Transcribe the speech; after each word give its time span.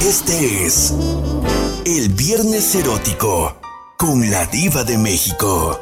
Este 0.00 0.64
es 0.64 0.94
el 1.84 2.08
Viernes 2.10 2.72
Erótico 2.76 3.60
con 3.96 4.30
la 4.30 4.46
Diva 4.46 4.84
de 4.84 4.96
México. 4.96 5.80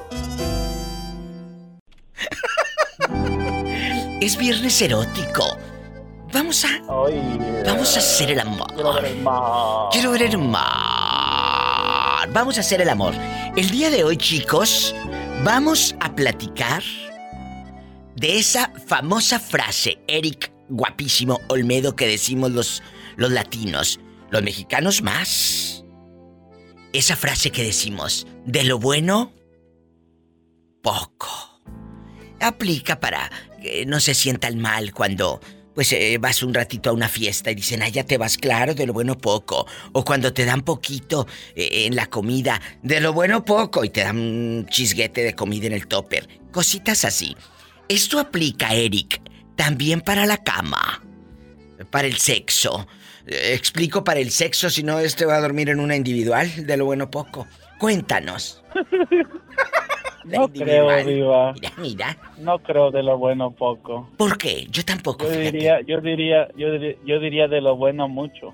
Es 4.20 4.38
viernes 4.38 4.80
erótico. 4.80 5.44
Vamos 6.32 6.64
a. 6.64 6.80
Vamos 7.66 7.94
a 7.94 7.98
hacer 7.98 8.30
el 8.30 8.40
amor. 8.40 8.66
Quiero 8.74 8.94
ver 8.94 9.04
el 9.04 9.22
mar. 9.22 9.88
Quiero 9.92 10.10
ver 10.10 10.22
el 10.22 10.38
mar. 10.38 12.28
Vamos 12.32 12.56
a 12.56 12.60
hacer 12.60 12.80
el 12.80 12.88
amor. 12.88 13.12
El 13.54 13.70
día 13.70 13.90
de 13.90 14.02
hoy, 14.02 14.16
chicos, 14.16 14.94
vamos 15.44 15.94
a 16.00 16.14
platicar 16.14 16.82
de 18.16 18.38
esa 18.38 18.72
famosa 18.86 19.38
frase, 19.38 19.98
Eric 20.08 20.50
guapísimo 20.68 21.40
Olmedo, 21.48 21.94
que 21.94 22.06
decimos 22.06 22.50
los, 22.50 22.82
los 23.16 23.30
latinos, 23.30 24.00
los 24.36 24.44
mexicanos 24.44 25.02
más. 25.02 25.84
Esa 26.92 27.16
frase 27.16 27.50
que 27.50 27.62
decimos, 27.62 28.26
de 28.44 28.64
lo 28.64 28.78
bueno, 28.78 29.32
poco. 30.82 31.60
Aplica 32.40 33.00
para 33.00 33.30
que 33.60 33.86
no 33.86 34.00
se 34.00 34.14
sientan 34.14 34.58
mal 34.58 34.92
cuando 34.92 35.40
pues 35.74 35.92
eh, 35.92 36.16
vas 36.18 36.42
un 36.42 36.54
ratito 36.54 36.88
a 36.88 36.94
una 36.94 37.08
fiesta 37.08 37.50
y 37.50 37.54
dicen, 37.54 37.82
ah, 37.82 37.88
ya 37.88 38.04
te 38.04 38.16
vas 38.16 38.38
claro, 38.38 38.74
de 38.74 38.86
lo 38.86 38.94
bueno 38.94 39.18
poco. 39.18 39.66
O 39.92 40.06
cuando 40.06 40.32
te 40.32 40.46
dan 40.46 40.62
poquito 40.62 41.26
eh, 41.54 41.84
en 41.84 41.94
la 41.94 42.06
comida, 42.06 42.62
de 42.82 42.98
lo 43.00 43.12
bueno 43.12 43.44
poco, 43.44 43.84
y 43.84 43.90
te 43.90 44.00
dan 44.00 44.16
un 44.16 44.66
chisguete 44.70 45.22
de 45.22 45.34
comida 45.34 45.66
en 45.66 45.74
el 45.74 45.86
topper. 45.86 46.28
Cositas 46.50 47.04
así. 47.04 47.36
Esto 47.90 48.18
aplica, 48.18 48.72
Eric, 48.72 49.20
también 49.54 50.00
para 50.00 50.24
la 50.24 50.38
cama, 50.38 51.04
para 51.90 52.08
el 52.08 52.16
sexo. 52.16 52.86
Explico 53.26 54.04
para 54.04 54.20
el 54.20 54.30
sexo, 54.30 54.70
si 54.70 54.82
no, 54.82 54.98
este 55.00 55.24
va 55.26 55.36
a 55.36 55.40
dormir 55.40 55.68
en 55.68 55.80
una 55.80 55.96
individual, 55.96 56.48
de 56.66 56.76
lo 56.76 56.84
bueno 56.84 57.10
poco. 57.10 57.46
Cuéntanos. 57.78 58.62
La 60.24 60.38
No 60.38 60.48
creo. 60.48 61.04
Diva. 61.04 61.52
Mira, 61.52 61.72
mira. 61.76 62.18
No 62.38 62.58
creo 62.58 62.90
de 62.90 63.02
lo 63.02 63.16
bueno 63.16 63.52
poco. 63.52 64.10
¿Por 64.16 64.36
qué? 64.36 64.66
Yo 64.70 64.84
tampoco. 64.84 65.24
Yo 65.24 65.30
fíjate. 65.30 65.52
diría, 65.52 65.80
yo 65.82 66.00
diría, 66.00 66.48
yo 66.56 66.72
diría, 66.72 66.96
yo 67.04 67.20
diría 67.20 67.48
de 67.48 67.60
lo 67.60 67.76
bueno 67.76 68.08
mucho. 68.08 68.52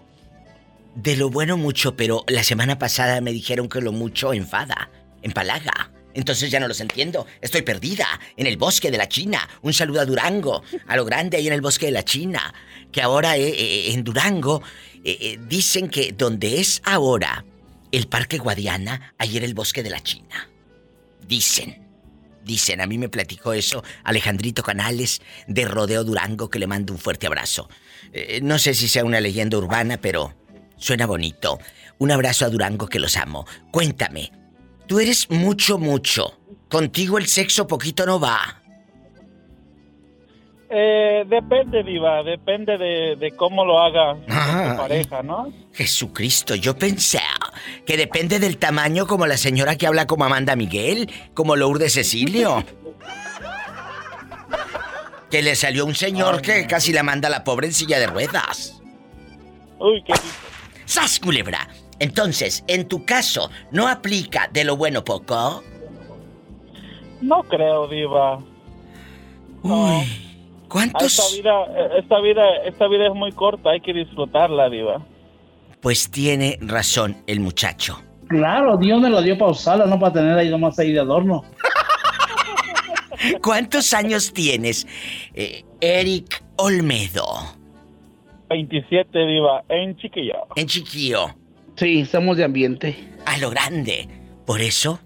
De 0.95 1.17
lo 1.17 1.31
bueno 1.31 1.57
mucho, 1.57 1.97
pero 1.97 2.25
la 2.29 2.42
semana 2.42 2.79
pasada 2.79 3.23
me 3.23 3.33
dijeron 3.33 3.69
que 3.70 3.81
lo 3.81 3.92
mucho 3.92 4.34
enfada, 4.34 4.91
empalaga. 5.23 5.91
Entonces 6.15 6.51
ya 6.51 6.61
no 6.61 6.69
los 6.69 6.81
entiendo. 6.81 7.27
Estoy 7.41 7.63
perdida 7.63 8.07
en 8.37 8.47
el 8.47 8.57
bosque 8.57 8.91
de 8.91 8.99
la 8.99 9.09
China. 9.09 9.49
Un 9.63 9.73
saludo 9.73 10.01
a 10.01 10.05
Durango, 10.05 10.63
a 10.87 10.97
lo 10.97 11.05
grande 11.05 11.37
ahí 11.37 11.47
en 11.47 11.53
el 11.53 11.61
bosque 11.61 11.87
de 11.87 11.93
la 11.93 12.05
China. 12.05 12.55
Que 12.91 13.03
ahora 13.03 13.37
eh, 13.37 13.49
eh, 13.49 13.93
en 13.93 14.05
Durango 14.05 14.63
eh, 15.05 15.19
eh, 15.21 15.39
dicen 15.49 15.89
que 15.89 16.13
donde 16.13 16.61
es 16.61 16.81
ahora 16.85 17.45
el 17.91 18.07
Parque 18.07 18.39
Guadiana, 18.39 19.15
ahí 19.19 19.37
era 19.37 19.47
el 19.47 19.55
bosque 19.55 19.83
de 19.83 19.91
la 19.91 20.01
China. 20.03 20.49
Dicen. 21.27 21.81
Dicen, 22.45 22.81
a 22.81 22.87
mí 22.87 22.99
me 22.99 23.09
platicó 23.09 23.53
eso 23.53 23.85
Alejandrito 24.03 24.65
Canales 24.65 25.23
de 25.47 25.65
Rodeo 25.65 26.03
Durango, 26.03 26.51
que 26.51 26.59
le 26.59 26.67
mando 26.67 26.93
un 26.93 26.99
fuerte 26.99 27.29
abrazo. 27.29 27.69
Eh, 28.13 28.41
no 28.43 28.59
sé 28.59 28.75
si 28.75 28.89
sea 28.89 29.05
una 29.05 29.21
leyenda 29.21 29.59
urbana, 29.59 30.01
pero 30.01 30.35
suena 30.77 31.07
bonito. 31.07 31.61
Un 31.99 32.11
abrazo 32.11 32.45
a 32.45 32.49
Durango 32.49 32.89
que 32.89 32.99
los 32.99 33.17
amo. 33.17 33.47
Cuéntame, 33.71 34.33
tú 34.93 35.01
eres 35.01 35.31
mucho, 35.31 35.79
mucho. 35.79 36.39
Contigo 36.69 37.17
el 37.17 37.27
sexo 37.27 37.67
poquito 37.67 38.05
no 38.05 38.21
va. 38.21 38.62
Eh, 40.69 41.25
depende, 41.27 41.83
Diva, 41.83 42.23
depende 42.23 42.77
de, 42.77 43.17
de 43.17 43.35
cómo 43.35 43.65
lo 43.65 43.79
haga 43.81 44.19
Ah, 44.29 44.73
tu 44.73 44.77
pareja, 44.83 45.23
¿no? 45.23 45.51
Jesucristo, 45.73 46.57
yo 46.57 46.77
pensé 46.77 47.20
que 47.87 47.97
depende 47.97 48.39
del 48.39 48.59
tamaño 48.59 49.07
como 49.07 49.27
la 49.27 49.39
señora 49.39 49.77
que 49.77 49.87
habla 49.87 50.07
como 50.07 50.27
Amanda 50.27 50.57
Miguel, 50.57 51.11
como 51.33 51.57
Lourdes 51.57 51.95
Cecilio. 51.95 52.63
Que 55.30 55.41
le 55.41 55.57
salió 55.57 55.86
un 55.86 55.95
señor 55.95 56.42
que 56.42 56.67
casi 56.67 56.92
la 56.92 57.03
manda 57.03 57.29
a 57.29 57.30
la 57.30 57.45
pobre 57.45 57.69
en 57.69 57.73
silla 57.73 57.98
de 57.98 58.09
ruedas. 58.09 58.79
Uy, 59.79 60.05
qué 60.07 60.13
¡Sas, 60.85 61.19
culebra! 61.19 61.67
Entonces, 62.02 62.64
en 62.67 62.89
tu 62.89 63.05
caso, 63.05 63.48
¿no 63.70 63.86
aplica 63.86 64.51
de 64.52 64.64
lo 64.64 64.77
bueno 64.77 65.05
poco? 65.05 65.63
No 67.20 67.45
creo, 67.45 67.86
Diva. 67.86 68.40
No. 69.63 70.01
Uy, 70.01 70.05
¿cuántos? 70.67 71.17
Esta 71.17 71.36
vida, 71.36 71.96
esta 71.96 72.20
vida, 72.20 72.42
esta 72.64 72.89
vida 72.89 73.07
es 73.07 73.14
muy 73.14 73.30
corta, 73.30 73.70
hay 73.70 73.80
que 73.80 73.92
disfrutarla, 73.92 74.68
Diva. 74.68 75.01
Pues 75.80 76.11
tiene 76.11 76.58
razón 76.61 77.23
el 77.29 77.39
muchacho. 77.39 78.02
Claro, 78.27 78.77
Dios 78.79 79.01
me 79.01 79.08
lo 79.08 79.23
dio 79.23 79.39
para 79.39 79.52
usarlo, 79.52 79.86
no 79.86 80.01
para 80.01 80.14
tener 80.14 80.36
ahí 80.36 80.51
nomás 80.51 80.77
ahí 80.80 80.91
de 80.91 80.98
adorno. 80.98 81.45
¿Cuántos 83.45 83.92
años 83.92 84.33
tienes, 84.33 84.89
eh, 85.35 85.62
Eric 85.80 86.42
Olmedo? 86.57 87.29
27, 88.48 89.24
Diva, 89.24 89.62
en 89.68 89.96
chiquillo. 89.98 90.48
En 90.57 90.67
chiquillo. 90.67 91.42
Sí, 91.77 92.05
somos 92.07 92.37
de 92.37 92.45
ambiente. 92.45 92.97
A 93.27 93.39
lo 93.39 93.51
grande. 93.51 94.09
Por 94.47 94.61
eso, 94.61 95.01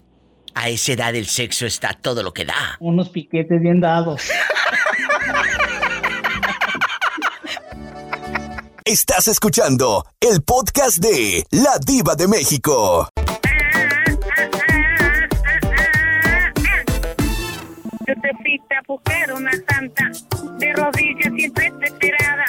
a 0.53 0.69
esa 0.69 0.93
edad 0.93 1.15
el 1.15 1.27
sexo 1.27 1.65
está 1.65 1.93
todo 1.93 2.23
lo 2.23 2.33
que 2.33 2.45
da. 2.45 2.77
Unos 2.79 3.09
piquetes 3.09 3.61
bien 3.61 3.79
dados. 3.79 4.29
Estás 8.83 9.27
escuchando 9.27 10.05
el 10.19 10.41
podcast 10.43 10.99
de 10.99 11.43
La 11.51 11.77
Diva 11.85 12.15
de 12.15 12.27
México. 12.27 13.09
Yo 18.07 18.13
te 18.21 18.31
fuiste 18.41 18.75
a 18.75 18.81
buscar 18.87 19.33
una 19.33 19.51
santa, 19.51 20.09
de 20.57 20.73
rodillas 20.73 21.33
siempre 21.35 21.71
te 21.81 21.85
esperaba. 21.87 22.45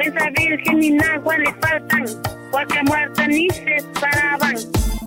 Esa 0.00 0.30
virgen 0.30 0.78
ni 0.80 0.98
agua 0.98 1.36
le 1.36 1.52
faltan, 1.60 2.04
porque 2.50 2.82
muerta 2.84 3.26
ni 3.26 3.48
se 3.50 3.76
paraban. 4.00 4.56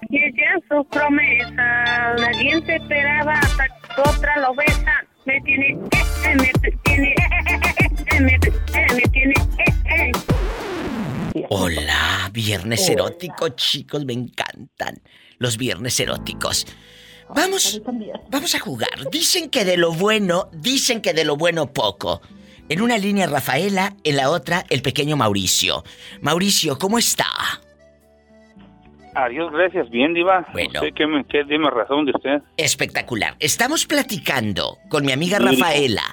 Y 0.10 0.18
ella 0.18 0.60
sus 0.70 0.86
promesas, 0.88 2.22
nadie 2.22 2.62
se 2.66 2.76
esperaba 2.76 3.34
hasta 3.34 3.68
que 3.68 4.02
otra 4.02 4.38
lo 4.40 4.54
besa. 4.54 4.94
Me 5.26 5.42
tiene, 5.42 5.70
eh, 5.70 6.06
eh, 6.26 6.36
me 6.36 6.52
tiene, 6.84 7.08
eh, 7.08 7.16
eh, 7.48 7.60
eh, 7.80 7.90
eh, 8.06 8.20
me, 8.20 8.34
eh, 8.34 8.88
me 8.94 9.02
tiene, 9.02 9.34
eh, 9.58 10.12
eh. 11.36 11.46
Hola, 11.50 12.30
viernes 12.32 12.88
erótico, 12.88 13.50
chicos, 13.50 14.06
me 14.06 14.14
encantan 14.14 15.02
los 15.40 15.58
viernes 15.58 16.00
eróticos. 16.00 16.68
Vamos, 17.34 17.82
vamos 18.30 18.54
a 18.54 18.60
jugar. 18.60 19.10
Dicen 19.12 19.50
que 19.50 19.66
de 19.66 19.78
lo 19.78 19.92
bueno, 19.92 20.50
dicen 20.54 21.02
que 21.02 21.14
de 21.14 21.26
lo 21.26 21.36
bueno 21.36 21.74
poco. 21.74 22.22
En 22.70 22.82
una 22.82 22.98
línea 22.98 23.28
Rafaela, 23.28 23.94
en 24.04 24.16
la 24.16 24.30
otra 24.30 24.64
el 24.70 24.82
pequeño 24.82 25.16
Mauricio. 25.16 25.84
Mauricio, 26.22 26.78
¿cómo 26.78 26.98
está? 26.98 27.26
Adiós, 29.16 29.52
gracias. 29.52 29.90
Bien, 29.90 30.14
Diva. 30.14 30.48
Bueno. 30.54 30.80
Sé 30.80 30.92
me, 31.06 31.24
dime 31.44 31.70
razón 31.70 32.06
de 32.06 32.12
usted. 32.16 32.42
Espectacular. 32.58 33.36
Estamos 33.40 33.86
platicando 33.86 34.78
con 34.90 35.06
mi 35.06 35.12
amiga. 35.12 35.38
Rafaela 35.38 36.04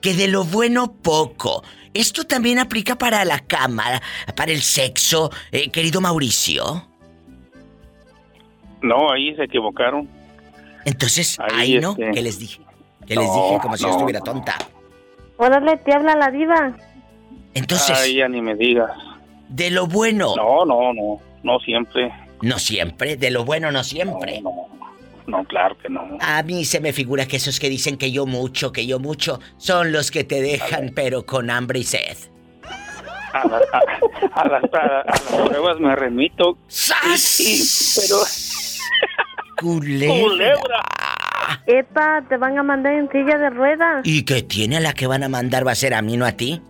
que 0.00 0.14
de 0.14 0.28
lo 0.28 0.44
bueno 0.44 0.92
poco. 1.02 1.64
Esto 1.92 2.24
también 2.24 2.58
aplica 2.58 2.96
para 2.96 3.24
la 3.24 3.40
cama, 3.40 4.00
para 4.36 4.52
el 4.52 4.60
sexo, 4.60 5.30
eh, 5.50 5.70
querido 5.70 6.00
Mauricio. 6.00 6.86
No, 8.82 9.10
ahí 9.10 9.34
se 9.34 9.44
equivocaron. 9.44 10.08
Entonces, 10.84 11.36
Ahí, 11.40 11.74
ahí 11.74 11.78
no, 11.80 11.90
este, 11.92 12.10
¿qué 12.12 12.22
les 12.22 12.38
dije? 12.38 12.60
¿Qué 13.06 13.16
les 13.16 13.24
dije? 13.24 13.58
Como 13.60 13.76
si 13.76 13.82
yo 13.82 13.90
estuviera 13.90 14.20
no. 14.20 14.34
Órale, 15.38 15.76
te 15.78 15.92
habla 15.94 16.14
la 16.16 16.30
diva. 16.30 16.76
Entonces, 17.54 17.96
Ay, 17.98 18.16
ya 18.16 18.28
ni 18.28 18.40
me 18.42 18.54
digas. 18.54 18.90
de 19.48 19.70
lo 19.70 19.86
bueno, 19.86 20.34
No, 20.36 20.64
no, 20.64 20.92
no. 20.92 21.20
No 21.42 21.58
siempre. 21.60 22.12
no 22.42 22.58
siempre, 22.58 23.16
de 23.16 23.30
lo 23.30 23.44
bueno 23.44 23.70
no 23.70 23.84
siempre. 23.84 24.40
No, 24.40 24.66
no, 25.26 25.44
claro 25.44 25.76
que 25.78 25.88
no. 25.88 26.02
A 26.20 26.42
mí 26.42 26.64
se 26.64 26.80
me 26.80 26.92
figura 26.92 27.26
que 27.26 27.36
esos 27.36 27.60
que 27.60 27.68
dicen 27.68 27.96
que 27.96 28.10
yo 28.12 28.26
mucho, 28.26 28.72
que 28.72 28.86
yo 28.86 28.98
mucho, 28.98 29.40
son 29.58 29.92
los 29.92 30.10
que 30.10 30.24
te 30.24 30.40
dejan 30.40 30.90
pero 30.94 31.24
con 31.24 31.50
hambre 31.50 31.78
y 31.80 31.84
sed. 31.84 32.16
A, 33.32 33.46
la- 33.46 33.56
a- 33.72 34.40
a 34.40 34.48
las, 34.48 34.64
a- 34.74 35.00
a 35.00 35.04
las 35.06 35.20
pruebas 35.20 35.78
me 35.78 35.94
remito. 35.94 36.56
¡Sas! 36.68 37.20
Sí, 37.20 37.62
pero 38.00 38.18
Culebra. 39.60 40.20
Culebra. 40.22 40.82
Epa, 41.66 42.22
te 42.28 42.36
van 42.36 42.58
a 42.58 42.62
mandar 42.62 42.92
en 42.94 43.08
silla 43.10 43.38
de 43.38 43.50
ruedas. 43.50 44.00
¿Y 44.04 44.24
qué 44.24 44.42
tiene 44.42 44.76
a 44.78 44.80
la 44.80 44.92
que 44.92 45.06
van 45.06 45.22
a 45.24 45.28
mandar 45.28 45.66
va 45.66 45.72
a 45.72 45.76
ser 45.76 45.94
a 45.94 46.02
mí, 46.02 46.16
no 46.16 46.26
a 46.26 46.32
ti? 46.32 46.60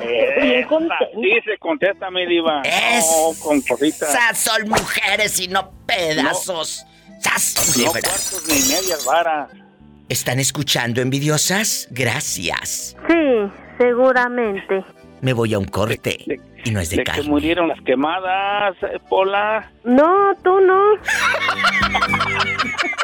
eh, 0.00 0.66
sí 1.14 1.30
se 1.44 1.56
contesta, 1.58 2.10
mi 2.10 2.26
diva. 2.26 2.62
Es- 2.62 3.06
No, 3.06 3.32
con 3.42 3.60
cositas. 3.62 4.12
¡Sas! 4.12 4.38
Son 4.38 4.68
mujeres 4.68 5.40
y 5.40 5.48
no 5.48 5.70
pedazos. 5.86 6.84
¡Sas! 7.20 7.54
No 7.78 7.84
Culebra. 7.90 8.00
cuartos 8.02 8.44
ni 8.48 8.54
medias 8.54 9.04
varas. 9.06 9.48
¿Están 10.08 10.38
escuchando, 10.40 11.00
envidiosas? 11.00 11.88
Gracias. 11.90 12.96
Sí, 13.08 13.14
seguramente. 13.78 14.84
Me 15.22 15.32
voy 15.32 15.54
a 15.54 15.58
un 15.58 15.64
corte. 15.64 16.18
¿De, 16.26 16.38
Y 16.66 16.70
no 16.70 16.80
es 16.80 16.90
de, 16.90 16.98
de 16.98 17.04
carne. 17.04 17.22
que 17.22 17.28
murieron 17.28 17.68
las 17.68 17.80
quemadas, 17.80 18.76
eh, 18.82 18.98
Pola. 19.08 19.70
No, 19.84 20.34
tú 20.42 20.60
no. 20.60 20.82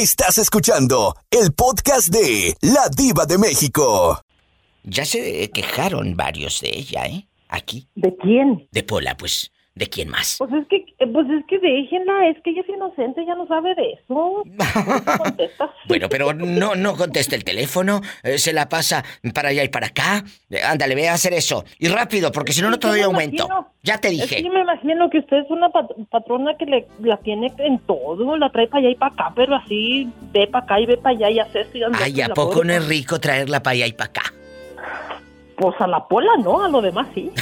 Estás 0.00 0.38
escuchando 0.38 1.16
el 1.28 1.52
podcast 1.52 2.06
de 2.10 2.54
La 2.60 2.88
Diva 2.88 3.26
de 3.26 3.36
México. 3.36 4.22
Ya 4.84 5.04
se 5.04 5.50
quejaron 5.50 6.16
varios 6.16 6.60
de 6.60 6.68
ella, 6.68 7.06
¿eh? 7.06 7.26
Aquí. 7.48 7.88
¿De 7.96 8.14
quién? 8.14 8.68
De 8.70 8.84
Pola, 8.84 9.16
pues. 9.16 9.50
¿De 9.78 9.86
quién 9.88 10.08
más? 10.08 10.36
Pues 10.38 10.50
es 10.54 10.66
que, 10.66 10.84
pues 11.06 11.26
es 11.30 11.46
que 11.46 11.56
déjenla, 11.60 12.28
es 12.30 12.36
que 12.42 12.50
ella 12.50 12.62
es 12.62 12.68
inocente, 12.68 13.22
ella 13.22 13.36
no 13.36 13.46
sabe 13.46 13.76
de 13.76 13.92
eso. 13.92 14.42
Bueno, 15.86 16.08
pero 16.10 16.34
no, 16.34 16.74
no 16.74 16.96
contesta 16.96 17.36
el 17.36 17.44
teléfono, 17.44 18.00
eh, 18.22 18.38
se 18.38 18.52
la 18.52 18.68
pasa 18.68 19.04
para 19.32 19.50
allá 19.50 19.62
y 19.64 19.68
para 19.68 19.86
acá. 19.86 20.24
Eh, 20.50 20.60
ándale, 20.62 20.94
ve 20.96 21.08
a 21.08 21.14
hacer 21.14 21.32
eso. 21.32 21.64
Y 21.78 21.88
rápido, 21.88 22.30
porque 22.32 22.52
si 22.52 22.60
no, 22.60 22.70
no 22.70 22.78
te 22.78 22.88
doy 22.88 22.98
me 22.98 23.04
aumento. 23.04 23.44
imagino- 23.46 23.72
Ya 23.82 23.98
te 23.98 24.08
Es 24.08 24.14
que 24.28 24.36
dije. 24.36 24.42
yo 24.42 24.52
me 24.52 24.60
imagino 24.62 25.08
que 25.10 25.18
usted 25.20 25.38
es 25.38 25.50
una 25.50 25.68
pat- 25.70 25.92
patrona 26.10 26.56
que 26.58 26.66
le, 26.66 26.86
la 27.00 27.16
tiene 27.18 27.52
en 27.58 27.78
todo, 27.80 28.36
la 28.36 28.50
trae 28.50 28.66
para 28.66 28.80
allá 28.80 28.90
y 28.90 28.94
para 28.96 29.12
acá, 29.14 29.32
pero 29.36 29.54
así 29.54 30.08
ve 30.32 30.46
para 30.48 30.64
acá 30.64 30.80
y 30.80 30.86
ve 30.86 30.96
para 30.96 31.16
allá 31.16 31.30
y 31.30 31.38
hace 31.38 31.60
esto 31.60 31.78
y 31.78 31.82
anda 31.84 31.98
Ay, 32.02 32.20
¿a 32.20 32.28
poco 32.30 32.54
pobre- 32.54 32.66
no 32.66 32.72
es 32.74 32.86
rico 32.88 33.18
traerla 33.20 33.62
para 33.62 33.74
allá 33.74 33.86
y 33.86 33.92
para 33.92 34.10
acá? 34.10 34.22
Pues 35.56 35.74
a 35.80 35.86
la 35.86 36.06
pola 36.06 36.32
no, 36.42 36.64
a 36.64 36.68
lo 36.68 36.82
demás 36.82 37.06
sí. 37.14 37.30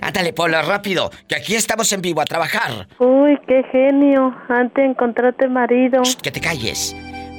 Ándale, 0.00 0.32
Pola, 0.32 0.62
rápido, 0.62 1.10
que 1.28 1.36
aquí 1.36 1.54
estamos 1.54 1.92
en 1.92 2.02
vivo 2.02 2.20
a 2.20 2.24
trabajar. 2.24 2.88
Uy, 2.98 3.38
qué 3.46 3.62
genio. 3.70 4.34
Antes 4.48 4.82
de 4.82 4.90
encontrarte 4.90 5.48
marido. 5.48 6.02
Shh, 6.02 6.16
que 6.16 6.30
te 6.30 6.40
calles. 6.40 6.94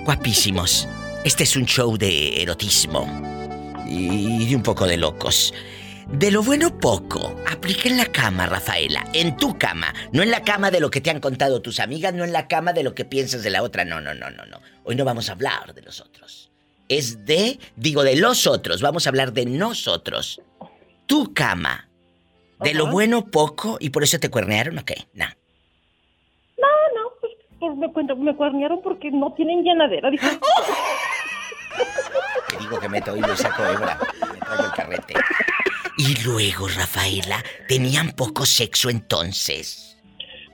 Guapísimos. 0.05 0.87
Este 1.23 1.43
es 1.43 1.55
un 1.55 1.65
show 1.65 1.97
de 1.97 2.41
erotismo. 2.41 3.05
Y 3.87 4.47
de 4.49 4.55
un 4.55 4.63
poco 4.63 4.85
de 4.85 4.97
locos. 4.97 5.53
De 6.07 6.31
lo 6.31 6.41
bueno 6.41 6.79
poco, 6.79 7.35
aplica 7.51 7.89
en 7.89 7.97
la 7.97 8.05
cama, 8.05 8.45
Rafaela. 8.45 9.05
En 9.13 9.35
tu 9.35 9.57
cama. 9.57 9.93
No 10.13 10.23
en 10.23 10.31
la 10.31 10.41
cama 10.41 10.71
de 10.71 10.79
lo 10.79 10.89
que 10.89 11.01
te 11.01 11.09
han 11.09 11.19
contado 11.19 11.61
tus 11.61 11.81
amigas, 11.81 12.13
no 12.13 12.23
en 12.23 12.31
la 12.31 12.47
cama 12.47 12.71
de 12.71 12.83
lo 12.83 12.95
que 12.95 13.03
piensas 13.03 13.43
de 13.43 13.49
la 13.49 13.61
otra. 13.61 13.83
No, 13.83 13.99
no, 13.99 14.13
no, 14.13 14.29
no, 14.29 14.45
no. 14.45 14.61
Hoy 14.85 14.95
no 14.95 15.03
vamos 15.03 15.27
a 15.27 15.33
hablar 15.33 15.73
de 15.73 15.81
los 15.81 15.99
otros. 15.99 16.49
Es 16.87 17.25
de, 17.25 17.59
digo, 17.75 18.03
de 18.03 18.15
los 18.15 18.47
otros. 18.47 18.81
Vamos 18.81 19.05
a 19.05 19.09
hablar 19.09 19.33
de 19.33 19.45
nosotros. 19.45 20.41
Tu 21.07 21.33
cama. 21.33 21.86
De 22.59 22.73
lo 22.73 22.87
bueno 22.87 23.25
poco 23.25 23.77
y 23.79 23.89
por 23.91 24.03
eso 24.03 24.19
te 24.19 24.29
cuernearon, 24.29 24.77
¿o 24.79 24.85
qué? 24.85 24.95
No. 25.13 25.25
No, 26.57 26.67
no, 26.95 27.09
pues, 27.21 27.33
pues 27.59 27.77
me, 27.77 27.91
cuento- 27.93 28.15
me 28.15 28.35
cuernearon 28.35 28.81
porque 28.81 29.11
no 29.11 29.33
tienen 29.33 29.63
llenadera. 29.63 30.09
Dije, 30.09 30.27
Te 32.49 32.57
digo 32.57 32.79
que 32.79 32.89
meto 32.89 33.15
y 33.15 33.21
le 33.21 33.35
saco 33.35 33.63
hebra. 33.63 33.99
Me 34.33 34.39
traigo 34.39 34.63
el 34.65 34.71
carrete. 34.71 35.13
Y 35.97 36.23
luego, 36.23 36.67
Rafaela, 36.67 37.43
tenían 37.67 38.11
poco 38.11 38.45
sexo 38.45 38.89
entonces. 38.89 39.97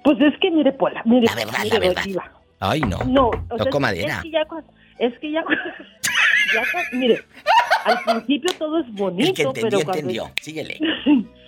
pues 0.04 0.20
es 0.22 0.34
que 0.42 0.52
mire, 0.52 0.72
Pola, 0.74 1.02
mire, 1.06 1.28
La 1.28 1.36
verdad, 1.36 1.60
mire, 1.64 1.74
la 1.80 1.80
verdad. 1.80 2.04
Ay, 2.60 2.82
no. 2.82 2.98
No, 3.06 3.28
o 3.50 3.58
sea, 3.58 3.80
madera. 3.80 4.18
Es 4.18 4.22
que 4.24 4.32
ya, 4.32 4.42
es 5.00 5.14
que 5.20 5.32
ya, 5.32 5.44
mire, 6.94 7.24
al 7.86 8.04
principio 8.04 8.54
todo 8.58 8.80
es 8.80 8.94
bonito, 8.94 9.28
El 9.30 9.34
que 9.34 9.42
entendió, 9.44 9.70
pero 9.70 9.84
cuando, 9.84 10.00
entendió. 10.00 10.32
Síguele. 10.42 10.80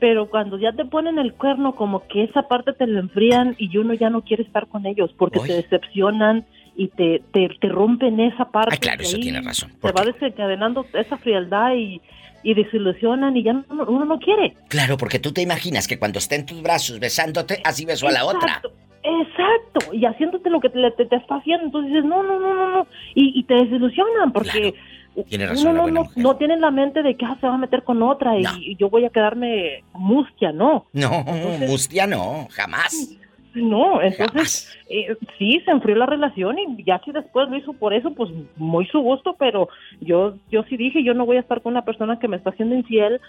pero 0.00 0.28
cuando 0.30 0.58
ya 0.58 0.72
te 0.72 0.84
ponen 0.84 1.18
el 1.18 1.34
cuerno, 1.34 1.74
como 1.74 2.06
que 2.08 2.24
esa 2.24 2.42
parte 2.42 2.72
te 2.72 2.86
la 2.86 3.00
enfrían 3.00 3.54
y 3.58 3.76
uno 3.78 3.94
ya 3.94 4.10
no 4.10 4.22
quiere 4.22 4.42
estar 4.42 4.66
con 4.68 4.86
ellos 4.86 5.10
porque 5.18 5.38
Uy. 5.40 5.48
te 5.48 5.54
decepcionan 5.54 6.46
y 6.76 6.88
te, 6.88 7.22
te, 7.32 7.48
te 7.60 7.68
rompen 7.68 8.20
esa 8.20 8.46
parte. 8.50 8.74
Ah, 8.74 8.78
claro, 8.78 9.02
eso 9.02 9.18
tiene 9.18 9.40
razón. 9.40 9.70
¿Por 9.80 9.96
va 9.98 10.04
desencadenando 10.04 10.86
esa 10.94 11.16
frialdad 11.16 11.74
y, 11.74 12.00
y 12.44 12.54
desilusionan 12.54 13.36
y 13.36 13.42
ya 13.42 13.52
no- 13.54 13.64
uno 13.88 14.04
no 14.04 14.18
quiere. 14.20 14.54
Claro, 14.68 14.96
porque 14.96 15.18
tú 15.18 15.32
te 15.32 15.42
imaginas 15.42 15.88
que 15.88 15.98
cuando 15.98 16.18
esté 16.20 16.36
en 16.36 16.46
tus 16.46 16.62
brazos 16.62 17.00
besándote, 17.00 17.60
así 17.64 17.84
beso 17.84 18.06
a 18.06 18.12
la 18.12 18.24
otra. 18.24 18.62
Exacto, 19.02 19.94
y 19.94 20.04
haciéndote 20.04 20.50
lo 20.50 20.60
que 20.60 20.68
te, 20.68 20.78
te- 20.96 21.06
te 21.06 21.16
está 21.16 21.36
haciendo, 21.36 21.64
entonces 21.66 21.92
dices, 21.92 22.04
no, 22.04 22.22
no, 22.22 22.38
no, 22.38 22.54
no, 22.54 22.68
no, 22.78 22.86
y, 23.14 23.38
y 23.38 23.42
te 23.44 23.54
desilusionan 23.54 24.32
porque 24.32 24.74
Tiene 25.24 25.46
razón 25.46 25.74
no, 25.76 25.86
no, 25.88 26.04
no 26.16 26.36
tiene 26.36 26.54
en 26.54 26.60
la 26.60 26.70
mente 26.70 27.02
de 27.02 27.16
que 27.16 27.24
ah, 27.24 27.36
se 27.40 27.46
va 27.46 27.54
a 27.54 27.58
meter 27.58 27.82
con 27.84 28.02
otra 28.02 28.38
y, 28.38 28.42
No. 28.42 28.50
y 28.58 28.76
yo 28.76 28.88
voy 28.90 29.04
a 29.04 29.10
quedarme 29.10 29.82
mustia, 29.94 30.52
no, 30.52 30.86
No, 30.92 31.24
Entonces- 31.26 31.68
mustia 31.70 32.06
no, 32.06 32.46
jamás. 32.50 33.16
no, 33.54 34.00
entonces 34.02 34.72
eh, 34.88 35.16
sí, 35.38 35.60
se 35.64 35.70
enfrió 35.70 35.96
la 35.96 36.06
relación 36.06 36.56
y 36.58 36.84
ya 36.84 37.00
si 37.04 37.12
después 37.12 37.48
lo 37.48 37.56
hizo 37.56 37.72
por 37.72 37.92
eso, 37.94 38.12
pues 38.14 38.30
muy 38.56 38.86
su 38.86 39.00
gusto, 39.00 39.34
pero 39.38 39.68
yo, 40.00 40.34
yo 40.50 40.62
sí 40.68 40.76
dije, 40.76 41.02
yo 41.02 41.14
no 41.14 41.26
voy 41.26 41.36
a 41.38 41.40
estar 41.40 41.60
con 41.62 41.72
una 41.72 41.84
persona 41.84 42.18
que 42.18 42.28
me 42.28 42.36
está 42.36 42.50
haciendo 42.50 42.74
infiel 42.74 43.20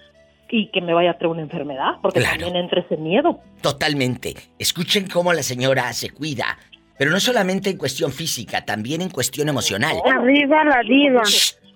y 0.52 0.68
que 0.72 0.82
me 0.82 0.94
vaya 0.94 1.12
a 1.12 1.14
traer 1.18 1.32
una 1.32 1.42
enfermedad, 1.44 1.96
porque 2.02 2.20
Claro. 2.22 2.40
también 2.40 2.64
entra 2.64 2.82
ese 2.82 2.98
miedo. 2.98 3.40
Totalmente. 3.62 4.34
Escuchen 4.58 5.08
cómo 5.08 5.32
la 5.34 5.44
señora 5.44 5.92
se 5.94 6.10
cuida. 6.10 6.58
Pero 6.98 7.12
no 7.12 7.20
solamente 7.22 7.70
en 7.70 7.78
cuestión 7.78 8.12
física, 8.12 8.66
también 8.66 9.02
en 9.02 9.10
cuestión 9.10 9.48
emocional. 9.48 9.96
Arriba 10.06 10.64
la 10.66 10.82
diva. 10.82 11.22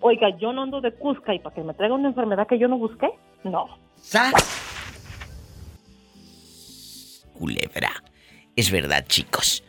Oiga, 0.05 0.37
yo 0.37 0.51
no 0.51 0.63
ando 0.63 0.81
de 0.81 0.91
Cusca 0.91 1.33
y 1.33 1.39
para 1.39 1.55
que 1.55 1.63
me 1.63 1.73
traiga 1.73 1.95
una 1.95 2.09
enfermedad 2.09 2.45
que 2.45 2.59
yo 2.59 2.67
no 2.67 2.77
busqué, 2.77 3.07
no. 3.45 3.67
¡Sas! 3.95 4.33
Culebra. 7.33 7.89
Es 8.55 8.69
verdad, 8.69 9.05
chicos. 9.07 9.63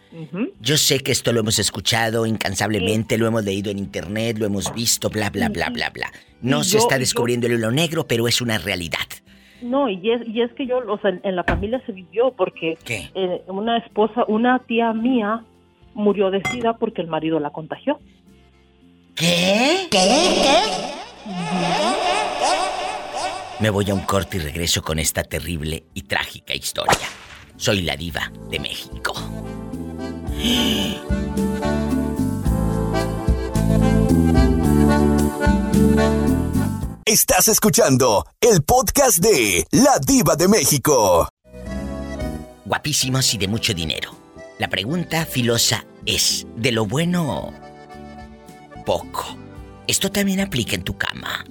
Yo 0.60 0.76
sé 0.76 1.00
que 1.00 1.10
esto 1.12 1.32
lo 1.32 1.40
hemos 1.40 1.58
escuchado 1.58 2.24
incansablemente, 2.26 3.18
lo 3.18 3.26
hemos 3.26 3.44
leído 3.44 3.70
en 3.70 3.78
internet, 3.78 4.38
lo 4.38 4.46
hemos 4.46 4.72
visto, 4.74 5.08
bla, 5.10 5.30
bla, 5.30 5.48
bla, 5.48 5.70
bla, 5.70 5.90
bla. 5.90 6.12
No 6.40 6.60
Y 6.60 6.64
se 6.64 6.72
yo- 6.74 6.78
está 6.80 6.94
y 6.96 6.98
yo- 6.98 7.00
descubriendo 7.00 7.46
el 7.48 7.54
hilo 7.54 7.70
negro, 7.72 8.06
pero 8.06 8.28
es 8.28 8.40
una 8.40 8.58
realidad. 8.58 8.98
No, 9.62 9.88
y 9.88 10.10
es, 10.12 10.20
y 10.28 10.42
es 10.42 10.52
que 10.52 10.66
yo, 10.66 10.78
o 10.86 10.98
sea, 10.98 11.10
en, 11.10 11.20
en 11.24 11.36
la 11.36 11.42
familia 11.44 11.80
se 11.86 11.92
vivió 11.92 12.32
porque 12.36 12.76
eh, 13.14 13.42
una 13.48 13.78
esposa, 13.78 14.24
una 14.28 14.58
tía 14.60 14.92
mía 14.92 15.42
murió 15.94 16.30
de 16.30 16.42
sida 16.50 16.76
porque 16.76 17.00
el 17.02 17.08
marido 17.08 17.40
la 17.40 17.50
contagió. 17.50 17.98
¿Qué? 19.14 19.88
Me 23.60 23.70
voy 23.70 23.88
a 23.90 23.94
un 23.94 24.00
corte 24.00 24.38
y 24.38 24.40
regreso 24.40 24.82
con 24.82 24.98
esta 24.98 25.22
terrible 25.22 25.84
y 25.94 26.02
trágica 26.02 26.54
historia. 26.54 26.98
Soy 27.56 27.82
la 27.82 27.96
diva 27.96 28.32
de 28.50 28.58
México. 28.58 29.14
Estás 37.04 37.48
escuchando 37.48 38.26
el 38.40 38.62
podcast 38.64 39.18
de 39.18 39.64
La 39.70 39.98
Diva 40.04 40.34
de 40.34 40.48
México. 40.48 41.28
Guapísimos 42.64 43.32
y 43.34 43.38
de 43.38 43.46
mucho 43.46 43.72
dinero. 43.74 44.10
La 44.58 44.68
pregunta 44.68 45.24
filosa 45.24 45.84
es, 46.04 46.46
¿de 46.56 46.72
lo 46.72 46.86
bueno 46.86 47.52
poco? 48.84 49.36
Esto 49.86 50.10
también 50.10 50.40
aplica 50.40 50.74
en 50.74 50.82
tu 50.82 50.96
cama. 50.96 51.44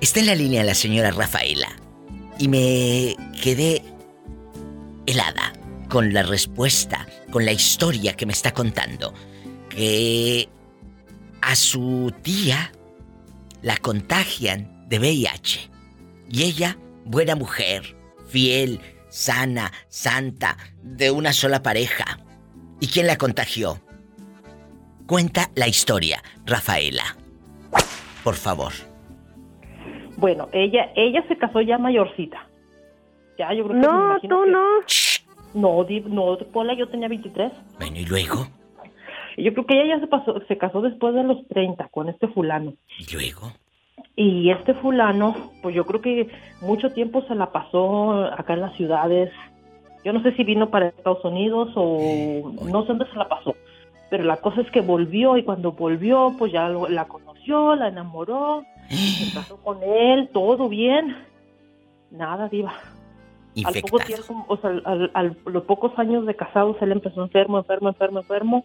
Está 0.00 0.20
en 0.20 0.26
la 0.26 0.34
línea 0.34 0.62
la 0.62 0.74
señora 0.74 1.10
Rafaela 1.10 1.68
y 2.38 2.48
me 2.48 3.16
quedé 3.42 3.82
helada 5.06 5.52
con 5.88 6.12
la 6.12 6.22
respuesta, 6.22 7.06
con 7.30 7.44
la 7.44 7.52
historia 7.52 8.14
que 8.14 8.26
me 8.26 8.32
está 8.32 8.52
contando. 8.52 9.12
Que 9.68 10.48
a 11.40 11.56
su 11.56 12.12
tía 12.22 12.72
la 13.62 13.76
contagian 13.76 14.86
de 14.88 14.98
VIH. 14.98 15.70
Y 16.30 16.42
ella, 16.44 16.78
buena 17.04 17.34
mujer, 17.34 17.96
fiel, 18.28 18.80
sana, 19.08 19.72
santa, 19.88 20.58
de 20.82 21.10
una 21.10 21.32
sola 21.32 21.62
pareja. 21.62 22.20
¿Y 22.80 22.88
quién 22.88 23.06
la 23.06 23.16
contagió? 23.16 23.80
Cuenta 25.08 25.48
la 25.56 25.66
historia, 25.66 26.18
Rafaela. 26.44 27.16
Por 28.22 28.34
favor. 28.34 28.72
Bueno, 30.18 30.50
ella, 30.52 30.90
ella 30.96 31.24
se 31.28 31.38
casó 31.38 31.62
ya 31.62 31.78
mayorcita. 31.78 32.46
Ya, 33.38 33.54
yo 33.54 33.66
creo 33.66 33.80
que 33.80 33.86
No, 33.86 34.14
tú 34.16 34.20
que- 34.20 34.50
no. 34.50 34.82
Shh. 34.86 35.20
No, 35.54 35.82
di- 35.84 36.02
no, 36.02 36.36
Pola, 36.52 36.74
yo 36.74 36.88
tenía 36.88 37.08
23. 37.08 37.50
Bueno, 37.78 37.96
¿y 37.96 38.04
luego? 38.04 38.48
Yo 39.38 39.54
creo 39.54 39.64
que 39.64 39.80
ella 39.80 39.94
ya 39.96 40.00
se, 40.00 40.08
pasó, 40.08 40.42
se 40.46 40.58
casó 40.58 40.82
después 40.82 41.14
de 41.14 41.22
los 41.24 41.46
30 41.48 41.88
con 41.88 42.10
este 42.10 42.28
fulano. 42.28 42.74
¿Y 42.98 43.10
luego? 43.14 43.50
Y 44.14 44.50
este 44.50 44.74
fulano, 44.74 45.34
pues 45.62 45.74
yo 45.74 45.86
creo 45.86 46.02
que 46.02 46.28
mucho 46.60 46.92
tiempo 46.92 47.22
se 47.22 47.34
la 47.34 47.50
pasó 47.50 48.24
acá 48.26 48.52
en 48.52 48.60
las 48.60 48.76
ciudades. 48.76 49.32
Yo 50.04 50.12
no 50.12 50.22
sé 50.22 50.32
si 50.34 50.44
vino 50.44 50.68
para 50.68 50.88
Estados 50.88 51.24
Unidos 51.24 51.70
o 51.76 52.52
no 52.62 52.82
sé 52.82 52.88
dónde 52.88 53.06
se 53.10 53.16
la 53.16 53.26
pasó. 53.26 53.54
Pero 54.10 54.24
la 54.24 54.38
cosa 54.38 54.60
es 54.62 54.70
que 54.70 54.80
volvió 54.80 55.36
y 55.36 55.42
cuando 55.44 55.72
volvió, 55.72 56.34
pues 56.38 56.52
ya 56.52 56.68
lo- 56.68 56.88
la 56.88 57.06
conoció, 57.06 57.74
la 57.76 57.88
enamoró, 57.88 58.64
se 58.88 59.32
casó 59.34 59.56
con 59.62 59.82
él, 59.82 60.30
todo 60.32 60.68
bien. 60.68 61.14
Nada, 62.10 62.48
diva. 62.48 62.72
Al 63.64 63.74
poco 63.82 63.98
tiempo, 63.98 64.44
o 64.46 64.56
sea, 64.58 64.70
al- 65.14 65.36
los 65.46 65.64
pocos 65.64 65.92
años 65.98 66.24
de 66.26 66.36
casados, 66.36 66.76
él 66.80 66.92
empezó 66.92 67.22
enfermo, 67.22 67.58
enfermo, 67.58 67.88
enfermo, 67.88 68.20
enfermo, 68.20 68.64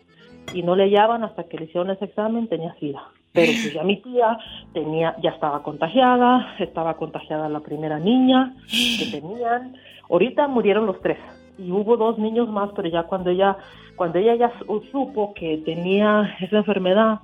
y 0.54 0.62
no 0.62 0.76
le 0.76 0.84
hallaban 0.84 1.24
hasta 1.24 1.46
que 1.46 1.58
le 1.58 1.66
hicieron 1.66 1.90
ese 1.90 2.06
examen, 2.06 2.48
tenía 2.48 2.74
sida. 2.76 3.02
Pero 3.32 3.48
pues 3.64 3.74
ya 3.74 3.84
mi 3.84 4.02
tía 4.02 4.38
tenía, 4.74 5.16
ya 5.22 5.32
estaba 5.32 5.64
contagiada, 5.64 6.56
estaba 6.60 6.94
contagiada 6.96 7.50
la 7.50 7.62
primera 7.62 7.98
niña 8.00 8.56
que 8.70 9.08
tenían. 9.12 9.76
Ahorita 10.10 10.48
murieron 10.48 10.86
los 10.86 11.02
tres 11.02 11.18
y 11.57 11.72
hubo 11.72 11.98
dos 11.98 12.17
niños 12.17 12.50
más, 12.50 12.69
pero 12.75 12.89
ya 12.89 13.03
cuando 13.03 13.29
ella, 13.29 13.57
cuando 13.95 14.19
ella 14.19 14.36
ya 14.36 14.51
su- 14.60 14.81
supo 14.91 15.33
que 15.33 15.57
tenía 15.65 16.36
esa 16.39 16.57
enfermedad, 16.57 17.19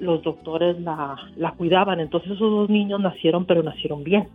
los 0.00 0.22
doctores 0.22 0.80
la, 0.80 1.16
la 1.36 1.52
cuidaban. 1.52 2.00
Entonces 2.00 2.32
esos 2.32 2.50
dos 2.50 2.68
niños 2.70 3.00
nacieron, 3.00 3.44
pero 3.44 3.62
nacieron 3.62 4.02
bien. 4.04 4.28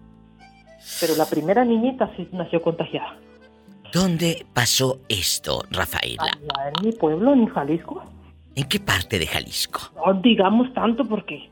Pero 1.01 1.15
la 1.17 1.25
primera 1.25 1.65
niñita 1.65 2.09
sí 2.15 2.27
nació 2.31 2.61
contagiada. 2.61 3.15
¿Dónde 3.91 4.45
pasó 4.53 4.99
esto, 5.09 5.63
Rafaela? 5.71 6.23
Allá 6.23 6.71
en 6.79 6.85
mi 6.85 6.91
pueblo, 6.93 7.33
en 7.33 7.47
Jalisco. 7.47 8.03
¿En 8.55 8.63
qué 8.69 8.79
parte 8.79 9.17
de 9.19 9.25
Jalisco? 9.27 9.79
No 10.05 10.13
digamos 10.21 10.71
tanto 10.73 11.03
porque 11.05 11.49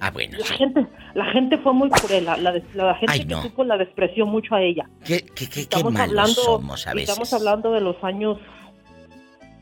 Ah, 0.00 0.10
bueno, 0.10 0.38
la 0.38 0.46
sí. 0.46 0.54
gente, 0.54 0.86
la 1.14 1.24
gente 1.26 1.58
fue 1.58 1.72
muy 1.74 1.90
cruel. 1.90 2.24
La, 2.24 2.36
la, 2.38 2.52
la 2.74 2.94
gente 2.94 3.12
Ay, 3.12 3.18
que 3.20 3.26
no. 3.26 3.42
supo 3.42 3.64
la 3.64 3.76
despreció 3.76 4.24
mucho 4.26 4.54
a 4.54 4.62
ella. 4.62 4.88
¿Qué, 5.04 5.20
qué, 5.34 5.46
qué, 5.48 5.60
Estamos 5.60 5.94
hablando, 5.96 6.32
somos 6.32 6.86
a 6.86 6.94
veces? 6.94 7.10
estamos 7.10 7.32
hablando 7.34 7.70
de 7.72 7.80
los 7.82 8.02
años 8.02 8.38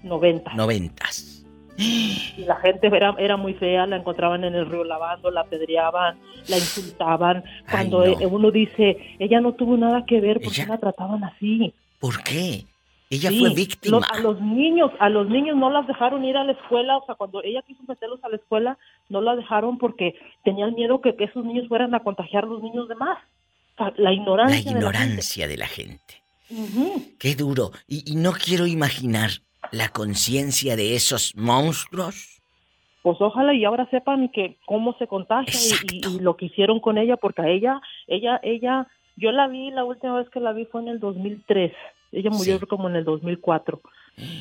90. 0.02 0.54
Noventas. 0.54 1.34
Y 1.76 2.44
la 2.44 2.56
gente 2.56 2.88
era, 2.88 3.14
era 3.18 3.36
muy 3.36 3.54
fea, 3.54 3.86
la 3.86 3.96
encontraban 3.96 4.42
en 4.42 4.54
el 4.56 4.66
río 4.68 4.82
lavando, 4.82 5.30
la 5.30 5.42
apedreaban, 5.42 6.18
la 6.48 6.56
insultaban. 6.56 7.44
Cuando 7.70 8.00
Ay, 8.00 8.16
no. 8.20 8.28
uno 8.28 8.50
dice, 8.50 8.96
ella 9.20 9.40
no 9.40 9.52
tuvo 9.52 9.76
nada 9.76 10.04
que 10.04 10.20
ver, 10.20 10.40
¿por 10.40 10.52
qué 10.52 10.66
la 10.66 10.78
trataban 10.78 11.22
así? 11.22 11.72
¿Por 12.00 12.22
qué? 12.24 12.64
Ella 13.10 13.30
Sí, 13.30 13.40
fue 13.40 13.54
víctima. 13.54 13.98
los- 13.98 14.10
a 14.10 14.20
los 14.20 14.40
niños, 14.40 14.90
a 14.98 15.08
los 15.08 15.28
niños 15.28 15.56
no 15.56 15.70
las 15.70 15.86
dejaron 15.86 16.24
ir 16.24 16.36
a 16.36 16.44
la 16.44 16.52
escuela, 16.52 16.98
o 16.98 17.06
sea, 17.06 17.14
cuando 17.14 17.42
ella 17.42 17.62
quiso 17.62 17.82
meterlos 17.88 18.22
a 18.22 18.28
la 18.28 18.36
escuela, 18.36 18.76
no 19.08 19.20
la 19.22 19.34
dejaron 19.34 19.78
porque 19.78 20.14
tenían 20.44 20.74
miedo 20.74 21.00
que, 21.00 21.16
que 21.16 21.24
esos 21.24 21.44
niños 21.44 21.68
fueran 21.68 21.94
a 21.94 22.00
contagiar 22.00 22.44
a 22.44 22.48
los 22.48 22.62
niños 22.62 22.86
demás. 22.88 23.18
O 23.74 23.84
sea, 23.84 23.92
la 23.96 24.10
La 24.10 24.12
ignorancia. 24.12 24.56
de 24.56 24.62
la 24.62 24.62
gente. 24.62 24.78
ignorancia 24.78 25.48
de 25.48 25.56
la 25.56 25.66
gente. 25.66 26.14
Ujú. 26.50 27.02
Qué 27.18 27.34
duro. 27.34 27.70
Y, 27.86 28.12
y 28.12 28.16
no 28.16 28.32
quiero 28.32 28.66
imaginar 28.66 29.30
la 29.72 29.88
conciencia 29.88 30.76
de 30.76 30.94
esos 30.94 31.34
monstruos. 31.36 32.40
Pues 33.02 33.16
ojalá 33.20 33.54
y 33.54 33.64
ahora 33.64 33.88
sepan 33.90 34.28
que 34.28 34.56
cómo 34.66 34.94
se 34.98 35.06
contagia 35.06 35.52
y- 35.92 36.06
y 36.06 36.20
lo 36.20 36.36
que 36.36 36.46
hicieron 36.46 36.80
con 36.80 36.98
ella, 36.98 37.16
porque 37.16 37.42
a 37.42 37.48
ella, 37.48 37.80
ella, 38.06 38.38
ella, 38.42 38.86
yo 39.16 39.32
la 39.32 39.46
vi, 39.48 39.70
la 39.70 39.84
última 39.84 40.16
vez 40.18 40.28
que 40.30 40.40
la 40.40 40.52
vi 40.52 40.64
fue 40.66 40.82
en 40.82 40.88
el 40.88 41.00
2003. 41.00 41.72
Ella 42.12 42.30
murió 42.30 42.58
Sí. 42.58 42.66
como 42.66 42.88
en 42.88 42.96
el 42.96 43.04
2004. 43.04 43.80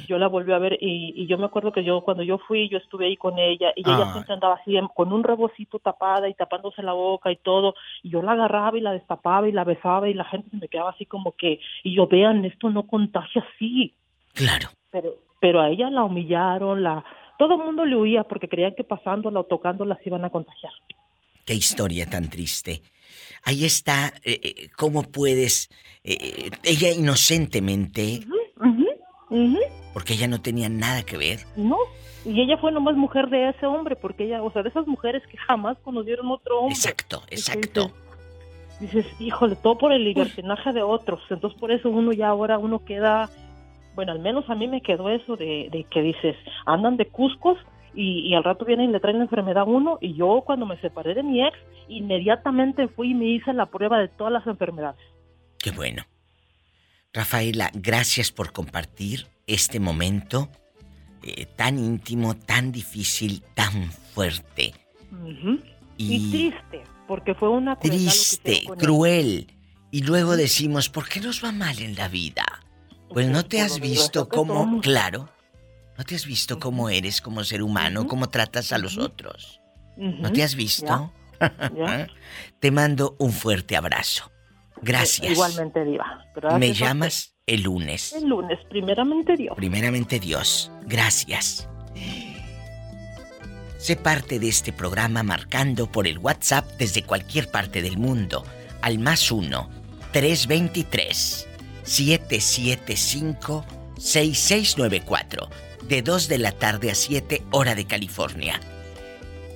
Yo 0.07 0.17
la 0.17 0.27
volví 0.27 0.51
a 0.53 0.57
ver 0.57 0.77
y, 0.81 1.13
y 1.15 1.27
yo 1.27 1.37
me 1.37 1.45
acuerdo 1.45 1.71
que 1.71 1.83
yo 1.83 2.01
cuando 2.01 2.23
yo 2.23 2.39
fui, 2.39 2.67
yo 2.67 2.79
estuve 2.79 3.05
ahí 3.05 3.15
con 3.17 3.37
ella 3.37 3.73
y 3.75 3.81
ella 3.81 4.05
Ay. 4.07 4.11
siempre 4.13 4.33
andaba 4.33 4.55
así 4.55 4.73
con 4.95 5.13
un 5.13 5.23
rebocito 5.23 5.77
tapada 5.77 6.27
y 6.29 6.33
tapándose 6.33 6.81
la 6.81 6.93
boca 6.93 7.31
y 7.31 7.35
todo. 7.35 7.75
Y 8.01 8.09
yo 8.09 8.23
la 8.23 8.31
agarraba 8.31 8.75
y 8.77 8.81
la 8.81 8.91
destapaba 8.93 9.47
y 9.47 9.51
la 9.51 9.63
besaba 9.63 10.09
y 10.09 10.15
la 10.15 10.23
gente 10.25 10.49
se 10.49 10.57
me 10.57 10.67
quedaba 10.67 10.89
así 10.91 11.05
como 11.05 11.33
que, 11.33 11.59
y 11.83 11.95
yo 11.95 12.07
vean, 12.07 12.43
esto 12.45 12.69
no 12.71 12.87
contagia 12.87 13.45
así 13.55 13.93
Claro. 14.33 14.69
pero 14.91 15.13
pero 15.39 15.61
a 15.61 15.69
ella 15.69 15.91
la 15.91 16.03
humillaron, 16.03 16.81
la 16.81 17.05
todo 17.37 17.53
el 17.53 17.63
mundo 17.63 17.85
le 17.85 17.95
huía 17.95 18.23
porque 18.23 18.49
creían 18.49 18.73
que 18.73 18.83
pasándola 18.83 19.41
o 19.41 19.43
tocándola 19.43 19.95
se 19.97 20.09
iban 20.09 20.25
a 20.25 20.31
contagiar. 20.31 20.73
Qué 21.45 21.53
historia 21.53 22.09
tan 22.09 22.29
triste. 22.31 22.81
Ahí 23.47 23.63
está, 23.63 24.07
eh, 24.25 24.41
eh, 24.43 24.69
cómo 24.75 25.03
puedes, 25.03 25.69
eh, 26.03 26.51
ella 26.63 26.91
inocentemente, 26.91 28.19
porque 29.93 30.15
ella 30.15 30.27
no 30.27 30.41
tenía 30.41 30.67
nada 30.67 31.03
que 31.03 31.15
ver. 31.15 31.39
No, 31.55 31.77
y 32.25 32.41
ella 32.41 32.57
fue 32.57 32.73
nomás 32.73 32.97
mujer 32.97 33.29
de 33.29 33.47
ese 33.47 33.65
hombre 33.65 33.95
porque 33.95 34.25
ella, 34.25 34.43
o 34.43 34.51
sea, 34.51 34.63
de 34.63 34.69
esas 34.69 34.85
mujeres 34.85 35.23
que 35.31 35.37
jamás 35.37 35.77
conocieron 35.81 36.29
otro 36.29 36.59
hombre. 36.59 36.75
Exacto, 36.75 37.23
exacto. 37.29 37.93
Dices, 38.81 39.05
dices, 39.05 39.21
híjole, 39.21 39.55
todo 39.55 39.77
por 39.77 39.93
el 39.93 40.03
libertinaje 40.03 40.73
de 40.73 40.81
otros. 40.81 41.21
Entonces 41.29 41.57
por 41.57 41.71
eso 41.71 41.89
uno 41.89 42.11
ya 42.11 42.27
ahora 42.27 42.57
uno 42.57 42.83
queda, 42.83 43.29
bueno, 43.95 44.11
al 44.11 44.19
menos 44.19 44.43
a 44.49 44.55
mí 44.55 44.67
me 44.67 44.81
quedó 44.81 45.09
eso 45.09 45.37
de, 45.37 45.69
de 45.71 45.85
que 45.89 46.01
dices, 46.01 46.35
andan 46.65 46.97
de 46.97 47.05
cuscos 47.05 47.57
y, 47.97 48.29
y 48.29 48.35
al 48.35 48.43
rato 48.43 48.63
vienen 48.63 48.91
y 48.91 48.93
le 48.93 48.99
traen 48.99 49.17
la 49.17 49.23
enfermedad 49.23 49.63
a 49.63 49.65
uno. 49.65 49.97
Y 49.99 50.13
yo 50.13 50.43
cuando 50.45 50.67
me 50.67 50.79
separé 50.79 51.15
de 51.15 51.23
mi 51.23 51.43
ex, 51.43 51.57
inmediatamente 51.87 52.87
fui 52.87 53.11
y 53.11 53.13
me 53.15 53.25
hice 53.25 53.51
la 53.53 53.65
prueba 53.65 53.97
de 53.99 54.07
todas 54.07 54.31
las 54.31 54.45
enfermedades. 54.45 55.01
Qué 55.57 55.71
bueno. 55.71 56.03
Rafaela, 57.11 57.71
gracias 57.73 58.31
por 58.31 58.51
compartir 58.51 59.25
este 59.47 59.79
momento 59.79 60.49
eh, 61.23 61.47
tan 61.55 61.79
íntimo, 61.79 62.35
tan 62.35 62.71
difícil, 62.71 63.41
tan 63.55 63.91
fuerte. 63.91 64.73
Y, 65.97 66.15
Y, 66.15 66.29
triste, 66.29 66.83
porque 67.07 67.33
fue 67.33 67.49
una 67.49 67.75
crueldad 67.77 67.97
lo 67.97 68.05
que 68.05 68.09
triste, 68.11 68.63
cruel. 68.77 69.47
Y 69.89 70.03
luego 70.03 70.37
decimos, 70.37 70.89
¿por 70.89 71.09
qué 71.09 71.19
nos 71.19 71.43
va 71.43 71.51
mal 71.51 71.79
en 71.79 71.95
la 71.95 72.07
vida? 72.07 72.45
Pues 73.09 73.27
no 73.27 73.43
te 73.43 73.61
has 73.61 73.79
visto 73.79 74.29
cómo, 74.29 74.79
claro, 74.81 75.29
no 75.97 76.03
te 76.03 76.15
has 76.15 76.25
visto 76.25 76.59
cómo 76.59 76.89
eres 76.89 77.21
como 77.21 77.43
ser 77.43 77.63
humano, 77.63 78.07
cómo 78.07 78.29
tratas 78.29 78.71
a 78.71 78.77
los 78.77 78.97
otros. 78.97 79.61
¿No 79.97 80.31
te 80.31 80.43
has 80.43 80.55
visto? 80.55 81.11
Ya. 81.75 82.07
Te 82.59 82.71
mando 82.71 83.15
un 83.19 83.31
fuerte 83.31 83.75
abrazo. 83.75 84.31
Gracias. 84.81 85.31
Igualmente, 85.31 85.83
Diva. 85.83 86.23
Gracias 86.35 86.59
Me 86.59 86.73
llamas 86.73 87.35
el 87.47 87.63
lunes. 87.63 88.13
El 88.13 88.27
lunes, 88.27 88.59
primeramente 88.69 89.35
Dios. 89.35 89.55
Primeramente 89.55 90.19
Dios, 90.19 90.71
gracias. 90.85 91.67
Sé 93.77 93.95
parte 93.95 94.39
de 94.39 94.49
este 94.49 94.73
programa 94.73 95.23
marcando 95.23 95.91
por 95.91 96.07
el 96.07 96.19
WhatsApp 96.19 96.65
desde 96.77 97.03
cualquier 97.03 97.49
parte 97.49 97.81
del 97.81 97.97
mundo 97.97 98.43
al 98.81 98.99
más 98.99 99.31
1 99.31 99.69
323 100.11 101.47
775 101.83 103.65
6694 103.97 105.66
de 105.87 106.01
2 106.01 106.27
de 106.27 106.37
la 106.37 106.51
tarde 106.51 106.91
a 106.91 106.95
7 106.95 107.43
hora 107.51 107.75
de 107.75 107.85
California. 107.85 108.59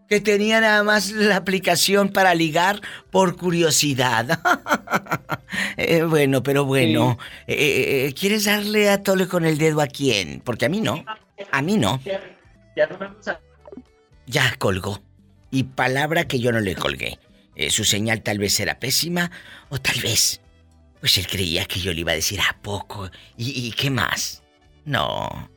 Que 0.08 0.20
tenía 0.20 0.60
nada 0.60 0.82
más 0.82 1.10
la 1.12 1.36
aplicación 1.36 2.10
para 2.10 2.34
ligar 2.34 2.80
por 3.10 3.36
curiosidad. 3.36 4.40
Eh, 5.76 6.02
bueno, 6.02 6.42
pero 6.42 6.64
bueno. 6.64 7.16
Eh, 7.46 8.06
eh, 8.08 8.14
¿Quieres 8.18 8.44
darle 8.44 8.90
a 8.90 9.02
tole 9.02 9.28
con 9.28 9.44
el 9.44 9.58
dedo 9.58 9.80
a 9.80 9.86
quién? 9.86 10.40
Porque 10.44 10.66
a 10.66 10.68
mí 10.68 10.80
no. 10.80 11.04
A 11.50 11.62
mí 11.62 11.76
no. 11.76 12.00
Ya, 12.04 12.86
no 12.86 12.98
vamos 12.98 13.26
a- 13.28 13.40
Ya 14.26 14.54
colgó. 14.56 15.02
Y 15.50 15.64
palabra 15.64 16.26
que 16.26 16.40
yo 16.40 16.50
no 16.52 16.60
le 16.60 16.74
colgué. 16.74 17.18
Eh, 17.54 17.70
su 17.70 17.84
señal 17.84 18.22
tal 18.22 18.38
vez 18.38 18.58
era 18.60 18.78
pésima 18.78 19.30
o 19.68 19.78
tal 19.80 20.00
vez... 20.00 20.40
Pues 21.00 21.18
él 21.18 21.26
creía 21.26 21.66
que 21.66 21.80
yo 21.80 21.92
le 21.92 22.00
iba 22.00 22.12
a 22.12 22.16
decir 22.16 22.40
a 22.40 22.56
poco. 22.62 23.10
¿Y, 23.36 23.66
y 23.68 23.72
qué 23.72 23.90
más? 23.90 24.42
No. 24.86 25.50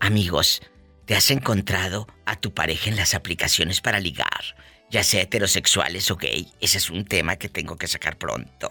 Amigos, 0.00 0.62
¿te 1.04 1.14
has 1.14 1.30
encontrado 1.30 2.06
a 2.24 2.36
tu 2.36 2.54
pareja 2.54 2.88
en 2.88 2.96
las 2.96 3.14
aplicaciones 3.14 3.82
para 3.82 4.00
ligar? 4.00 4.56
Ya 4.90 5.02
sea 5.04 5.20
heterosexuales 5.20 6.10
o 6.10 6.16
gay. 6.16 6.50
Ese 6.60 6.78
es 6.78 6.88
un 6.88 7.04
tema 7.04 7.36
que 7.36 7.50
tengo 7.50 7.76
que 7.76 7.86
sacar 7.86 8.16
pronto. 8.16 8.70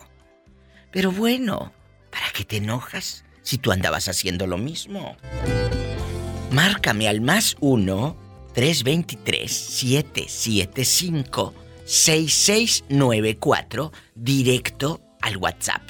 Pero 0.91 1.11
bueno, 1.11 1.71
¿para 2.09 2.31
qué 2.33 2.43
te 2.45 2.57
enojas 2.57 3.25
si 3.43 3.59
tú 3.59 3.71
andabas 3.71 4.07
haciendo 4.07 4.47
lo 4.47 4.57
mismo? 4.57 5.15
Márcame 6.53 7.07
al 7.07 7.21
más 7.21 7.55
1 7.61 8.15
323 8.53 9.51
775 9.51 11.55
6694 11.83 13.91
directo 14.13 15.01
al 15.21 15.37
WhatsApp 15.37 15.81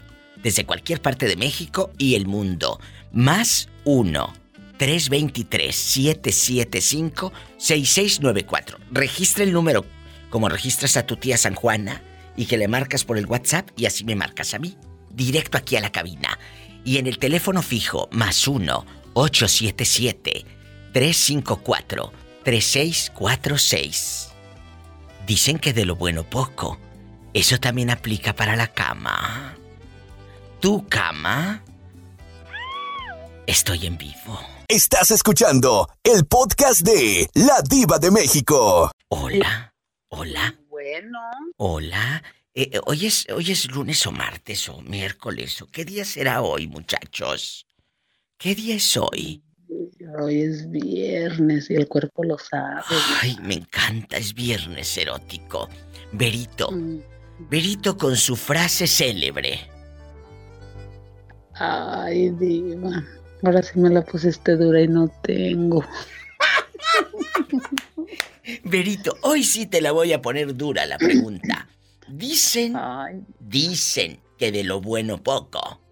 desde 0.41 0.65
cualquier 0.65 1.01
parte 1.01 1.27
de 1.27 1.35
México 1.35 1.91
y 1.97 2.15
el 2.15 2.27
mundo. 2.27 2.79
Más 3.11 3.67
1 3.83 4.33
323 4.77 5.75
775 5.75 7.33
6694. 7.57 8.77
Registra 8.89 9.43
el 9.43 9.51
número 9.51 9.85
como 10.29 10.47
registras 10.47 10.95
a 10.95 11.05
tu 11.05 11.17
tía 11.17 11.37
San 11.37 11.55
Juana 11.55 12.01
y 12.37 12.45
que 12.45 12.57
le 12.57 12.69
marcas 12.69 13.03
por 13.03 13.17
el 13.17 13.25
WhatsApp 13.25 13.69
y 13.75 13.85
así 13.85 14.05
me 14.05 14.15
marcas 14.15 14.53
a 14.53 14.59
mí. 14.59 14.77
Directo 15.11 15.57
aquí 15.57 15.75
a 15.75 15.81
la 15.81 15.91
cabina. 15.91 16.39
Y 16.85 16.99
en 16.99 17.07
el 17.07 17.17
teléfono 17.17 17.61
fijo 17.61 18.07
más 18.13 18.47
1 18.47 19.02
877 19.13 20.45
354 20.93 22.11
3646. 22.43 24.29
Dicen 25.25 25.57
que 25.59 25.73
de 25.73 25.85
lo 25.85 25.95
bueno 25.95 26.23
poco. 26.23 26.77
Eso 27.33 27.57
también 27.57 27.89
aplica 27.89 28.33
para 28.33 28.55
la 28.55 28.67
cama. 28.67 29.55
¿Tu 30.59 30.87
cama? 30.87 31.63
Estoy 33.47 33.87
en 33.87 33.97
vivo. 33.97 34.39
Estás 34.67 35.11
escuchando 35.11 35.89
el 36.03 36.25
podcast 36.25 36.81
de 36.81 37.29
La 37.33 37.61
Diva 37.67 37.99
de 37.99 38.11
México. 38.11 38.91
Hola. 39.09 39.73
Hola. 40.09 40.55
Bueno. 40.69 41.19
Hola. 41.57 42.23
Eh, 42.53 42.69
eh, 42.71 42.79
hoy, 42.85 43.07
es, 43.07 43.25
¿Hoy 43.35 43.51
es 43.51 43.69
lunes 43.71 44.05
o 44.05 44.11
martes 44.11 44.69
o 44.69 44.81
miércoles 44.81 45.61
o 45.61 45.67
qué 45.67 45.85
día 45.85 46.05
será 46.05 46.41
hoy, 46.41 46.67
muchachos? 46.67 47.65
¿Qué 48.43 48.55
día 48.55 48.75
es 48.75 48.97
hoy? 48.97 49.41
Hoy 50.19 50.41
es 50.41 50.69
viernes 50.69 51.69
y 51.69 51.75
el 51.75 51.87
cuerpo 51.87 52.25
lo 52.25 52.37
sabe. 52.37 52.83
Ay, 53.21 53.37
me 53.41 53.53
encanta, 53.53 54.17
es 54.17 54.33
viernes 54.33 54.97
erótico. 54.97 55.69
Berito. 56.11 56.69
Berito 57.49 57.97
con 57.97 58.17
su 58.17 58.35
frase 58.35 58.85
célebre. 58.85 59.61
Ay, 61.53 62.31
diva. 62.31 63.01
Ahora 63.43 63.63
sí 63.63 63.79
me 63.79 63.89
la 63.89 64.03
pusiste 64.03 64.57
dura 64.57 64.81
y 64.81 64.89
no 64.89 65.09
tengo. 65.23 65.81
Berito, 68.65 69.15
hoy 69.21 69.45
sí 69.45 69.67
te 69.67 69.79
la 69.79 69.93
voy 69.93 70.11
a 70.11 70.21
poner 70.21 70.53
dura 70.57 70.85
la 70.85 70.97
pregunta. 70.97 71.69
Dicen, 72.09 72.75
dicen 73.39 74.19
que 74.37 74.51
de 74.51 74.65
lo 74.65 74.81
bueno 74.81 75.23
poco. 75.23 75.82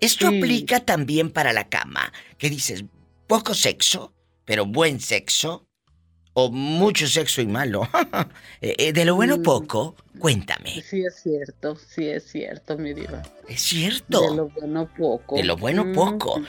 Esto 0.00 0.28
aplica 0.28 0.80
también 0.80 1.30
para 1.30 1.52
la 1.52 1.68
cama. 1.68 2.12
Que 2.38 2.50
dices, 2.50 2.84
poco 3.26 3.54
sexo, 3.54 4.12
pero 4.44 4.66
buen 4.66 5.00
sexo. 5.00 5.66
O 6.38 6.50
mucho 6.50 7.06
sexo 7.06 7.40
y 7.40 7.46
malo. 7.46 7.88
Eh, 8.62 8.74
eh, 8.78 8.92
de 8.92 9.04
lo 9.04 9.14
bueno 9.14 9.42
poco, 9.42 9.94
cuéntame. 10.18 10.82
Sí 10.82 11.04
es 11.04 11.22
cierto, 11.22 11.76
sí 11.76 12.08
es 12.08 12.24
cierto, 12.24 12.78
mi 12.78 12.94
diva. 12.94 13.22
Es 13.48 13.60
cierto. 13.60 14.22
De 14.22 14.36
lo 14.36 14.48
bueno 14.48 14.88
poco. 14.96 15.36
De 15.36 15.44
lo 15.44 15.56
bueno 15.58 15.92
poco. 15.92 16.40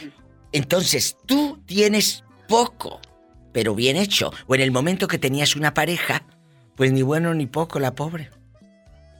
Entonces, 0.53 1.17
tú 1.25 1.61
tienes 1.65 2.23
poco, 2.47 3.01
pero 3.51 3.75
bien 3.75 3.97
hecho. 3.97 4.31
O 4.47 4.55
en 4.55 4.61
el 4.61 4.71
momento 4.71 5.07
que 5.07 5.19
tenías 5.19 5.57
una 5.57 5.73
pareja, 5.73 6.25
pues 6.75 6.93
ni 6.93 7.01
bueno 7.01 7.33
ni 7.33 7.45
poco, 7.45 7.79
la 7.79 7.93
pobre. 7.93 8.29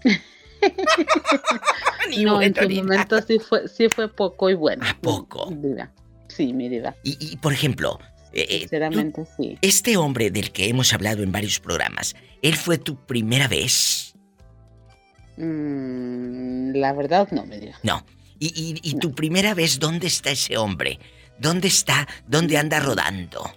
no, 2.23 2.41
en 2.41 2.53
tu 2.53 2.69
momento 2.69 3.21
sí 3.21 3.39
fue, 3.39 3.67
sí 3.67 3.89
fue 3.89 4.07
poco 4.07 4.49
y 4.49 4.53
bueno. 4.53 4.85
¿A 4.87 4.97
poco? 4.99 5.49
Diva. 5.51 5.91
Sí, 6.27 6.53
mi 6.53 6.69
diva. 6.69 6.95
Y, 7.03 7.37
por 7.37 7.53
ejemplo, 7.53 7.99
eh, 8.33 8.59
Sinceramente, 8.59 9.25
sí. 9.37 9.57
Este 9.61 9.97
hombre 9.97 10.29
del 10.29 10.51
que 10.51 10.69
hemos 10.69 10.93
hablado 10.93 11.23
en 11.23 11.31
varios 11.31 11.59
programas, 11.59 12.15
¿él 12.41 12.55
fue 12.55 12.77
tu 12.77 12.95
primera 13.05 13.47
vez? 13.47 14.13
Mm, 15.37 16.75
la 16.75 16.93
verdad 16.93 17.27
no, 17.31 17.45
me 17.45 17.59
diga. 17.59 17.79
No. 17.83 18.05
¿Y, 18.39 18.79
y, 18.83 18.93
tu 18.99 19.15
primera 19.15 19.55
vez 19.55 19.79
dónde 19.79 20.05
está 20.05 20.29
ese 20.29 20.57
hombre? 20.57 20.99
¿Dónde 21.39 21.67
está? 21.67 22.07
¿Dónde 22.27 22.57
anda 22.57 22.79
rodando? 22.79 23.51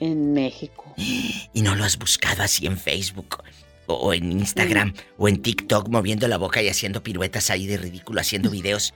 En 0.00 0.32
México. 0.32 0.94
¿Y 0.96 1.62
no 1.62 1.74
lo 1.74 1.84
has 1.84 1.98
buscado 1.98 2.42
así 2.42 2.66
en 2.66 2.78
Facebook? 2.78 3.42
O, 3.90 4.12
en 4.12 4.30
Instagram, 4.32 4.92
o 5.16 5.28
en 5.28 5.40
TikTok 5.40 5.88
moviendo 5.88 6.28
la 6.28 6.36
boca 6.36 6.62
y 6.62 6.68
haciendo 6.68 7.02
piruetas 7.02 7.50
ahí 7.50 7.66
de 7.66 7.78
ridículo, 7.78 8.20
haciendo 8.20 8.50
videos. 8.50 8.92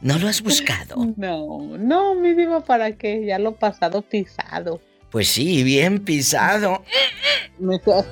¿No 0.00 0.18
lo 0.18 0.28
has 0.28 0.42
buscado? 0.42 0.96
No, 1.16 1.78
no, 1.78 2.14
mi 2.14 2.34
diva, 2.34 2.64
¿para 2.64 2.96
qué? 2.96 3.24
Ya 3.24 3.38
lo 3.38 3.54
pasado 3.56 4.02
pisado. 4.02 4.80
Pues 5.10 5.28
sí, 5.28 5.62
bien 5.62 6.04
pisado. 6.04 6.82
Mejor, 7.58 8.04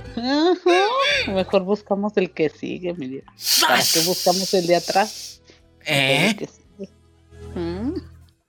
mejor 1.26 1.64
buscamos 1.64 2.12
el 2.16 2.30
que 2.30 2.48
sigue, 2.48 2.94
mi 2.94 3.08
diva. 3.08 3.32
¿Para 3.60 3.82
qué 3.82 4.00
buscamos 4.06 4.54
el 4.54 4.66
de 4.68 4.76
atrás? 4.76 5.42
¿Eh? 5.84 6.36
¿Mm? 7.56 7.94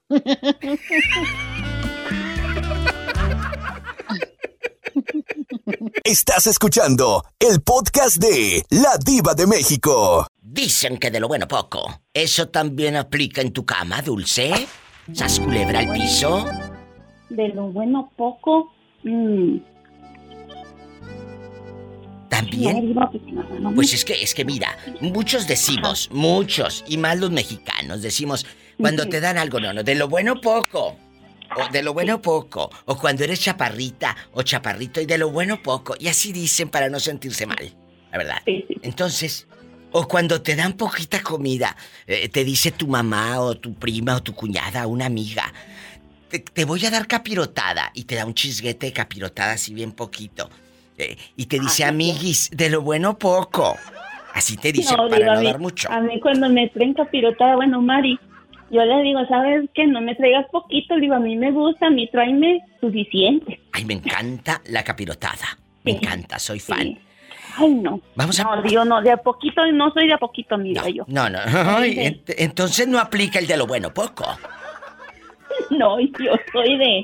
Estás 6.05 6.47
escuchando 6.47 7.23
el 7.39 7.61
podcast 7.61 8.17
de 8.17 8.61
La 8.71 8.97
Diva 9.05 9.33
de 9.35 9.47
México. 9.47 10.27
Dicen 10.41 10.97
que 10.97 11.09
de 11.09 11.21
lo 11.21 11.29
bueno 11.29 11.47
poco. 11.47 12.01
¿Eso 12.13 12.49
también 12.49 12.97
aplica 12.97 13.39
en 13.39 13.53
tu 13.53 13.65
cama, 13.65 14.01
Dulce? 14.01 14.51
¿Sas 15.13 15.39
culebra 15.39 15.79
al 15.79 15.93
piso? 15.93 16.45
De 17.29 17.47
lo 17.53 17.71
bueno 17.71 18.11
poco. 18.17 18.73
mm, 19.03 19.59
¿También? 22.27 22.93
pues, 22.93 23.73
Pues 23.73 23.93
es 23.93 24.03
que, 24.03 24.21
es 24.21 24.35
que 24.35 24.43
mira, 24.43 24.77
muchos 24.99 25.47
decimos, 25.47 26.09
muchos, 26.11 26.83
y 26.85 26.97
más 26.97 27.17
los 27.17 27.31
mexicanos, 27.31 28.01
decimos, 28.01 28.45
cuando 28.77 29.07
te 29.07 29.21
dan 29.21 29.37
algo, 29.37 29.61
no, 29.61 29.71
no, 29.71 29.83
de 29.83 29.95
lo 29.95 30.09
bueno 30.09 30.41
poco. 30.41 30.97
O 31.57 31.71
de 31.71 31.83
lo 31.83 31.93
bueno 31.93 32.21
poco. 32.21 32.69
O 32.85 32.97
cuando 32.97 33.23
eres 33.23 33.39
chaparrita 33.41 34.15
o 34.33 34.41
chaparrito 34.43 34.99
y 35.01 35.05
de 35.05 35.17
lo 35.17 35.29
bueno 35.31 35.61
poco. 35.61 35.95
Y 35.99 36.07
así 36.07 36.31
dicen 36.31 36.69
para 36.69 36.89
no 36.89 36.99
sentirse 36.99 37.45
mal. 37.45 37.73
La 38.11 38.17
verdad. 38.17 38.37
Entonces, 38.81 39.47
o 39.91 40.07
cuando 40.07 40.41
te 40.41 40.55
dan 40.55 40.73
poquita 40.73 41.21
comida, 41.21 41.75
eh, 42.07 42.29
te 42.29 42.43
dice 42.43 42.71
tu 42.71 42.87
mamá 42.87 43.39
o 43.41 43.55
tu 43.55 43.73
prima 43.73 44.15
o 44.15 44.23
tu 44.23 44.33
cuñada, 44.33 44.85
una 44.87 45.05
amiga, 45.05 45.51
te, 46.29 46.39
te 46.39 46.65
voy 46.65 46.85
a 46.85 46.91
dar 46.91 47.07
capirotada. 47.07 47.91
Y 47.93 48.03
te 48.05 48.15
da 48.15 48.25
un 48.25 48.33
chisguete 48.33 48.87
de 48.87 48.93
capirotada 48.93 49.53
así 49.53 49.73
bien 49.73 49.91
poquito. 49.91 50.49
Eh, 50.97 51.17
y 51.35 51.45
te 51.47 51.59
dice, 51.59 51.85
amiguis, 51.85 52.49
de 52.51 52.69
lo 52.69 52.81
bueno 52.81 53.17
poco. 53.17 53.77
Así 54.33 54.57
te 54.57 54.71
dice 54.71 54.95
No, 54.95 55.09
para 55.09 55.17
digo, 55.17 55.33
no 55.33 55.39
mí- 55.41 55.45
dar 55.47 55.59
mucho. 55.59 55.91
A 55.91 55.99
mí 56.01 56.19
cuando 56.19 56.49
me 56.49 56.67
traen 56.69 56.93
capirotada, 56.95 57.55
bueno, 57.55 57.81
Mari, 57.81 58.19
yo 58.73 58.83
le 58.83 59.01
digo, 59.03 59.19
¿sabes 59.27 59.69
qué? 59.73 59.85
No 59.87 60.01
me 60.01 60.15
traigas 60.15 60.45
poquito, 60.51 60.95
le 60.95 61.01
digo, 61.01 61.15
a 61.15 61.19
mí 61.19 61.35
me 61.37 61.51
gusta, 61.51 61.87
a 61.87 61.89
mí 61.89 62.09
tráeme 62.09 62.59
suficiente. 62.81 63.59
Ay, 63.71 63.85
me 63.85 63.93
encanta 63.93 64.61
la 64.69 64.83
capirotada. 64.83 65.57
Me 65.83 65.91
encanta, 65.91 66.39
soy 66.39 66.59
fan. 66.59 66.97
Ay, 67.57 67.69
no. 67.75 68.01
Vamos 68.15 68.39
a... 68.39 68.43
No, 68.43 68.61
digo, 68.63 68.83
no, 68.85 69.01
de 69.01 69.11
a 69.11 69.17
poquito, 69.17 69.65
no 69.71 69.91
soy 69.91 70.07
de 70.07 70.13
a 70.13 70.17
poquito, 70.17 70.57
mira 70.57 70.89
yo. 70.89 71.03
No, 71.07 71.29
no. 71.29 71.39
Ay, 71.45 71.95
ent- 71.97 72.33
entonces 72.37 72.87
no 72.87 72.99
aplica 72.99 73.37
el 73.39 73.47
de 73.47 73.57
lo 73.57 73.67
bueno 73.67 73.93
poco. 73.93 74.25
No, 75.69 75.99
yo 75.99 76.33
soy 76.51 76.77
de... 76.77 77.03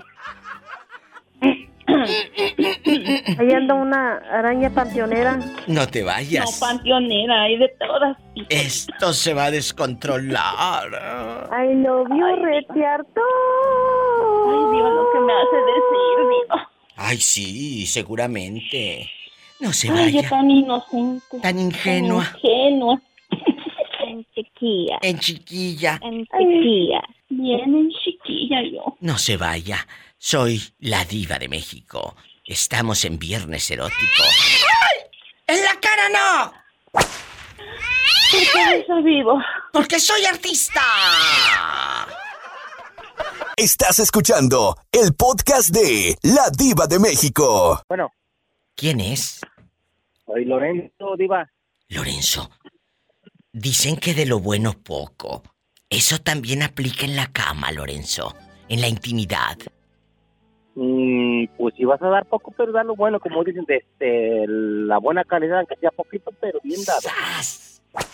Ahí 3.40 3.52
anda 3.54 3.74
una 3.76 4.18
araña 4.32 4.70
panteonera. 4.70 5.40
No 5.68 5.88
te 5.88 6.02
No, 6.02 6.08
vayas. 6.08 6.60
panteonera, 6.60 7.44
hay 7.44 7.58
de 7.58 7.70
todas. 7.80 8.18
Esto 8.50 9.14
se 9.14 9.34
va 9.34 9.46
a 9.46 9.52
descontrolar. 9.52 11.48
Ay, 11.52 11.76
lo 11.76 12.06
vio 12.06 12.36
retear 12.38 13.04
todo. 13.14 14.50
Ay, 14.50 14.78
Dios, 14.78 14.94
lo 14.94 15.12
que 15.12 15.20
me 15.20 15.34
hace 15.34 15.56
decir, 15.58 16.30
digo. 16.30 16.70
Ay, 16.98 17.18
sí, 17.18 17.86
seguramente. 17.86 19.10
No 19.60 19.74
se 19.74 19.90
Ay, 19.92 20.12
yo 20.12 20.18
vaya. 20.22 20.30
tan 20.30 20.52
inocente. 20.52 21.40
Tan 21.42 21.60
ingenua. 21.60 22.24
Tan 22.26 22.36
ingenua. 22.36 23.02
En 24.02 24.26
chiquilla. 24.34 24.98
En 25.04 25.20
chiquilla. 25.20 26.00
En 26.02 26.26
chiquilla. 26.26 27.02
Bien 27.30 27.76
en 27.76 27.90
chiquilla 27.92 28.58
yo. 28.64 28.96
No 29.02 29.18
se 29.20 29.38
vaya. 29.38 29.86
Soy 30.22 30.62
la 30.80 31.06
diva 31.06 31.40
de 31.40 31.48
México. 31.48 32.16
Estamos 32.44 33.06
en 33.06 33.18
Viernes 33.18 33.72
Erótico. 33.72 34.22
¡Ay! 34.22 35.10
¡En 35.48 35.64
la 35.64 35.80
cara 35.80 36.10
no! 36.10 36.54
¿Por 36.92 38.42
qué 38.52 38.80
eso 38.82 39.02
vivo? 39.02 39.40
Porque 39.72 39.98
soy 39.98 40.26
artista. 40.26 40.82
Estás 43.56 44.00
escuchando 44.00 44.76
el 44.92 45.14
podcast 45.14 45.70
de 45.70 46.18
La 46.24 46.50
Diva 46.50 46.86
de 46.88 47.00
México. 47.00 47.82
Bueno, 47.88 48.12
¿Quién 48.76 49.00
es? 49.00 49.40
soy 50.26 50.44
Lorenzo 50.46 51.16
Diva. 51.18 51.50
Lorenzo. 51.88 52.52
Dicen 53.54 53.96
que 53.96 54.14
de 54.14 54.26
lo 54.26 54.40
bueno 54.40 54.74
poco. 54.74 55.44
Eso 55.90 56.20
también 56.20 56.62
aplica 56.62 57.06
en 57.06 57.16
la 57.16 57.32
cama, 57.32 57.72
Lorenzo, 57.72 58.36
en 58.68 58.82
la 58.82 58.88
intimidad. 58.90 59.58
Mm, 60.76 61.46
pues 61.58 61.76
si 61.76 61.84
vas 61.84 62.02
a 62.02 62.08
dar 62.08 62.26
poco, 62.26 62.54
pero 62.56 62.72
da 62.72 62.84
lo 62.84 62.96
bueno, 62.96 63.20
como 63.20 63.44
dicen, 63.44 63.66
de, 63.66 63.84
la 64.48 64.98
buena 65.00 65.24
calidad, 65.24 65.58
aunque 65.60 65.76
sea 65.78 65.92
poquito, 65.92 66.32
pero 66.40 66.60
bien 66.64 66.82
dado. 66.86 67.02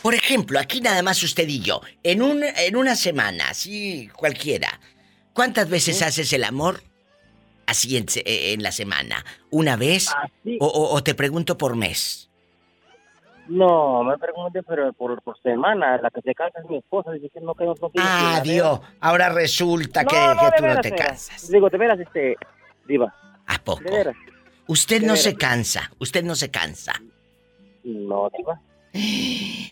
Por 0.01 0.13
ejemplo, 0.15 0.57
aquí 0.59 0.79
nada 0.81 1.03
más 1.03 1.21
usted 1.21 1.47
y 1.47 1.59
yo, 1.59 1.81
en, 2.01 2.21
un, 2.21 2.43
en 2.43 2.75
una 2.75 2.95
semana, 2.95 3.49
así 3.49 4.07
cualquiera, 4.15 4.79
¿cuántas 5.33 5.69
veces 5.69 6.01
haces 6.01 6.31
el 6.33 6.45
amor 6.45 6.81
así 7.67 7.97
en, 7.97 8.05
en 8.15 8.63
la 8.63 8.71
semana? 8.71 9.25
¿Una 9.51 9.75
vez? 9.75 10.07
O, 10.59 10.65
o- 10.67 10.95
o 10.95 11.03
te 11.03 11.13
pregunto 11.13 11.57
por 11.57 11.75
mes? 11.75 12.24
No, 13.47 14.03
me 14.03 14.17
pregunté, 14.17 14.63
pero 14.63 14.91
por, 14.93 15.21
por 15.21 15.39
semana, 15.41 15.97
la 16.01 16.09
que 16.09 16.21
se 16.21 16.33
casa 16.33 16.59
es 16.63 16.69
mi 16.69 16.77
esposa, 16.77 17.11
dice 17.11 17.29
que 17.33 17.41
no, 17.41 17.53
que 17.53 17.65
no, 17.65 17.73
no 17.79 17.89
tiene 17.89 18.07
Ah, 18.09 18.41
Dios, 18.43 18.79
ahora 18.99 19.29
resulta 19.29 20.03
que, 20.03 20.15
No, 20.15 20.33
no, 20.33 20.39
que 20.39 20.45
de 20.47 20.51
tú 20.57 20.65
no 20.65 20.81
te 20.81 20.91
cansas. 20.91 21.49
Digo, 21.51 21.69
de 21.69 21.77
veras, 21.77 21.99
este, 21.99 22.35
diva. 22.87 23.13
¿A 23.47 23.57
poco? 23.63 23.83
De 23.83 23.91
veras. 23.91 24.15
Usted 24.67 25.01
De 25.01 25.07
no 25.07 25.13
veras. 25.13 25.23
se 25.23 25.35
cansa, 25.35 25.91
usted 25.99 26.23
no 26.23 26.33
se 26.35 26.49
cansa. 26.49 26.93
No, 27.83 28.29
diva. 28.35 28.59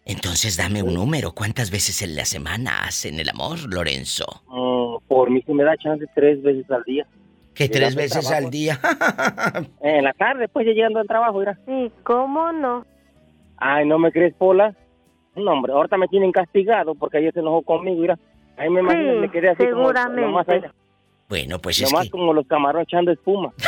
Entonces 0.05 0.57
dame 0.57 0.83
un 0.83 0.93
número, 0.93 1.31
¿cuántas 1.31 1.71
veces 1.71 2.01
en 2.01 2.15
la 2.15 2.25
semana 2.25 2.83
hacen 2.83 3.19
el 3.19 3.29
amor, 3.29 3.57
Lorenzo? 3.73 4.43
Mm, 4.47 5.07
por 5.07 5.29
mí 5.31 5.41
se 5.43 5.53
me 5.53 5.63
da 5.63 5.75
chance 5.77 6.05
tres 6.13 6.41
veces 6.43 6.69
al 6.69 6.83
día. 6.83 7.07
¿Que 7.55 7.65
De 7.65 7.69
tres 7.69 7.95
veces 7.95 8.21
trabajo. 8.27 8.45
al 8.45 8.51
día? 8.51 8.79
En 9.81 10.03
la 10.03 10.13
tarde, 10.13 10.47
pues 10.47 10.65
ya 10.65 10.73
llegando 10.73 10.99
al 10.99 11.07
trabajo, 11.07 11.39
mira. 11.39 11.57
Sí, 11.65 11.91
¿cómo 12.03 12.51
no? 12.51 12.85
Ay, 13.65 13.85
¿no 13.87 13.97
me 13.97 14.11
crees, 14.11 14.33
Pola? 14.33 14.75
No, 15.35 15.51
hombre, 15.53 15.71
ahorita 15.73 15.95
me 15.97 16.07
tienen 16.09 16.31
castigado 16.33 16.95
porque 16.95 17.17
ayer 17.19 17.33
se 17.33 17.39
enojó 17.39 17.61
conmigo, 17.61 18.01
mira. 18.01 18.19
Ahí 18.57 18.69
me 18.69 18.81
imagino, 18.81 19.13
Sí, 19.13 19.19
me 19.19 19.31
quedé 19.31 19.49
así 19.49 19.63
como 19.63 19.75
seguramente. 19.87 20.21
nomás, 20.21 20.49
ahí, 20.49 20.61
Bueno, 21.29 21.59
pues 21.59 21.79
es 21.81 21.89
nomás 21.91 22.05
que... 22.05 22.11
como 22.11 22.33
los 22.33 22.45
camarones 22.47 22.87
echando 22.87 23.11
espuma. 23.11 23.51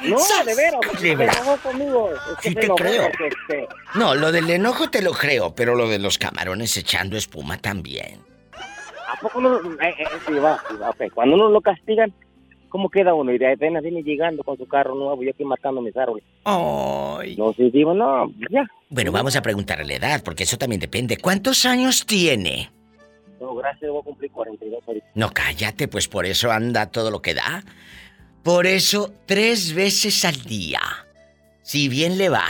No, 0.00 0.16
de 0.44 0.54
veras, 0.54 0.80
De 0.92 0.98
se 0.98 1.16
veras. 1.16 1.36
enojó 1.40 1.56
conmigo. 1.70 2.10
Es 2.12 2.36
que 2.40 2.48
Sí 2.50 2.54
se 2.54 2.60
te 2.60 2.64
enojó 2.66 2.76
creo. 2.76 3.02
porque, 3.02 3.26
este, 3.26 3.68
No, 3.96 4.14
lo 4.14 4.30
del 4.30 4.48
enojo 4.48 4.88
te 4.90 5.02
lo 5.02 5.10
creo, 5.10 5.56
pero 5.56 5.74
lo 5.74 5.88
de 5.88 5.98
los 5.98 6.18
camarones 6.18 6.76
echando 6.76 7.16
espuma 7.16 7.58
también. 7.58 8.20
¿A 9.08 9.16
poco 9.20 9.40
no? 9.40 9.56
Eh, 9.56 9.94
eh, 9.98 10.04
sí, 10.24 10.34
va, 10.34 10.62
sí, 10.68 10.76
va, 10.76 10.90
ok. 10.90 11.02
Cuando 11.12 11.34
uno 11.34 11.48
lo 11.50 11.60
castigan, 11.60 12.12
¿cómo 12.68 12.88
queda 12.88 13.14
uno? 13.14 13.32
Y 13.32 13.38
de 13.38 13.52
apenas 13.52 13.82
viene 13.82 14.02
llegando 14.02 14.42
con 14.42 14.56
su 14.56 14.66
carro 14.66 14.94
nuevo, 14.94 15.22
yo 15.22 15.30
aquí 15.30 15.44
marcando 15.44 15.80
mis 15.80 15.96
árboles. 15.96 16.24
Ay. 16.44 17.36
No, 17.36 17.52
sí, 17.52 17.70
digo, 17.70 17.94
no, 17.94 18.30
ya. 18.50 18.66
Bueno, 18.90 19.12
vamos 19.12 19.36
a 19.36 19.42
preguntarle 19.42 19.84
la 19.84 19.94
edad, 19.94 20.22
porque 20.24 20.44
eso 20.44 20.56
también 20.56 20.80
depende. 20.80 21.18
¿Cuántos 21.18 21.66
años 21.66 22.06
tiene? 22.06 22.70
No, 23.40 23.54
gracias, 23.54 23.90
voy 23.90 24.00
a 24.00 24.04
cumplir 24.04 24.30
42 24.30 24.82
ahorita. 24.86 25.06
No, 25.14 25.30
cállate, 25.30 25.88
pues 25.88 26.08
por 26.08 26.26
eso 26.26 26.50
anda 26.50 26.90
todo 26.90 27.10
lo 27.10 27.22
que 27.22 27.34
da. 27.34 27.62
Por 28.42 28.66
eso, 28.66 29.12
tres 29.26 29.74
veces 29.74 30.24
al 30.24 30.42
día. 30.42 30.80
Si 31.62 31.88
bien 31.88 32.18
le 32.18 32.28
va. 32.28 32.46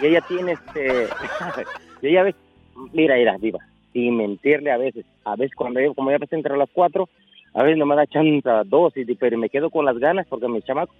Y 0.00 0.06
ella 0.06 0.20
tiene 0.28 0.52
este. 0.52 1.08
y 2.02 2.08
ella 2.08 2.22
ves. 2.24 2.34
Mira, 2.92 3.16
mira, 3.16 3.36
viva. 3.38 3.58
Sin 3.92 4.16
mentirle 4.16 4.70
a 4.70 4.76
veces. 4.76 5.04
A 5.24 5.36
veces 5.36 5.54
cuando 5.56 5.80
yo, 5.80 5.94
como 5.94 6.10
ya 6.10 6.18
ves 6.18 6.32
entre 6.32 6.56
las 6.56 6.70
cuatro, 6.72 7.08
a 7.54 7.62
veces 7.62 7.78
no 7.78 7.86
me 7.86 7.96
da 7.96 8.06
chance 8.06 8.48
a 8.48 8.62
dos, 8.64 8.92
y, 8.96 9.04
pero 9.14 9.38
me 9.38 9.48
quedo 9.48 9.70
con 9.70 9.84
las 9.84 9.96
ganas 9.98 10.26
porque 10.28 10.48
mi 10.48 10.60
chamaco. 10.62 10.94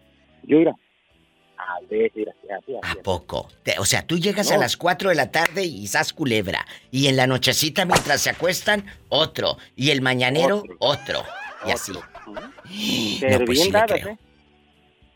Yo, 0.45 0.59
mira. 0.59 0.75
A 1.57 1.81
veces, 1.89 2.27
así, 2.29 2.75
así. 2.75 2.99
¿A 2.99 3.03
poco? 3.03 3.49
O 3.79 3.85
sea, 3.85 4.07
tú 4.07 4.19
llegas 4.19 4.51
a 4.51 4.59
las 4.59 4.77
4 4.77 5.09
de 5.11 5.15
la 5.15 5.31
tarde 5.31 5.65
y 5.65 5.87
sas 5.87 6.13
culebra. 6.13 6.65
Y 6.91 7.07
en 7.07 7.17
la 7.17 7.27
nochecita, 7.27 7.85
mientras 7.87 8.21
se 8.21 8.31
acuestan, 8.31 8.85
otro. 9.09 9.57
Y 9.77 9.91
el 9.91 10.03
mañanero, 10.03 10.63
otro. 10.81 11.23
Y 11.67 11.71
así. 11.71 11.93
Pero 13.21 13.39
No, 13.39 13.45
pues 13.47 13.59
bien 13.59 13.67
sí 13.67 13.71
dadas, 13.71 14.01
creo. 14.01 14.09
¿eh? 14.15 14.19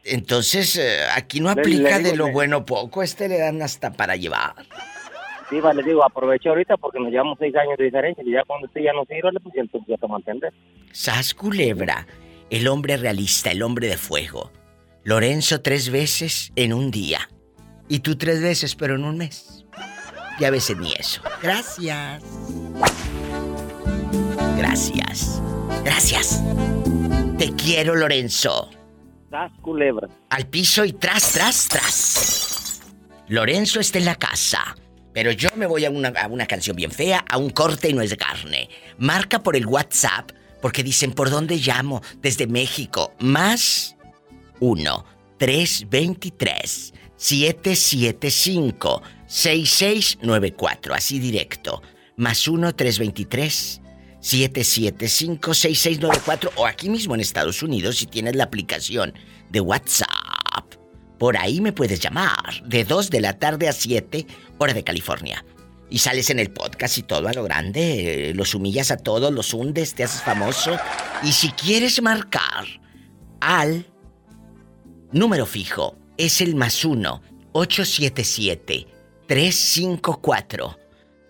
Entonces, 0.04 0.76
eh, 0.76 1.00
aquí 1.14 1.40
no 1.40 1.52
Le- 1.54 1.60
aplica 1.60 1.98
le 1.98 2.10
de 2.10 2.16
lo 2.16 2.26
le- 2.26 2.32
bueno 2.32 2.64
poco. 2.64 3.02
Este 3.02 3.28
le 3.28 3.38
dan 3.38 3.60
hasta 3.60 3.92
para 3.92 4.16
llevar. 4.16 4.54
Sí, 5.50 5.60
vale, 5.60 5.82
digo, 5.82 6.04
aproveché 6.04 6.50
ahorita 6.50 6.76
porque 6.76 7.00
nos 7.00 7.10
llevamos 7.10 7.38
seis 7.38 7.54
años 7.56 7.78
de 7.78 7.84
diferencia 7.84 8.22
y 8.24 8.32
ya 8.32 8.44
cuando 8.46 8.66
usted 8.66 8.82
ya 8.82 8.92
no 8.92 9.04
sirve, 9.06 9.30
pues 9.40 9.54
ya 9.86 9.96
te 9.96 10.06
mantendré. 10.06 10.50
Sas 10.92 11.34
Culebra, 11.34 12.06
el 12.50 12.68
hombre 12.68 12.96
realista, 12.96 13.50
el 13.50 13.62
hombre 13.62 13.88
de 13.88 13.96
fuego. 13.96 14.52
Lorenzo 15.04 15.62
tres 15.62 15.90
veces 15.90 16.52
en 16.54 16.74
un 16.74 16.90
día. 16.90 17.30
Y 17.88 18.00
tú 18.00 18.16
tres 18.16 18.42
veces, 18.42 18.74
pero 18.74 18.96
en 18.96 19.04
un 19.04 19.16
mes. 19.16 19.64
Y 20.38 20.44
a 20.44 20.50
veces 20.50 20.76
ni 20.76 20.92
eso. 20.92 21.22
Gracias. 21.42 22.22
Gracias. 24.58 25.42
Gracias. 25.82 26.44
Te 27.38 27.52
quiero, 27.54 27.94
Lorenzo. 27.94 28.70
Das 29.30 29.50
culebra. 29.62 30.08
Al 30.28 30.46
piso 30.46 30.84
y 30.84 30.92
tras, 30.92 31.32
tras, 31.32 31.68
tras. 31.68 32.82
Lorenzo 33.28 33.80
está 33.80 33.98
en 33.98 34.04
la 34.04 34.16
casa. 34.16 34.74
Pero 35.18 35.32
yo 35.32 35.48
me 35.56 35.66
voy 35.66 35.84
a 35.84 35.90
una, 35.90 36.10
a 36.10 36.28
una 36.28 36.46
canción 36.46 36.76
bien 36.76 36.92
fea, 36.92 37.24
a 37.28 37.38
un 37.38 37.50
corte 37.50 37.90
y 37.90 37.92
no 37.92 38.02
es 38.02 38.14
carne. 38.14 38.68
Marca 38.98 39.42
por 39.42 39.56
el 39.56 39.66
WhatsApp, 39.66 40.30
porque 40.62 40.84
dicen, 40.84 41.10
¿por 41.10 41.28
dónde 41.28 41.56
llamo? 41.56 42.02
Desde 42.22 42.46
México. 42.46 43.12
Más 43.18 43.96
1 44.60 45.04
323 45.36 46.94
775 47.16 49.02
6694. 49.26 50.94
Así 50.94 51.18
directo. 51.18 51.82
Más 52.14 52.46
1 52.46 52.76
323 52.76 53.80
775 54.20 55.52
6694. 55.52 56.52
O 56.54 56.64
aquí 56.64 56.88
mismo 56.88 57.16
en 57.16 57.22
Estados 57.22 57.60
Unidos, 57.64 57.96
si 57.96 58.06
tienes 58.06 58.36
la 58.36 58.44
aplicación 58.44 59.12
de 59.50 59.60
WhatsApp. 59.62 60.27
Por 61.18 61.36
ahí 61.36 61.60
me 61.60 61.72
puedes 61.72 62.00
llamar. 62.00 62.62
De 62.64 62.84
2 62.84 63.10
de 63.10 63.20
la 63.20 63.38
tarde 63.38 63.68
a 63.68 63.72
7, 63.72 64.26
hora 64.58 64.72
de 64.74 64.84
California. 64.84 65.44
Y 65.90 65.98
sales 65.98 66.30
en 66.30 66.38
el 66.38 66.50
podcast 66.50 66.98
y 66.98 67.02
todo 67.02 67.26
a 67.28 67.32
lo 67.32 67.42
grande. 67.44 68.30
eh, 68.30 68.34
Los 68.34 68.54
humillas 68.54 68.90
a 68.90 68.96
todos, 68.98 69.32
los 69.32 69.52
hundes, 69.54 69.94
te 69.94 70.04
haces 70.04 70.22
famoso. 70.22 70.76
Y 71.22 71.32
si 71.32 71.50
quieres 71.52 72.00
marcar 72.02 72.66
al 73.40 73.86
número 75.12 75.46
fijo, 75.46 75.96
es 76.16 76.40
el 76.40 76.54
más 76.54 76.84
1 76.84 77.22
877 77.52 78.86
354 79.26 80.78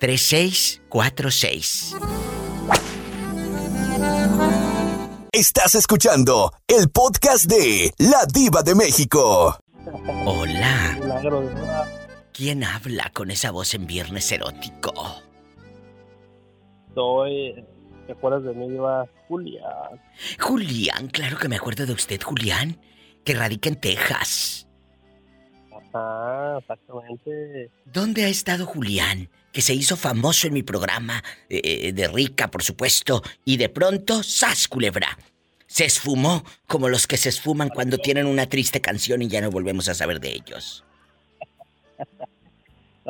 3646. 0.01 1.95
Estás 5.33 5.75
escuchando 5.77 6.53
el 6.67 6.89
podcast 6.91 7.45
de 7.45 7.93
La 7.99 8.25
Diva 8.27 8.63
de 8.63 8.75
México. 8.75 9.57
Hola. 10.25 10.99
¿Quién 12.33 12.65
habla 12.65 13.11
con 13.13 13.31
esa 13.31 13.51
voz 13.51 13.75
en 13.75 13.87
viernes 13.87 14.31
erótico? 14.31 14.93
Soy. 16.95 17.65
¿Te 18.07 18.13
acuerdas 18.13 18.45
de 18.45 18.55
mí? 18.55 18.75
Iba 18.75 19.07
Julia. 19.29 19.63
Julián, 20.41 21.09
claro 21.09 21.39
que 21.39 21.49
me 21.49 21.57
acuerdo 21.57 21.85
de 21.87 21.93
usted, 21.93 22.21
Julián, 22.23 22.81
que 23.25 23.35
radica 23.35 23.69
en 23.69 23.77
Texas. 23.77 24.67
Ajá, 25.71 26.59
exactamente. 26.59 27.71
¿Dónde 27.85 28.25
ha 28.25 28.29
estado 28.29 28.67
Julián? 28.67 29.29
Que 29.53 29.63
se 29.63 29.75
hizo 29.75 29.97
famoso 29.97 30.47
en 30.47 30.55
mi 30.55 30.63
programa, 30.63 31.23
eh, 31.49 31.93
de 31.93 32.09
rica, 32.09 32.51
por 32.51 32.63
supuesto, 32.63 33.23
y 33.45 33.57
de 33.57 33.69
pronto, 33.69 34.23
¡sas, 34.23 34.69
culebra! 34.69 35.19
Se 35.69 35.85
esfumó 35.85 36.43
como 36.67 36.89
los 36.89 37.07
que 37.07 37.17
se 37.17 37.29
esfuman 37.29 37.69
cuando 37.69 37.99
tienen 37.99 38.27
una 38.27 38.47
triste 38.47 38.81
canción 38.81 39.23
y 39.23 39.29
ya 39.29 39.41
no 39.41 39.51
volvemos 39.53 39.89
a 39.89 39.95
saber 39.95 40.19
de 40.19 40.33
ellos. 40.33 40.85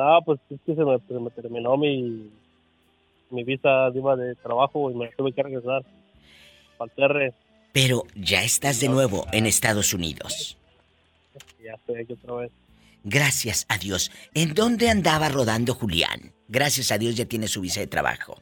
Ah, 0.01 0.19
pues 0.23 0.39
es 0.49 0.61
que 0.65 0.73
se 0.75 0.85
me, 0.85 0.97
se 1.09 1.13
me 1.13 1.29
terminó 1.31 1.75
mi, 1.75 2.31
mi 3.31 3.43
visa 3.43 3.91
diva 3.91 4.15
de 4.15 4.33
trabajo 4.35 4.89
y 4.89 4.93
me 4.95 5.09
tuve 5.09 5.33
que 5.33 5.43
regresar 5.43 5.83
al 6.79 6.91
TR. 6.91 7.33
Pero 7.73 8.03
ya 8.15 8.41
estás 8.41 8.79
de 8.79 8.87
nuevo 8.87 9.27
en 9.33 9.45
Estados 9.45 9.93
Unidos. 9.93 10.57
Ya 11.61 11.73
estoy 11.73 12.01
aquí 12.01 12.13
otra 12.13 12.33
vez. 12.35 12.51
Gracias 13.03 13.65
a 13.69 13.77
Dios. 13.77 14.09
¿En 14.33 14.53
dónde 14.53 14.89
andaba 14.89 15.27
rodando 15.27 15.73
Julián? 15.73 16.33
Gracias 16.47 16.91
a 16.91 16.97
Dios 16.97 17.15
ya 17.15 17.25
tiene 17.25 17.47
su 17.47 17.61
visa 17.61 17.79
de 17.81 17.87
trabajo. 17.87 18.41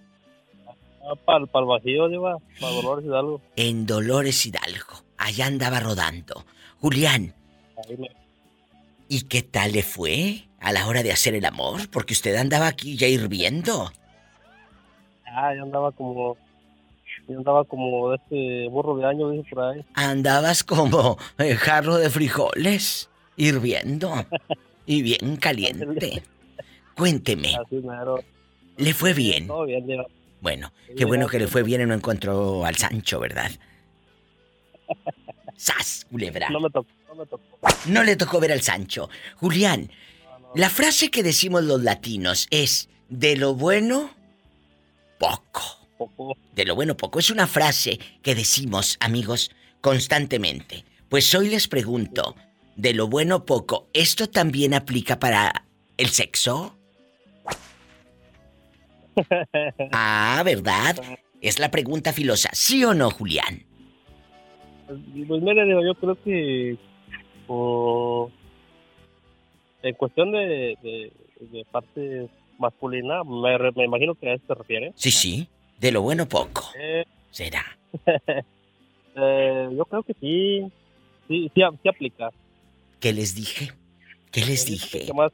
Ah, 1.10 1.16
para 1.26 1.40
el 1.40 1.66
Bajío, 1.66 2.08
diva, 2.10 2.38
para 2.60 2.74
Dolores 2.74 3.06
Hidalgo. 3.06 3.42
En 3.56 3.86
Dolores 3.86 4.46
Hidalgo. 4.46 5.04
Allá 5.18 5.46
andaba 5.46 5.80
rodando. 5.80 6.46
Julián, 6.80 7.34
me, 7.98 8.10
¿y 9.08 9.22
qué 9.24 9.42
tal 9.42 9.72
le 9.72 9.84
fue 9.84 10.44
a 10.60 10.72
la 10.72 10.86
hora 10.88 11.04
de 11.04 11.12
hacer 11.12 11.34
el 11.34 11.46
amor? 11.46 11.90
Porque 11.90 12.14
usted 12.14 12.36
andaba 12.36 12.68
aquí 12.68 12.98
ya 12.98 13.08
hirviendo. 13.08 13.92
ah, 15.26 15.54
ya 15.56 15.62
andaba 15.62 15.92
como, 15.92 16.38
ya 17.28 17.36
andaba 17.38 17.64
como 17.64 18.10
de 18.12 18.16
este 18.18 18.68
burro 18.70 18.98
de 18.98 19.06
año, 19.06 19.30
dije 19.32 19.50
por 19.50 19.64
ahí. 19.64 19.86
Andabas 19.94 20.64
como 20.64 21.18
eh, 21.38 21.56
jarro 21.56 21.96
de 21.98 22.10
frijoles, 22.10 23.10
hirviendo 23.38 24.14
y 24.86 25.02
bien 25.04 25.38
caliente. 25.42 26.22
Cuénteme. 26.96 27.56
Así 27.56 27.76
mero. 27.76 28.20
¿Le 28.78 28.94
fue 28.94 29.14
bien? 29.14 29.48
Todo 29.48 29.66
bien, 29.66 29.86
Diva. 29.88 30.06
Bueno, 30.42 30.72
qué 30.96 31.06
bueno 31.06 31.28
que 31.28 31.40
le 31.40 31.48
fue 31.48 31.64
bien 31.64 31.82
y 31.82 31.86
no 31.86 31.94
encontró 31.94 32.66
al 32.66 32.76
Sancho, 32.76 33.20
¿verdad? 33.20 33.52
¡Sas, 35.58 36.06
culebra! 36.10 36.50
No 36.50 36.60
me 36.60 36.70
tocó, 36.70 36.90
no 37.08 37.16
me 37.16 37.26
tocó. 37.26 37.44
No 37.88 38.04
le 38.04 38.16
tocó 38.16 38.40
ver 38.40 38.52
al 38.52 38.62
Sancho. 38.62 39.10
Julián, 39.38 39.92
la 40.56 40.70
frase 40.70 41.10
que 41.10 41.24
decimos 41.24 41.64
los 41.64 41.82
latinos 41.82 42.48
es 42.52 42.90
de 43.10 43.36
lo 43.36 43.56
bueno, 43.56 44.12
poco. 45.18 45.62
Poco. 45.98 46.38
De 46.54 46.66
lo 46.66 46.76
bueno, 46.76 46.96
poco. 46.96 47.20
Es 47.20 47.32
una 47.32 47.48
frase 47.48 48.00
que 48.22 48.36
decimos, 48.36 48.98
amigos, 49.00 49.52
constantemente. 49.82 50.86
Pues 51.10 51.34
hoy 51.34 51.50
les 51.50 51.68
pregunto, 51.68 52.36
de 52.76 52.94
lo 52.94 53.08
bueno, 53.08 53.46
poco, 53.46 53.88
¿esto 53.94 54.30
también 54.30 54.74
aplica 54.74 55.20
para 55.20 55.66
el 55.98 56.10
sexo? 56.10 56.77
Ah, 59.92 60.42
¿verdad? 60.46 60.96
Es 61.42 61.60
la 61.60 61.72
pregunta 61.72 62.14
filosa. 62.14 62.50
¿Sí 62.54 62.84
o 62.84 62.94
no, 62.94 63.10
Julián? 63.12 63.64
Pues 64.88 65.42
mire, 65.42 65.66
digo, 65.66 65.82
yo 65.86 65.96
creo 65.96 66.16
que 66.24 66.78
oh, 67.48 68.32
en 69.84 69.96
cuestión 69.96 70.32
de, 70.32 70.78
de, 70.82 71.12
de 71.40 71.66
parte 71.72 72.30
masculina, 72.58 73.24
me, 73.24 73.58
me 73.76 73.86
imagino 73.86 74.16
que 74.16 74.30
a 74.30 74.34
eso 74.36 74.44
se 74.48 74.54
refiere. 74.56 74.94
Sí, 74.96 75.12
sí. 75.12 75.48
De 75.80 75.92
lo 75.92 76.02
bueno, 76.02 76.28
poco. 76.28 76.72
Eh, 76.80 77.06
Será. 77.30 77.64
eh, 79.16 79.70
yo 79.72 79.86
creo 79.86 80.04
que 80.04 80.14
sí, 80.14 80.72
sí, 81.28 81.52
sí, 81.54 81.62
sí 81.84 81.90
aplica. 81.90 82.30
¿Qué 83.00 83.14
les 83.14 83.36
dije? 83.36 83.72
¿Qué 84.32 84.46
les 84.46 84.66
dije? 84.66 85.06
Que 85.06 85.14
más, 85.14 85.32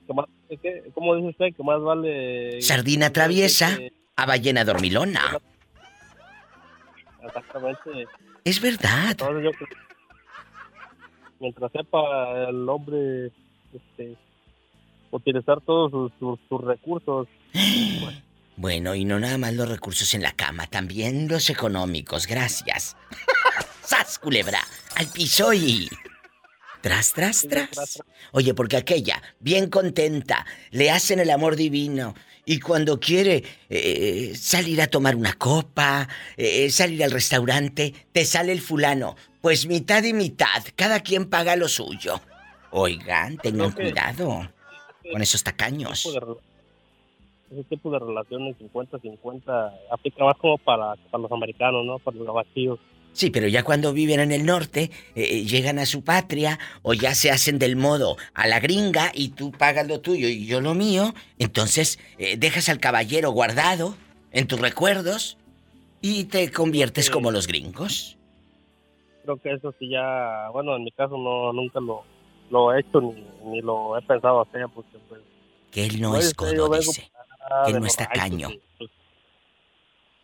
que, 0.61 0.83
¿Cómo 0.93 1.15
dice 1.15 1.29
usted? 1.29 1.45
Que 1.55 1.63
más 1.63 1.81
vale... 1.81 2.61
Sardina 2.61 3.11
traviesa 3.11 3.77
a 4.15 4.25
ballena 4.25 4.63
dormilona. 4.63 5.39
Exactamente. 7.23 8.05
Es 8.43 8.61
verdad. 8.61 9.11
Entonces 9.11 9.43
yo 9.43 9.65
mientras 11.39 11.71
sepa 11.71 12.49
el 12.49 12.67
hombre 12.69 13.31
este, 13.73 14.15
utilizar 15.11 15.59
todos 15.61 15.91
sus, 15.91 16.11
sus- 16.19 16.39
sus 16.47 16.61
recursos, 16.63 17.27
Bueno, 18.55 18.93
y 18.93 19.03
no 19.03 19.19
nada 19.19 19.39
más 19.39 19.53
los 19.55 19.67
recursos 19.67 20.13
en 20.13 20.21
la 20.21 20.31
cama, 20.33 20.67
también 20.67 21.27
los 21.27 21.49
económicos, 21.49 22.27
gracias. 22.27 22.95
¡Sas, 23.81 24.19
culebra! 24.19 24.59
Al 24.95 25.07
piso 25.07 25.51
y... 25.53 25.89
Tras, 26.83 27.13
tras, 27.13 27.47
tras. 27.47 28.03
Oye, 28.33 28.53
porque 28.53 28.75
aquella, 28.75 29.23
bien 29.39 29.69
contenta, 29.69 30.45
le 30.71 30.91
hacen 30.91 31.21
el 31.21 31.29
amor 31.29 31.55
divino. 31.55 32.13
Y 32.45 32.59
cuando 32.59 32.99
quiere 32.99 33.41
eh, 33.69 34.33
salir 34.35 34.81
a 34.81 34.87
tomar 34.87 35.15
una 35.15 35.31
copa, 35.31 36.09
eh, 36.35 36.69
salir 36.69 37.01
al 37.05 37.11
restaurante, 37.11 37.93
te 38.11 38.25
sale 38.25 38.51
el 38.51 38.59
fulano. 38.59 39.15
Pues 39.39 39.65
mitad 39.65 40.03
y 40.03 40.11
mitad, 40.11 40.61
cada 40.75 40.99
quien 40.99 41.29
paga 41.29 41.55
lo 41.55 41.69
suyo. 41.69 42.19
Oigan, 42.71 43.37
tengan 43.37 43.71
cuidado 43.71 44.51
con 45.09 45.21
esos 45.21 45.41
tacaños. 45.41 46.05
ese 47.49 47.63
tipo 47.63 47.91
de 47.91 47.99
relaciones 47.99 48.57
50-50 48.59 49.71
aplica 49.89 50.25
más 50.25 50.35
como 50.35 50.57
para, 50.57 50.95
para 51.09 51.21
los 51.21 51.31
americanos, 51.31 51.85
¿no? 51.85 51.97
Para 51.99 52.17
los 52.17 52.27
gabachillos. 52.27 52.77
Sí, 53.13 53.29
pero 53.29 53.47
ya 53.47 53.63
cuando 53.63 53.93
viven 53.93 54.19
en 54.19 54.31
el 54.31 54.43
norte, 54.45 54.89
eh, 55.15 55.21
eh, 55.21 55.45
llegan 55.45 55.77
a 55.77 55.85
su 55.85 56.03
patria 56.03 56.57
o 56.81 56.95
ya 56.95 57.13
se 57.13 57.29
hacen 57.29 57.59
del 57.59 57.75
modo 57.75 58.17
a 58.33 58.47
la 58.47 58.59
gringa 58.59 59.11
y 59.13 59.29
tú 59.29 59.51
pagas 59.51 59.87
lo 59.87 60.01
tuyo 60.01 60.27
y 60.27 60.47
yo 60.47 60.61
lo 60.61 60.73
mío, 60.73 61.13
entonces 61.37 61.99
eh, 62.17 62.37
dejas 62.37 62.69
al 62.69 62.79
caballero 62.79 63.29
guardado 63.29 63.95
en 64.31 64.47
tus 64.47 64.59
recuerdos 64.59 65.37
y 66.01 66.25
te 66.25 66.51
conviertes 66.51 67.11
como 67.11 67.29
los 67.29 67.45
gringos. 67.45 68.17
Creo 69.23 69.37
que 69.37 69.53
eso 69.53 69.73
sí 69.77 69.89
ya, 69.89 70.49
bueno, 70.51 70.75
en 70.75 70.83
mi 70.83 70.91
caso 70.91 71.15
no 71.15 71.53
nunca 71.53 71.79
lo, 71.79 72.03
lo 72.49 72.73
he 72.73 72.81
hecho 72.81 72.99
ni, 72.99 73.23
ni 73.45 73.61
lo 73.61 73.95
he 73.95 74.01
pensado 74.01 74.41
hacer 74.41 74.65
porque 74.73 74.97
pues... 75.07 75.21
Que 75.71 75.85
él 75.85 76.01
no 76.01 76.11
Oye, 76.11 76.21
es 76.21 76.33
codo, 76.33 76.75
dice. 76.77 77.09
Que 77.65 77.71
él 77.71 77.79
no 77.79 77.85
está 77.85 78.07
caño. 78.07 78.49
pues, 78.77 78.89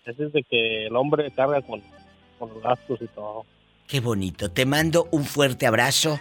Eso 0.05 0.25
es 0.25 0.33
de 0.33 0.43
que 0.43 0.87
el 0.87 0.95
hombre 0.95 1.31
carga 1.31 1.61
con, 1.61 1.81
con 2.39 2.53
los 2.53 2.63
gastos 2.63 2.99
y 3.01 3.07
todo. 3.07 3.45
Qué 3.87 3.99
bonito. 3.99 4.49
Te 4.51 4.65
mando 4.65 5.09
un 5.11 5.25
fuerte 5.25 5.67
abrazo. 5.67 6.19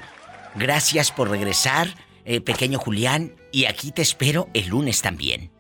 Gracias 0.55 1.13
por 1.13 1.29
regresar, 1.31 1.89
eh, 2.25 2.41
pequeño 2.41 2.79
Julián. 2.79 3.35
Y 3.53 3.67
aquí 3.67 3.93
te 3.93 4.01
espero 4.03 4.49
el 4.55 4.69
lunes 4.69 5.03
también. 5.03 5.51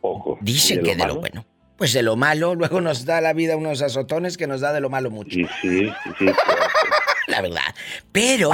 Poco. 0.00 0.38
Dicen 0.40 0.78
¿Y 0.78 0.82
de 0.82 0.88
que 0.90 0.96
lo 0.96 1.02
de 1.04 1.08
lo 1.08 1.20
bueno. 1.20 1.46
Pues 1.76 1.92
de 1.92 2.02
lo 2.02 2.16
malo, 2.16 2.54
luego 2.54 2.80
nos 2.80 3.04
da 3.04 3.20
la 3.20 3.32
vida 3.32 3.56
unos 3.56 3.82
azotones 3.82 4.36
que 4.36 4.46
nos 4.46 4.60
da 4.60 4.72
de 4.72 4.80
lo 4.80 4.88
malo 4.90 5.10
mucho. 5.10 5.30
Sí, 5.30 5.46
sí, 5.60 5.88
sí. 6.18 6.26
la 7.28 7.40
verdad. 7.40 7.74
Pero, 8.12 8.50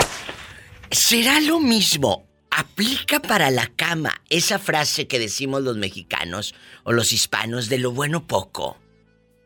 ¿será 0.91 1.41
lo 1.41 1.61
mismo? 1.61 2.27
¿Aplica 2.51 3.21
para 3.21 3.51
la 3.51 3.67
cama 3.77 4.23
esa 4.31 4.59
frase 4.59 5.07
que 5.07 5.19
decimos 5.19 5.63
los 5.63 5.77
mexicanos 5.77 6.55
o 6.85 6.93
los 6.93 7.13
hispanos 7.13 7.69
de 7.69 7.79
lo 7.79 7.93
bueno 7.93 8.27
poco? 8.27 8.79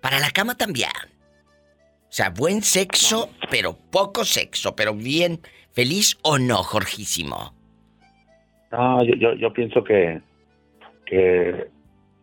Para 0.02 0.18
la 0.18 0.30
cama 0.30 0.54
también. 0.56 0.90
O 2.02 2.14
sea, 2.14 2.28
buen 2.28 2.60
sexo, 2.60 3.30
pero 3.50 3.74
poco 3.74 4.26
sexo, 4.26 4.76
pero 4.76 4.92
bien 4.94 5.40
feliz 5.72 6.18
o 6.20 6.38
no, 6.38 6.62
Jorgísimo. 6.62 7.54
No, 8.70 9.02
yo, 9.04 9.14
yo, 9.14 9.34
yo 9.34 9.50
pienso 9.52 9.82
que, 9.82 10.20
que 11.06 11.68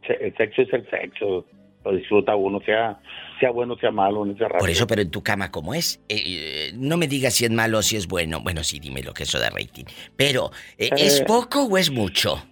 el 0.07 0.37
sexo 0.37 0.61
es 0.61 0.73
el 0.73 0.87
sexo. 0.91 1.45
Lo 1.85 1.95
disfruta 1.95 2.35
uno, 2.35 2.59
sea, 2.65 2.99
sea 3.39 3.51
bueno, 3.51 3.77
sea 3.77 3.89
malo, 3.89 4.25
no 4.25 4.33
sea 4.35 4.49
rápido. 4.49 4.59
Por 4.59 4.69
eso, 4.69 4.85
pero 4.85 5.01
en 5.01 5.09
tu 5.09 5.23
cama, 5.23 5.49
¿cómo 5.49 5.73
es? 5.73 6.01
Eh, 6.09 6.21
eh, 6.25 6.71
no 6.75 6.97
me 6.97 7.07
digas 7.07 7.33
si 7.35 7.45
es 7.45 7.51
malo 7.51 7.77
o 7.77 7.81
si 7.81 7.95
es 7.95 8.05
bueno. 8.05 8.41
Bueno, 8.41 8.63
sí, 8.63 8.79
dime 8.79 9.01
lo 9.01 9.13
que 9.13 9.23
eso 9.23 9.39
de 9.39 9.49
rating. 9.49 9.85
Pero, 10.17 10.51
eh, 10.77 10.89
¿es 10.97 11.21
Eh. 11.21 11.25
poco 11.25 11.63
o 11.63 11.77
es 11.77 11.89
mucho? 11.89 12.43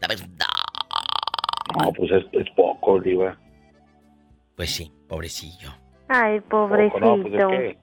La 0.00 0.08
verdad. 0.08 0.28
No, 1.78 1.92
pues 1.92 2.10
es, 2.12 2.24
es 2.32 2.50
poco, 2.54 3.00
Diva. 3.00 3.38
Pues 4.60 4.72
sí, 4.74 4.92
pobrecillo. 5.08 5.74
Ay, 6.06 6.40
Poco, 6.40 6.68
pobrecito. 6.68 7.00
no, 7.00 7.22
pues 7.22 7.32
es 7.32 7.46
que, 7.48 7.78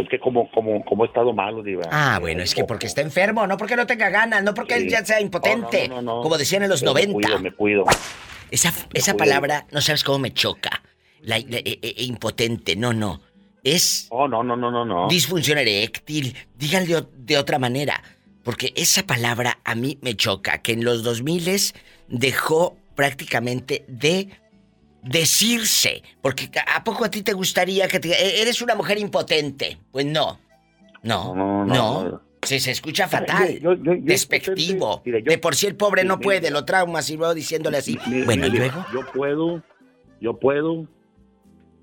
es 0.00 0.08
que 0.08 0.20
como, 0.20 0.48
como, 0.52 0.84
como 0.84 1.02
he 1.04 1.08
estado 1.08 1.32
malo, 1.32 1.60
Diva. 1.64 1.82
Ah, 1.90 2.18
bueno, 2.20 2.44
es 2.44 2.54
que 2.54 2.62
porque 2.62 2.86
está 2.86 3.00
enfermo, 3.00 3.48
no 3.48 3.56
porque 3.56 3.74
no 3.74 3.84
tenga 3.84 4.08
ganas, 4.08 4.44
no 4.44 4.54
porque 4.54 4.76
él 4.76 4.88
ya 4.88 5.04
sea 5.04 5.20
impotente. 5.20 5.88
No, 5.88 5.96
no, 5.96 6.02
no, 6.02 6.16
no. 6.18 6.22
Como 6.22 6.38
decían 6.38 6.62
en 6.62 6.68
los 6.68 6.82
Pero 6.82 6.94
me 6.94 7.00
90. 7.08 7.26
cuido, 7.26 7.38
me 7.40 7.52
cuido. 7.52 7.84
Esa, 8.52 8.72
esa 8.94 9.14
cuido. 9.14 9.16
palabra, 9.24 9.66
no 9.72 9.80
sabes 9.80 10.04
cómo 10.04 10.20
me 10.20 10.32
choca. 10.32 10.82
La, 11.22 11.36
la- 11.40 11.56
e- 11.58 11.80
e- 11.82 12.04
impotente, 12.04 12.76
no, 12.76 12.92
no. 12.92 13.20
Es 13.64 14.06
Oh, 14.10 14.28
no, 14.28 14.44
no, 14.44 14.56
no, 14.56 14.70
no, 14.70 14.84
no. 14.84 15.08
disfunción 15.08 15.58
eréctil. 15.58 16.36
Díganle 16.54 17.08
de 17.16 17.38
otra 17.38 17.58
manera. 17.58 18.00
Porque 18.44 18.72
esa 18.76 19.02
palabra 19.04 19.58
a 19.64 19.74
mí 19.74 19.98
me 20.00 20.14
choca, 20.14 20.58
que 20.58 20.70
en 20.74 20.84
los 20.84 21.02
2000 21.02 21.72
dejó 22.06 22.76
prácticamente 22.94 23.84
de 23.88 24.28
decirse. 25.06 26.02
Porque 26.20 26.50
¿a 26.74 26.82
poco 26.84 27.04
a 27.04 27.10
ti 27.10 27.22
te 27.22 27.32
gustaría 27.32 27.88
que 27.88 28.00
te... 28.00 28.08
e- 28.10 28.42
Eres 28.42 28.60
una 28.62 28.74
mujer 28.74 28.98
impotente? 28.98 29.78
Pues 29.90 30.06
no. 30.06 30.38
No, 31.02 31.34
no. 31.34 31.64
no, 31.64 32.04
no. 32.04 32.22
Se, 32.42 32.60
se 32.60 32.70
escucha 32.70 33.08
fatal. 33.08 33.58
Yo- 33.60 33.74
yo- 33.74 33.94
yo- 33.94 34.00
despectivo. 34.02 35.02
de 35.04 35.38
por 35.38 35.54
sí 35.56 35.66
el 35.66 35.74
pobre 35.76 36.04
no 36.04 36.20
puede, 36.20 36.50
lo 36.50 36.64
traumas 36.64 37.08
y 37.10 37.16
luego 37.16 37.34
diciéndole 37.34 37.78
así. 37.78 37.98
Bueno, 38.24 38.46
¿y 38.46 38.50
luego? 38.50 38.84
Yo 38.92 39.00
puedo, 39.12 39.62
yo 40.20 40.38
puedo, 40.38 40.86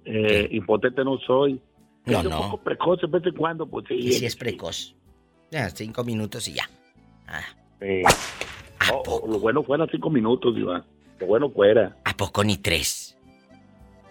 eh, 0.06 0.48
impotente 0.52 1.04
no 1.04 1.18
soy. 1.26 1.60
No, 2.06 2.22
no. 2.24 2.38
Un 2.38 2.44
poco 2.52 2.64
precoz 2.64 3.02
de 3.02 3.08
vez 3.08 3.26
en 3.26 3.34
cuando, 3.36 3.66
pues 3.66 3.86
sí. 3.88 3.96
Y 3.96 4.14
si 4.14 4.26
es 4.26 4.36
precoz. 4.36 4.96
Ya, 5.52 5.70
cinco 5.70 6.04
minutos 6.04 6.48
y 6.48 6.54
ya. 6.54 6.70
Eh, 7.82 8.04
oh, 8.94 9.26
lo 9.28 9.40
bueno 9.40 9.64
fuera 9.64 9.86
cinco 9.92 10.10
minutos, 10.10 10.56
Diva. 10.56 10.86
Lo 11.20 11.28
bueno 11.28 11.50
fuera. 11.50 11.98
¿A 12.06 12.16
poco 12.16 12.44
ni 12.44 12.58
tres? 12.58 13.03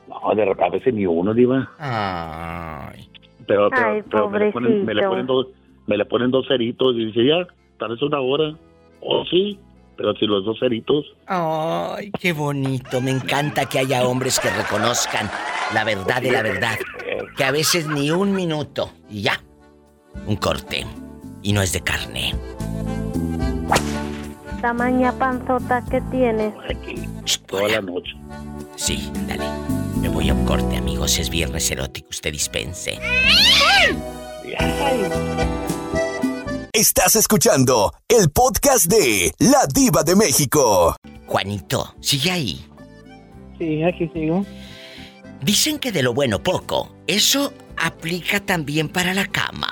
No, 0.08 0.34
de 0.34 0.44
repente 0.44 0.64
a 0.64 0.70
veces 0.70 0.94
ni 0.94 1.06
uno, 1.06 1.32
Diva. 1.34 1.70
Ay. 1.78 3.08
Pero, 3.46 3.68
pero, 3.70 3.86
Ay, 3.90 4.02
pero 4.10 4.30
me, 4.30 4.38
le 4.38 4.52
ponen, 4.52 4.84
me 4.84 4.94
le 4.94 5.02
pobrecito. 5.02 5.08
ponen 5.10 5.26
dos, 5.26 5.46
me 5.86 5.96
le 5.96 6.04
ponen 6.04 6.30
dos 6.30 6.46
ceritos 6.46 6.94
y 6.96 7.06
dice, 7.06 7.26
ya, 7.26 7.46
tal 7.78 7.90
vez 7.90 8.02
una 8.02 8.20
hora. 8.20 8.54
Oh, 9.00 9.24
sí, 9.30 9.58
pero 9.96 10.14
si 10.14 10.26
los 10.26 10.44
dos 10.44 10.58
ceritos. 10.60 11.04
Ay, 11.26 12.10
qué 12.20 12.32
bonito. 12.32 13.00
Me 13.00 13.10
encanta 13.10 13.66
que 13.66 13.80
haya 13.80 14.06
hombres 14.06 14.38
que 14.38 14.48
reconozcan 14.50 15.28
la 15.74 15.84
verdad 15.84 16.22
de 16.22 16.30
la 16.32 16.42
verdad. 16.42 16.76
Que 17.36 17.44
a 17.44 17.50
veces 17.50 17.88
ni 17.88 18.10
un 18.10 18.32
minuto 18.32 18.90
y 19.10 19.22
ya. 19.22 19.40
Un 20.26 20.36
corte. 20.36 20.86
Y 21.42 21.52
no 21.52 21.62
es 21.62 21.72
de 21.72 21.80
carne. 21.80 22.34
Tamaña 24.60 25.12
panzota 25.18 25.84
que 25.90 26.00
tienes. 26.02 26.54
Toda 27.46 27.68
la 27.68 27.80
noche. 27.80 28.12
Sí, 28.76 29.10
dale. 29.26 29.44
Me 30.02 30.08
voy 30.08 30.28
a 30.30 30.34
un 30.34 30.44
corte, 30.44 30.76
amigos. 30.76 31.16
Es 31.20 31.30
viernes 31.30 31.70
erótico. 31.70 32.08
Usted 32.10 32.32
dispense. 32.32 32.98
Estás 36.72 37.14
escuchando 37.14 37.92
el 38.08 38.28
podcast 38.30 38.86
de 38.86 39.30
La 39.38 39.64
Diva 39.72 40.02
de 40.02 40.16
México. 40.16 40.96
Juanito, 41.26 41.94
sigue 42.00 42.32
ahí. 42.32 42.66
Sí, 43.58 43.84
aquí 43.84 44.10
sigo. 44.12 44.44
Dicen 45.40 45.78
que 45.78 45.92
de 45.92 46.02
lo 46.02 46.12
bueno 46.12 46.42
poco. 46.42 46.92
Eso 47.06 47.52
aplica 47.76 48.40
también 48.40 48.88
para 48.88 49.14
la 49.14 49.26
cama. 49.26 49.70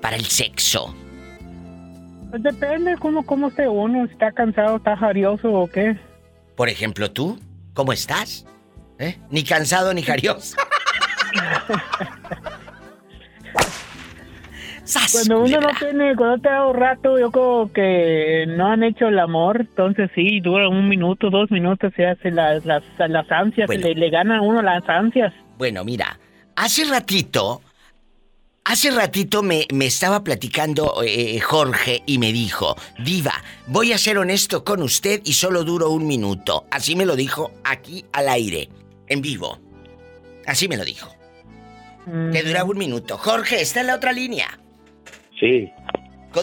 Para 0.00 0.16
el 0.16 0.24
sexo. 0.24 0.94
Pues 2.30 2.42
depende 2.42 2.96
cómo, 2.98 3.26
cómo 3.26 3.48
esté 3.48 3.68
uno, 3.68 4.06
si 4.06 4.12
está 4.14 4.32
cansado, 4.32 4.76
está 4.76 4.96
jarioso 4.96 5.52
o 5.52 5.66
qué. 5.66 5.98
Por 6.56 6.70
ejemplo, 6.70 7.10
tú, 7.10 7.38
¿cómo 7.74 7.92
estás? 7.92 8.46
¿Eh? 8.98 9.18
Ni 9.30 9.44
cansado 9.44 9.92
ni 9.94 10.02
jarioso. 10.02 10.56
¡Sas, 14.84 15.12
Cuando 15.12 15.40
uno 15.42 15.60
no 15.60 15.68
tiene, 15.80 16.14
cuando 16.14 16.38
te 16.40 16.48
ha 16.48 16.52
dado 16.52 16.72
rato, 16.72 17.18
yo 17.18 17.32
creo 17.32 17.70
que 17.74 18.44
no 18.56 18.68
han 18.68 18.84
hecho 18.84 19.08
el 19.08 19.18
amor, 19.18 19.62
entonces 19.62 20.08
sí, 20.14 20.38
dura 20.40 20.68
un 20.68 20.88
minuto, 20.88 21.28
dos 21.28 21.50
minutos, 21.50 21.92
se 21.96 22.06
hace 22.06 22.30
las, 22.30 22.64
las, 22.64 22.84
las 22.98 23.30
ansias, 23.32 23.66
Bueno. 23.66 23.88
le, 23.88 23.94
le 23.96 24.10
gana 24.10 24.38
a 24.38 24.42
uno 24.42 24.62
las 24.62 24.88
ansias. 24.88 25.34
Bueno, 25.58 25.82
mira, 25.84 26.20
hace 26.54 26.84
ratito, 26.84 27.62
hace 28.64 28.92
ratito 28.92 29.42
me, 29.42 29.66
me 29.74 29.86
estaba 29.86 30.22
platicando 30.22 31.02
eh, 31.04 31.40
Jorge 31.40 32.02
y 32.06 32.18
me 32.18 32.32
dijo, 32.32 32.76
Diva, 33.04 33.34
voy 33.66 33.92
a 33.92 33.98
ser 33.98 34.18
honesto 34.18 34.62
con 34.62 34.82
usted 34.82 35.20
y 35.24 35.32
solo 35.32 35.64
duro 35.64 35.90
un 35.90 36.06
minuto. 36.06 36.64
Así 36.70 36.94
me 36.94 37.06
lo 37.06 37.16
dijo 37.16 37.50
aquí 37.64 38.04
al 38.12 38.28
aire, 38.28 38.68
en 39.08 39.20
vivo. 39.22 39.58
Así 40.46 40.68
me 40.68 40.76
lo 40.76 40.84
dijo. 40.84 41.08
Que 42.32 42.42
duraba 42.44 42.70
un 42.70 42.78
minuto. 42.78 43.18
Jorge, 43.18 43.60
está 43.60 43.80
en 43.80 43.88
la 43.88 43.96
otra 43.96 44.12
línea. 44.12 44.46
Sí. 45.40 45.70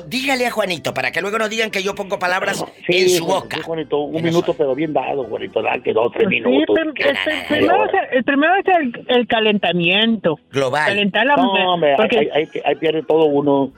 Dígale 0.08 0.48
a 0.48 0.52
Juanito 0.52 0.92
para 0.94 1.12
que 1.12 1.22
luego 1.22 1.38
no 1.38 1.48
digan 1.48 1.70
que 1.70 1.84
yo 1.84 1.94
pongo 1.94 2.18
palabras 2.18 2.66
en 2.88 3.08
Sí, 3.08 3.18
su 3.18 3.26
Juan- 3.26 3.42
boca. 3.44 3.58
sí, 3.58 3.64
Juanito, 3.64 4.00
un 4.00 4.24
minuto, 4.24 4.54
pero 4.56 4.74
bien 4.74 4.92
dado, 4.92 5.24
Juanito. 5.26 5.62
Da 5.62 5.78
que 5.84 5.94
dos, 5.94 6.12
tres 6.12 6.28
Sí, 6.30 6.36
minutos. 6.42 6.76
pero 6.76 6.92
este, 6.96 7.46
primero, 7.48 7.86
es, 7.86 7.92
el 8.12 8.24
primero 8.24 8.54
es 8.56 8.66
el, 8.76 9.06
el 9.08 9.28
calentamiento. 9.28 10.40
Global. 10.52 10.88
Calentar 10.88 11.26
la 11.28 11.36
No, 11.36 11.74
hombre, 11.74 11.94
porque- 11.96 12.18
ahí, 12.20 12.30
ahí- 12.34 12.62
ahí 12.66 12.76
pierde 12.76 13.04
todo 13.04 13.26
uno. 13.26 13.72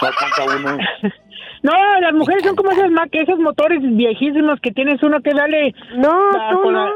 No 0.00 0.06
alcanza 0.08 0.44
uno. 0.44 0.78
No, 1.60 1.72
las 2.00 2.12
mujeres 2.12 2.44
son 2.44 2.54
como 2.54 2.70
que 3.10 3.20
esos 3.20 3.36
motores 3.40 3.80
viejísimos 3.82 4.60
que 4.60 4.70
tienes 4.70 5.02
uno 5.02 5.20
que 5.20 5.34
darle... 5.34 5.74
No, 5.96 6.30
la- 6.30 6.50
tú 6.52 6.70
no. 6.70 6.86
la- 6.86 6.92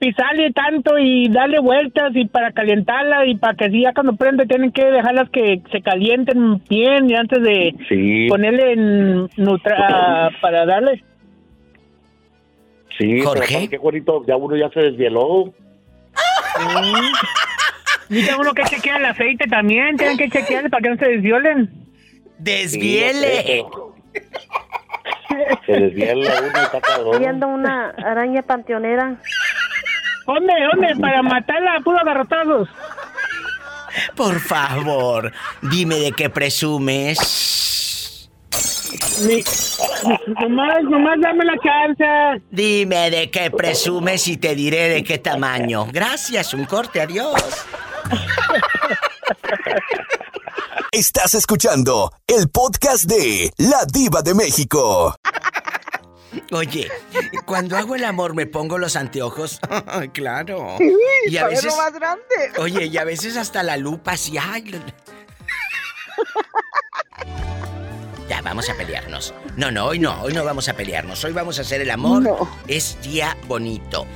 pisarle 0.00 0.50
tanto 0.52 0.98
y 0.98 1.28
darle 1.28 1.60
vueltas 1.60 2.10
y 2.14 2.24
para 2.24 2.52
calentarla 2.52 3.26
y 3.26 3.36
para 3.36 3.54
que 3.54 3.66
así 3.66 3.82
ya 3.82 3.92
cuando 3.92 4.16
prende 4.16 4.46
tienen 4.46 4.72
que 4.72 4.82
dejarlas 4.86 5.28
que 5.30 5.60
se 5.70 5.82
calienten 5.82 6.64
bien 6.70 7.10
y 7.10 7.14
antes 7.14 7.42
de 7.42 7.74
Sí. 7.86 8.26
ponerle 8.28 8.72
en 8.72 9.28
nutra 9.36 10.30
para 10.40 10.64
darle. 10.64 11.04
Sí, 12.98 13.20
Jorge. 13.20 13.44
pero 13.46 13.58
¿para 13.60 13.68
qué, 13.70 13.76
Juanito? 13.76 14.24
Ya 14.26 14.36
uno 14.36 14.56
ya 14.56 14.70
se 14.70 14.80
desvieló. 14.80 15.52
Dice 18.08 18.34
uno 18.38 18.52
que 18.54 18.62
chequear 18.64 19.00
el 19.00 19.06
aceite 19.06 19.46
también, 19.48 19.96
tienen 19.96 20.16
que 20.16 20.28
chequearle 20.30 20.70
para 20.70 20.82
que 20.82 20.88
no 20.90 20.96
se 20.96 21.08
desviolen. 21.08 21.70
¡Desviele! 22.38 23.64
Se 25.66 25.72
desviela 25.72 26.32
uno 26.40 26.48
y 26.58 26.64
está 26.64 26.80
cabrón. 26.80 27.18
Viendo 27.20 27.46
una 27.48 27.90
araña 27.90 28.42
panteonera. 28.42 29.16
¿Dónde, 30.34 30.52
dónde? 30.72 30.96
Para 31.00 31.22
matarla 31.22 31.76
a 31.76 31.80
puros 31.80 32.02
garrotazos. 32.04 32.68
Por 34.14 34.38
favor, 34.40 35.32
dime 35.62 35.96
de 35.96 36.12
qué 36.12 36.30
presumes. 36.30 38.28
Mi- 39.26 39.42
nomás, 40.40 40.82
nomás 40.84 41.16
dame 41.20 41.44
la 41.44 41.54
chance. 41.62 42.42
Dime 42.50 43.10
de 43.10 43.30
qué 43.30 43.50
presumes 43.50 44.28
y 44.28 44.36
te 44.36 44.54
diré 44.54 44.88
de 44.88 45.02
qué 45.02 45.18
tamaño. 45.18 45.86
Gracias, 45.92 46.54
un 46.54 46.64
corte, 46.64 47.00
adiós. 47.00 47.34
Estás 50.92 51.34
escuchando 51.34 52.12
el 52.26 52.48
podcast 52.50 53.04
de 53.04 53.50
La 53.58 53.84
Diva 53.92 54.22
de 54.22 54.34
México. 54.34 55.14
Oye, 56.52 56.90
cuando 57.44 57.76
hago 57.76 57.94
el 57.96 58.04
amor 58.04 58.34
me 58.34 58.46
pongo 58.46 58.78
los 58.78 58.96
anteojos. 58.96 59.60
claro. 60.12 60.76
Sí, 60.78 60.92
Y 61.26 61.36
a 61.36 61.46
veces. 61.46 61.76
más 61.76 61.92
grande. 61.92 62.24
Oye, 62.58 62.86
y 62.86 62.96
a 62.98 63.04
veces 63.04 63.36
hasta 63.36 63.62
la 63.62 63.76
lupa 63.76 64.12
así. 64.12 64.36
ay. 64.38 64.80
Ya, 68.28 68.40
vamos 68.42 68.68
a 68.70 68.74
pelearnos. 68.76 69.34
No, 69.56 69.70
no, 69.72 69.86
hoy 69.86 69.98
no, 69.98 70.22
hoy 70.22 70.32
no 70.32 70.44
vamos 70.44 70.68
a 70.68 70.74
pelearnos. 70.74 71.24
Hoy 71.24 71.32
vamos 71.32 71.58
a 71.58 71.62
hacer 71.62 71.80
el 71.80 71.90
amor. 71.90 72.22
Es 72.68 72.96
día 73.02 73.36
bonito. 73.48 74.06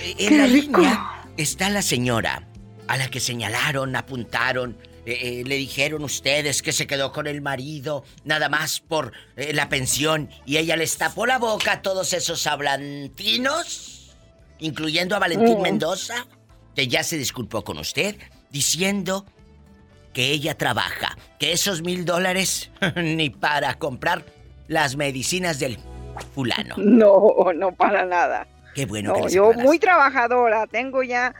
En 0.00 0.16
Qué 0.28 0.38
la 0.38 0.46
rico. 0.46 0.78
línea 0.80 1.10
está 1.36 1.70
la 1.70 1.82
señora 1.82 2.46
a 2.86 2.96
la 2.96 3.08
que 3.08 3.18
señalaron, 3.18 3.96
apuntaron, 3.96 4.76
eh, 5.06 5.42
le 5.46 5.56
dijeron 5.56 6.02
ustedes 6.04 6.62
que 6.62 6.72
se 6.72 6.86
quedó 6.86 7.12
con 7.12 7.26
el 7.26 7.40
marido 7.42 8.04
nada 8.24 8.48
más 8.48 8.80
por 8.80 9.12
eh, 9.36 9.52
la 9.52 9.68
pensión 9.68 10.30
y 10.46 10.56
ella 10.56 10.76
les 10.76 10.96
tapó 10.96 11.26
la 11.26 11.38
boca 11.38 11.72
a 11.72 11.82
todos 11.82 12.12
esos 12.12 12.46
hablantinos, 12.46 14.16
incluyendo 14.58 15.16
a 15.16 15.18
Valentín 15.18 15.58
Mm. 15.58 15.62
Mendoza, 15.62 16.26
que 16.74 16.88
ya 16.88 17.02
se 17.04 17.16
disculpó 17.18 17.62
con 17.64 17.78
usted, 17.78 18.16
diciendo 18.50 19.24
que 20.12 20.30
ella 20.30 20.56
trabaja, 20.56 21.16
que 21.38 21.52
esos 21.52 21.82
mil 21.82 22.04
dólares 22.04 22.70
ni 22.96 23.30
para 23.30 23.74
comprar 23.74 24.24
las 24.68 24.96
medicinas 24.96 25.58
del 25.58 25.78
fulano. 26.34 26.76
No, 26.78 27.52
no 27.54 27.72
para 27.72 28.04
nada. 28.06 28.46
Qué 28.74 28.86
bueno 28.86 29.12
que 29.14 29.20
No, 29.20 29.26
le 29.26 29.32
yo 29.32 29.42
separaste. 29.44 29.62
muy 29.64 29.78
trabajadora, 29.78 30.66
tengo 30.66 31.02
ya 31.02 31.34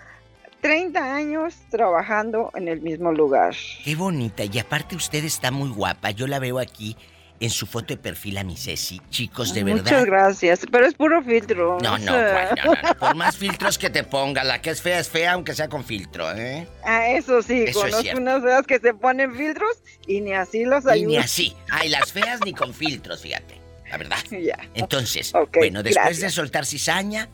30 0.65 1.15
años 1.15 1.55
trabajando 1.69 2.51
en 2.55 2.69
el 2.69 2.81
mismo 2.81 3.13
lugar. 3.13 3.55
Qué 3.85 3.95
bonita. 3.97 4.45
Y 4.45 4.59
aparte 4.59 4.97
usted 4.97 5.23
está 5.23 5.51
muy 5.51 5.69
guapa. 5.69 6.11
Yo 6.11 6.27
la 6.27 6.39
veo 6.39 6.59
aquí 6.59 6.97
en 7.39 7.51
su 7.51 7.67
foto 7.67 7.89
de 7.89 7.99
perfil 7.99 8.39
a 8.39 8.45
mi 8.45 8.57
Ceci. 8.57 8.99
Chicos, 9.11 9.53
de 9.53 9.63
verdad. 9.63 9.83
Muchas 9.83 10.05
gracias, 10.07 10.61
pero 10.73 10.87
es 10.87 10.95
puro 10.95 11.23
filtro. 11.23 11.77
No, 11.83 11.99
no. 11.99 12.13
Juan, 12.13 12.49
no, 12.65 12.73
no. 12.83 12.95
Por 12.99 13.15
más 13.15 13.37
filtros 13.37 13.77
que 13.77 13.91
te 13.91 14.05
ponga, 14.05 14.43
la 14.43 14.63
que 14.63 14.71
es 14.71 14.81
fea 14.81 15.01
es 15.01 15.11
fea, 15.11 15.33
aunque 15.33 15.53
sea 15.55 15.69
con 15.69 15.85
filtro, 15.85 16.33
¿eh? 16.35 16.67
Ah, 16.83 17.09
eso 17.11 17.43
sí, 17.43 17.65
Eso 17.65 17.83
conozco 17.83 18.17
unas 18.17 18.43
feas 18.43 18.67
que 18.67 18.79
se 18.79 18.95
ponen 18.95 19.35
filtros 19.37 19.83
y 20.07 20.23
ni 20.23 20.33
así 20.33 20.65
los 20.65 20.87
Y 20.87 20.89
ayudan. 20.89 21.09
ni 21.09 21.17
así. 21.19 21.55
Ay, 21.71 21.91
las 21.91 22.11
feas 22.11 22.41
ni 22.43 22.55
con 22.55 22.73
filtros, 22.73 23.21
fíjate. 23.21 23.61
La 23.91 23.99
verdad. 23.99 24.17
Ya. 24.31 24.57
Entonces, 24.73 25.31
bueno, 25.53 25.83
después 25.83 26.21
de 26.21 26.31
soltar 26.31 26.65
cizaña, 26.65 27.29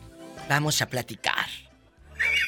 vamos 0.49 0.81
a 0.81 0.87
platicar. 0.87 1.45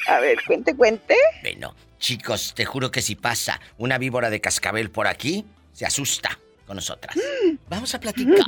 A 0.08 0.20
ver, 0.20 0.38
cuente, 0.46 0.74
cuente. 0.76 1.16
Bueno, 1.42 1.74
chicos, 1.98 2.52
te 2.54 2.64
juro 2.64 2.90
que 2.90 3.02
si 3.02 3.14
pasa 3.14 3.60
una 3.78 3.98
víbora 3.98 4.30
de 4.30 4.40
cascabel 4.40 4.90
por 4.90 5.06
aquí, 5.06 5.44
se 5.72 5.86
asusta 5.86 6.38
con 6.66 6.76
nosotras. 6.76 7.16
Vamos 7.68 7.94
a 7.94 8.00
platicar. 8.00 8.44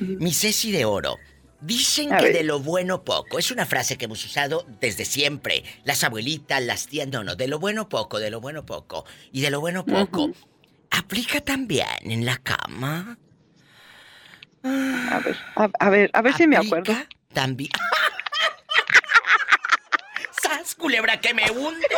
Mi 0.00 0.32
Ceci 0.32 0.70
de 0.72 0.84
Oro. 0.84 1.16
Dicen 1.60 2.12
A 2.12 2.18
que 2.18 2.26
ver. 2.26 2.32
de 2.34 2.44
lo 2.44 2.60
bueno 2.60 3.02
poco. 3.02 3.38
Es 3.38 3.50
una 3.50 3.66
frase 3.66 3.98
que 3.98 4.04
hemos 4.04 4.24
usado 4.24 4.64
desde 4.80 5.04
siempre. 5.04 5.64
Las 5.84 6.04
abuelitas, 6.04 6.62
las 6.62 6.86
tías, 6.86 7.08
no, 7.08 7.24
no. 7.24 7.34
De 7.34 7.48
lo 7.48 7.58
bueno 7.58 7.88
poco, 7.88 8.20
de 8.20 8.30
lo 8.30 8.40
bueno 8.40 8.64
poco. 8.64 9.04
Y 9.32 9.40
de 9.40 9.50
lo 9.50 9.60
bueno 9.60 9.84
poco. 9.84 10.30
¿Aplica 10.90 11.40
también 11.40 11.86
en 12.04 12.24
la 12.24 12.36
cama? 12.36 13.18
A 14.62 15.20
ver, 15.24 15.36
a, 15.56 15.68
a 15.80 15.90
ver, 15.90 16.10
a 16.12 16.22
ver 16.22 16.34
si 16.34 16.46
me 16.46 16.56
acuerdo. 16.56 16.94
También. 17.32 17.70
¡Sas, 20.68 20.74
culebra, 20.74 21.18
que 21.18 21.32
me 21.32 21.50
hundes! 21.50 21.88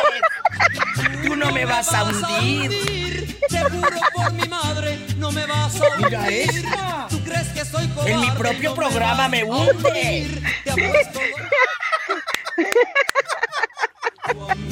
Tú 1.25 1.35
no 1.35 1.51
me 1.51 1.65
vas 1.65 1.93
a 1.93 2.05
hundir. 2.05 3.37
Te 3.49 3.59
juro 3.65 3.99
por 4.13 4.31
mi 4.31 4.47
madre, 4.47 4.97
no 5.17 5.29
me 5.29 5.45
vas 5.45 5.75
a 5.81 5.89
hundir. 5.89 6.05
Mira 6.05 6.27
esta. 6.29 7.07
¿Tú 7.09 7.21
crees 7.21 7.49
que 7.49 7.65
soy 7.65 7.85
cobarde? 7.89 8.13
En 8.13 8.21
mi 8.21 8.31
propio 8.31 8.73
programa 8.73 9.27
me 9.27 9.41
a 9.41 9.45
hunde. 9.45 10.41
apuesto 10.69 11.19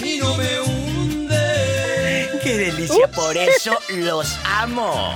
y 0.06 0.18
no 0.18 0.34
me 0.36 0.62
hunde. 0.62 2.40
¡Qué 2.42 2.58
delicia! 2.58 3.08
Por 3.12 3.36
eso 3.36 3.78
los 3.90 4.40
amo. 4.46 5.14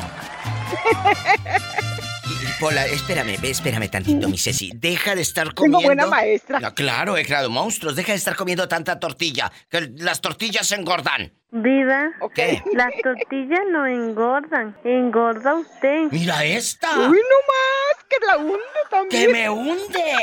Pola, 2.63 2.85
espérame, 2.85 3.35
ve, 3.41 3.49
espérame 3.49 3.89
tantito, 3.89 4.29
mi 4.29 4.37
Ceci. 4.37 4.71
Deja 4.73 5.15
de 5.15 5.21
estar 5.21 5.47
Tengo 5.47 5.63
comiendo. 5.63 5.85
buena 5.85 6.05
maestra. 6.07 6.61
No, 6.61 6.73
claro, 6.73 7.17
he 7.17 7.25
creado 7.25 7.49
monstruos. 7.49 7.93
Deja 7.93 8.13
de 8.13 8.17
estar 8.17 8.37
comiendo 8.37 8.69
tanta 8.69 9.01
tortilla. 9.01 9.51
Que 9.69 9.91
las 9.97 10.21
tortillas 10.21 10.71
engordan. 10.71 11.33
Viva, 11.51 12.11
¿Qué? 12.33 12.63
las 12.73 12.93
tortillas 13.03 13.59
no 13.69 13.85
engordan, 13.85 14.77
engorda 14.85 15.55
usted. 15.55 16.03
Mira 16.09 16.45
esta. 16.45 16.89
Uy, 17.09 17.17
no 17.17 17.37
más, 17.51 18.05
que 18.09 18.15
la 18.25 18.37
hunde 18.37 18.81
también. 18.89 19.25
¡Que 19.25 19.27
me 19.33 19.49
hunde! 19.49 20.15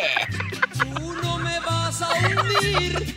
Tú 0.79 1.13
no 1.23 1.37
me 1.41 1.61
vas 1.61 2.01
a 2.01 2.09
hundir. 2.09 3.17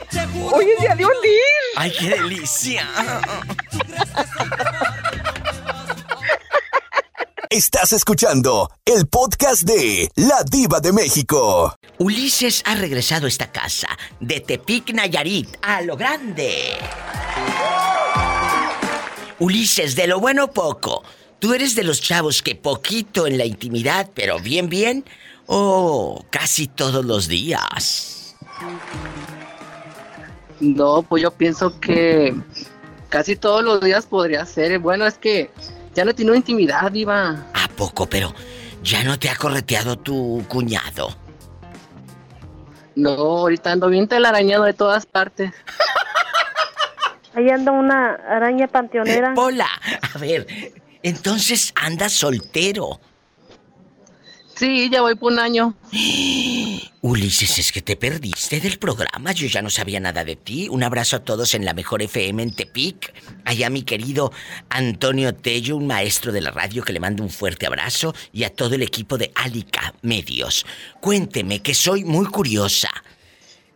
Oye, 0.51 0.75
se 0.81 0.89
ha 0.89 0.95
de 0.97 1.05
hundir. 1.05 1.39
¡Ay, 1.77 1.93
qué 1.97 2.09
delicia! 2.09 2.85
Estás 7.53 7.93
escuchando 7.93 8.71
el 8.83 9.05
podcast 9.05 9.61
de 9.61 10.09
La 10.15 10.43
Diva 10.43 10.79
de 10.79 10.91
México. 10.91 11.77
Ulises 11.99 12.63
ha 12.65 12.73
regresado 12.73 13.27
a 13.27 13.29
esta 13.29 13.51
casa 13.51 13.89
de 14.19 14.39
Tepic 14.39 14.91
Nayarit 14.91 15.55
a 15.61 15.83
lo 15.83 15.95
grande. 15.95 16.51
Ulises, 19.37 19.95
de 19.95 20.07
lo 20.07 20.19
bueno 20.19 20.49
poco. 20.49 21.03
¿Tú 21.37 21.53
eres 21.53 21.75
de 21.75 21.83
los 21.83 22.01
chavos 22.01 22.41
que 22.41 22.55
poquito 22.55 23.27
en 23.27 23.37
la 23.37 23.45
intimidad, 23.45 24.09
pero 24.15 24.39
bien, 24.39 24.67
bien? 24.67 25.05
¿O 25.45 26.25
casi 26.31 26.65
todos 26.65 27.05
los 27.05 27.27
días? 27.27 28.35
No, 30.59 31.03
pues 31.03 31.21
yo 31.21 31.29
pienso 31.29 31.79
que 31.79 32.33
casi 33.09 33.35
todos 33.35 33.63
los 33.63 33.79
días 33.79 34.07
podría 34.07 34.43
ser. 34.47 34.79
Bueno, 34.79 35.05
es 35.05 35.19
que 35.19 35.51
ya 35.93 36.05
no 36.05 36.13
tiene 36.13 36.35
intimidad, 36.35 36.93
Iba. 36.93 37.47
¿A 37.53 37.67
poco? 37.75 38.07
Pero 38.07 38.33
ya 38.81 39.03
no 39.03 39.17
te 39.17 39.29
ha 39.29 39.35
correteado 39.35 39.97
tu 39.97 40.43
cuñado. 40.47 41.15
No, 42.95 43.09
ahorita 43.09 43.71
ando 43.71 43.89
bien 43.89 44.07
telarañado 44.07 44.65
de 44.65 44.73
todas 44.73 45.05
partes. 45.05 45.51
Ahí 47.35 47.49
anda 47.49 47.71
una 47.71 48.13
araña 48.13 48.67
panteonera. 48.67 49.33
Hola, 49.35 49.67
a 50.13 50.17
ver, 50.19 50.45
entonces 51.01 51.73
andas 51.75 52.13
soltero. 52.13 52.99
Sí, 54.55 54.89
ya 54.91 55.01
voy 55.01 55.15
por 55.15 55.33
un 55.33 55.39
año. 55.39 55.75
Ulises, 57.01 57.59
es 57.59 57.71
que 57.71 57.81
te 57.81 57.95
perdiste 57.97 58.61
del 58.61 58.77
programa. 58.79 59.33
Yo 59.33 59.47
ya 59.47 59.61
no 59.61 59.69
sabía 59.69 59.99
nada 59.99 60.23
de 60.23 60.35
ti. 60.35 60.69
Un 60.69 60.83
abrazo 60.83 61.17
a 61.17 61.19
todos 61.19 61.53
en 61.53 61.65
la 61.65 61.73
mejor 61.73 62.01
FM 62.01 62.41
en 62.43 62.55
Tepic. 62.55 63.13
Allá 63.43 63.69
mi 63.69 63.83
querido 63.83 64.31
Antonio 64.69 65.35
Tello, 65.35 65.75
un 65.75 65.87
maestro 65.87 66.31
de 66.31 66.39
la 66.41 66.51
radio 66.51 66.83
que 66.83 66.93
le 66.93 66.99
mando 67.01 67.23
un 67.23 67.29
fuerte 67.29 67.65
abrazo. 67.65 68.15
Y 68.31 68.43
a 68.45 68.53
todo 68.53 68.75
el 68.75 68.83
equipo 68.83 69.17
de 69.17 69.31
Alica 69.35 69.93
Medios. 70.01 70.65
Cuénteme, 71.01 71.61
que 71.61 71.73
soy 71.73 72.05
muy 72.05 72.25
curiosa. 72.27 72.89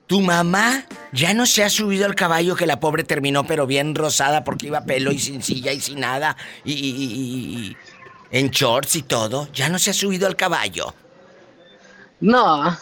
¿Tu 0.06 0.22
mamá 0.22 0.86
ya 1.12 1.34
no 1.34 1.46
se 1.46 1.66
ha 1.66 1.70
subido 1.70 2.06
al 2.06 2.16
caballo 2.16 2.56
que 2.56 2.66
la 2.66 2.80
pobre 2.80 3.04
terminó 3.04 3.46
pero 3.46 3.68
bien 3.68 3.94
rosada 3.94 4.46
porque 4.46 4.68
iba 4.68 4.86
pelo 4.86 5.12
y 5.12 5.20
sin 5.20 5.44
silla 5.44 5.74
y 5.74 5.82
sin 5.82 6.00
nada? 6.00 6.38
Y- 6.64 7.76
en 8.32 8.50
shorts 8.50 8.96
y 8.96 9.04
todo. 9.04 9.48
¿Ya 9.54 9.70
no 9.70 9.80
se 9.80 9.92
ha 9.92 9.94
subido 9.94 10.28
al 10.28 10.36
caballo? 10.36 10.94
No, 12.20 12.78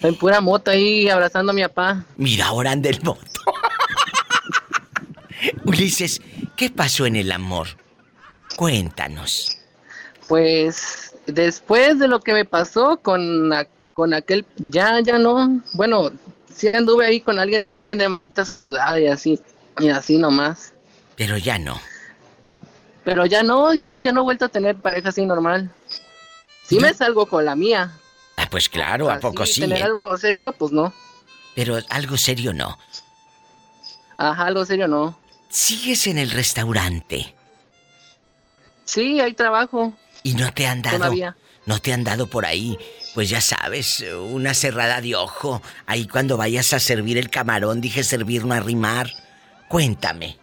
en 0.00 0.14
pura 0.16 0.40
moto 0.40 0.70
ahí 0.70 1.08
abrazando 1.08 1.52
a 1.52 1.54
mi 1.54 1.62
papá. 1.62 2.04
Mira, 2.16 2.46
ahora 2.46 2.72
anda 2.72 2.90
el 2.90 3.00
moto. 3.02 3.22
Ulises, 5.64 6.20
¿qué 6.56 6.70
pasó 6.70 7.06
en 7.06 7.16
el 7.16 7.32
amor? 7.32 7.68
Cuéntanos. 8.56 9.58
Pues 10.28 11.14
después 11.26 11.98
de 11.98 12.08
lo 12.08 12.20
que 12.20 12.32
me 12.32 12.44
pasó 12.44 12.98
con, 12.98 13.50
con 13.94 14.14
aquel, 14.14 14.44
ya, 14.68 15.00
ya 15.00 15.18
no. 15.18 15.62
Bueno, 15.74 16.10
sí 16.52 16.68
anduve 16.68 17.06
ahí 17.06 17.20
con 17.20 17.38
alguien 17.38 17.66
de 17.92 18.08
mucha 18.08 18.44
ciudad 18.44 18.96
y 18.96 19.06
así, 19.06 19.40
y 19.78 19.88
así 19.88 20.18
nomás. 20.18 20.72
Pero 21.16 21.36
ya 21.36 21.58
no. 21.58 21.80
Pero 23.04 23.26
ya 23.26 23.42
no, 23.42 23.70
ya 24.04 24.12
no 24.12 24.20
he 24.20 24.24
vuelto 24.24 24.44
a 24.46 24.48
tener 24.48 24.76
pareja 24.76 25.10
así 25.10 25.24
normal. 25.26 25.70
Sí 26.64 26.78
me 26.78 26.92
salgo 26.94 27.26
con 27.26 27.44
la 27.44 27.54
mía. 27.56 27.92
Ah, 28.36 28.48
pues 28.50 28.68
claro, 28.68 29.10
¿a 29.10 29.20
poco 29.20 29.44
sí? 29.46 29.60
tener 29.60 29.78
eh? 29.78 29.84
algo 29.84 30.16
serio, 30.16 30.54
pues 30.58 30.72
no. 30.72 30.92
Pero 31.54 31.78
algo 31.90 32.16
serio 32.16 32.52
no. 32.52 32.78
Ajá, 34.16 34.46
algo 34.46 34.64
serio 34.64 34.88
no. 34.88 35.18
¿Sigues 35.48 36.06
en 36.06 36.16
el 36.18 36.30
restaurante 36.30 37.34
Sí, 38.84 39.20
hay 39.20 39.34
trabajo. 39.34 39.92
y 40.22 40.34
no 40.34 40.52
te 40.52 40.66
han 40.66 40.82
dado... 40.82 40.98
Todavía. 40.98 41.36
No 41.64 41.78
te 41.78 41.92
han 41.92 42.02
dado 42.02 42.26
por 42.26 42.44
ahí, 42.44 42.76
pues 43.14 43.30
ya 43.30 43.40
sabes, 43.40 44.00
una 44.00 44.52
cerrada 44.52 45.00
de 45.00 45.14
ojo. 45.14 45.62
Ahí 45.86 46.08
cuando 46.08 46.36
vayas 46.36 46.72
a 46.72 46.80
servir 46.80 47.18
el 47.18 47.30
camarón, 47.30 47.80
dije 47.80 48.02
servir, 48.02 48.44
no 48.44 48.52
arrimar. 48.52 49.12
Cuéntame. 49.68 50.38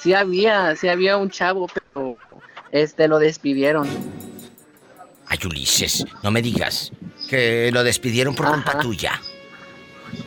Sí 0.00 0.14
había, 0.14 0.74
sí 0.76 0.88
había 0.88 1.16
un 1.16 1.30
chavo, 1.30 1.68
pero 1.68 2.16
este 2.72 3.08
lo 3.08 3.18
despidieron. 3.18 3.88
Ay, 5.26 5.38
Ulises, 5.44 6.04
no 6.22 6.30
me 6.30 6.42
digas 6.42 6.90
que 7.28 7.70
lo 7.72 7.84
despidieron 7.84 8.34
por 8.34 8.50
culpa 8.50 8.78
tuya. 8.78 9.20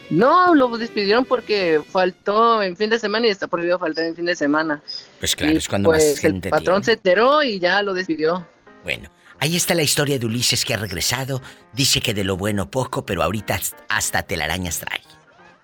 No, 0.10 0.56
lo 0.56 0.78
despidieron 0.78 1.26
porque 1.26 1.82
faltó 1.90 2.62
en 2.62 2.78
fin 2.78 2.90
de 2.90 3.00
semana 3.00 3.28
y 3.28 3.32
está 3.32 3.48
prohibido 3.48 3.80
faltar 3.80 4.06
en 4.06 4.16
fin 4.16 4.26
de 4.26 4.36
semana. 4.36 4.82
Pues 5.20 5.36
claro, 5.36 5.54
Y, 5.54 5.58
es 5.58 5.68
cuando 5.68 5.90
pues, 5.90 6.12
más 6.12 6.20
gente 6.20 6.48
El 6.48 6.52
patrón 6.52 6.82
tiene. 6.82 6.86
se 6.86 6.92
enteró 6.94 7.44
y 7.44 7.60
ya 7.60 7.82
lo 7.82 7.94
despidió. 7.94 8.48
Bueno, 8.84 9.10
ahí 9.40 9.56
está 9.56 9.74
la 9.74 9.82
historia 9.84 10.20
de 10.20 10.26
Ulises 10.26 10.64
que 10.64 10.74
ha 10.74 10.78
regresado. 10.78 11.42
Dice 11.74 12.00
que 12.00 12.14
de 12.14 12.24
lo 12.24 12.38
bueno 12.38 12.70
poco, 12.72 13.06
pero 13.06 13.24
ahorita 13.24 13.60
hasta 13.90 14.24
telarañas 14.24 14.80
trae. 14.80 15.02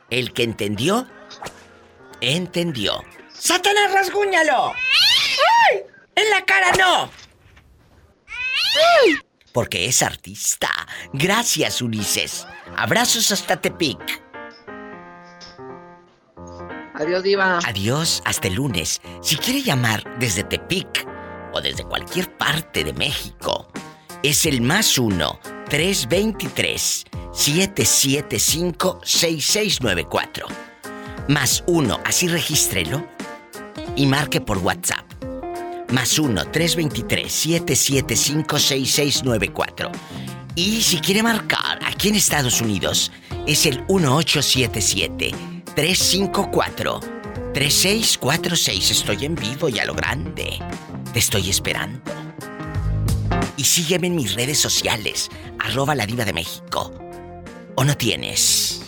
El 0.10 0.34
que 0.34 0.44
entendió, 0.44 1.08
entendió. 2.20 3.04
¡Satanás, 3.40 3.94
rasguñalo! 3.94 4.74
¡Ay! 4.74 5.80
¡En 6.16 6.30
la 6.30 6.46
cara 6.46 6.72
no! 6.78 7.10
Porque 9.54 9.86
es 9.86 10.04
artista. 10.04 10.70
Gracias, 11.14 11.82
Ulises. 11.82 12.46
Abrazos 12.76 13.32
hasta 13.32 13.60
Tepic. 13.60 14.22
Adiós, 16.94 17.24
Diva. 17.24 17.60
Adiós, 17.66 18.22
hasta 18.26 18.50
el 18.50 18.56
lunes. 18.56 19.02
Si 19.22 19.38
quiere 19.38 19.64
llamar 19.64 20.04
desde 20.20 20.44
Tepic 20.44 21.08
o 21.54 21.62
desde 21.62 21.86
cualquier 21.86 22.38
parte 22.38 22.84
de 22.84 22.92
México, 22.94 23.72
es 24.22 24.46
el 24.46 24.62
más 24.62 24.98
1 24.98 25.40
323 25.70 27.06
775 27.32 29.00
6694. 29.02 30.48
Más 31.30 31.64
1, 31.68 32.02
así 32.04 32.28
regístrelo 32.28 33.19
y 34.00 34.06
marque 34.06 34.40
por 34.40 34.60
WhatsApp. 34.60 35.06
Más 35.92 36.18
1 36.18 36.52
323 36.52 37.32
775 37.32 38.58
6694. 38.58 39.92
Y 40.56 40.82
si 40.82 41.00
quiere 41.00 41.22
marcar 41.22 41.80
aquí 41.86 42.08
en 42.08 42.16
Estados 42.16 42.62
Unidos, 42.62 43.12
es 43.46 43.66
el 43.66 43.80
1877 43.90 45.32
354 45.76 47.00
3646. 47.54 48.92
Estoy 48.92 49.26
en 49.26 49.36
vivo 49.36 49.68
y 49.68 49.80
a 49.80 49.86
lo 49.86 49.94
grande. 49.94 50.60
Te 51.12 51.20
estoy 51.20 51.50
esperando. 51.50 52.00
Y 53.58 53.66
sígueme 53.66 54.08
en 54.08 54.16
mis 54.16 54.34
redes 54.36 54.60
sociales, 54.60 55.30
arroba 55.60 55.94
la 55.94 56.06
diva 56.06 56.24
de 56.24 56.32
México. 56.32 56.94
¿O 57.76 57.84
no 57.84 57.98
tienes? 57.98 58.79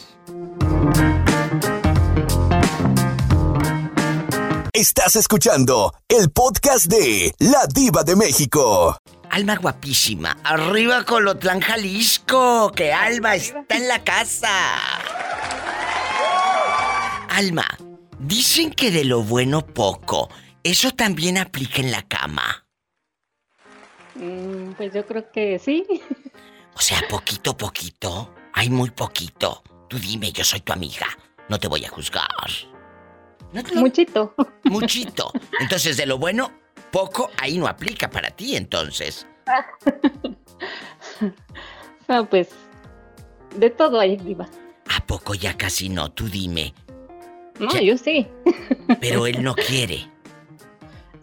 Estás 4.81 5.15
escuchando 5.15 5.93
el 6.07 6.31
podcast 6.31 6.87
de 6.87 7.35
La 7.37 7.67
Diva 7.71 8.01
de 8.01 8.15
México. 8.15 8.97
Alma 9.29 9.55
guapísima, 9.57 10.35
arriba 10.43 11.05
Colotlán, 11.05 11.61
Jalisco, 11.61 12.71
que 12.71 12.91
Alma 12.91 13.35
está 13.35 13.77
en 13.77 13.87
la 13.87 14.03
casa. 14.03 14.49
Alma, 17.29 17.67
dicen 18.17 18.71
que 18.71 18.89
de 18.89 19.05
lo 19.05 19.21
bueno 19.21 19.63
poco, 19.63 20.29
¿Eso 20.63 20.89
también 20.89 21.37
aplica 21.37 21.79
en 21.79 21.91
la 21.91 22.01
cama? 22.01 22.65
Mm, 24.15 24.71
pues 24.71 24.95
yo 24.95 25.05
creo 25.05 25.31
que 25.31 25.59
sí. 25.59 25.85
O 26.75 26.81
sea, 26.81 27.03
poquito, 27.07 27.55
poquito. 27.55 28.33
Hay 28.53 28.71
muy 28.71 28.89
poquito. 28.89 29.61
Tú 29.87 29.99
dime, 29.99 30.31
yo 30.31 30.43
soy 30.43 30.61
tu 30.61 30.73
amiga. 30.73 31.05
No 31.49 31.59
te 31.59 31.67
voy 31.67 31.85
a 31.85 31.89
juzgar. 31.89 32.70
Muchito. 33.75 34.33
Muchito. 34.63 35.31
Entonces, 35.59 35.97
de 35.97 36.05
lo 36.05 36.17
bueno, 36.17 36.51
poco, 36.91 37.29
ahí 37.37 37.57
no 37.57 37.67
aplica 37.67 38.09
para 38.09 38.31
ti, 38.31 38.55
entonces. 38.55 39.27
Ah, 42.07 42.27
pues, 42.29 42.49
de 43.55 43.69
todo 43.69 43.97
ahí, 43.97 44.17
Diva. 44.17 44.45
¿A 44.93 44.99
poco 45.05 45.33
ya 45.33 45.55
casi 45.55 45.87
no? 45.87 46.11
Tú 46.11 46.27
dime. 46.27 46.73
No, 47.57 47.71
Ya- 47.71 47.81
yo 47.81 47.97
sí. 47.97 48.27
Pero 48.99 49.25
él 49.27 49.41
no 49.41 49.55
quiere. 49.55 50.09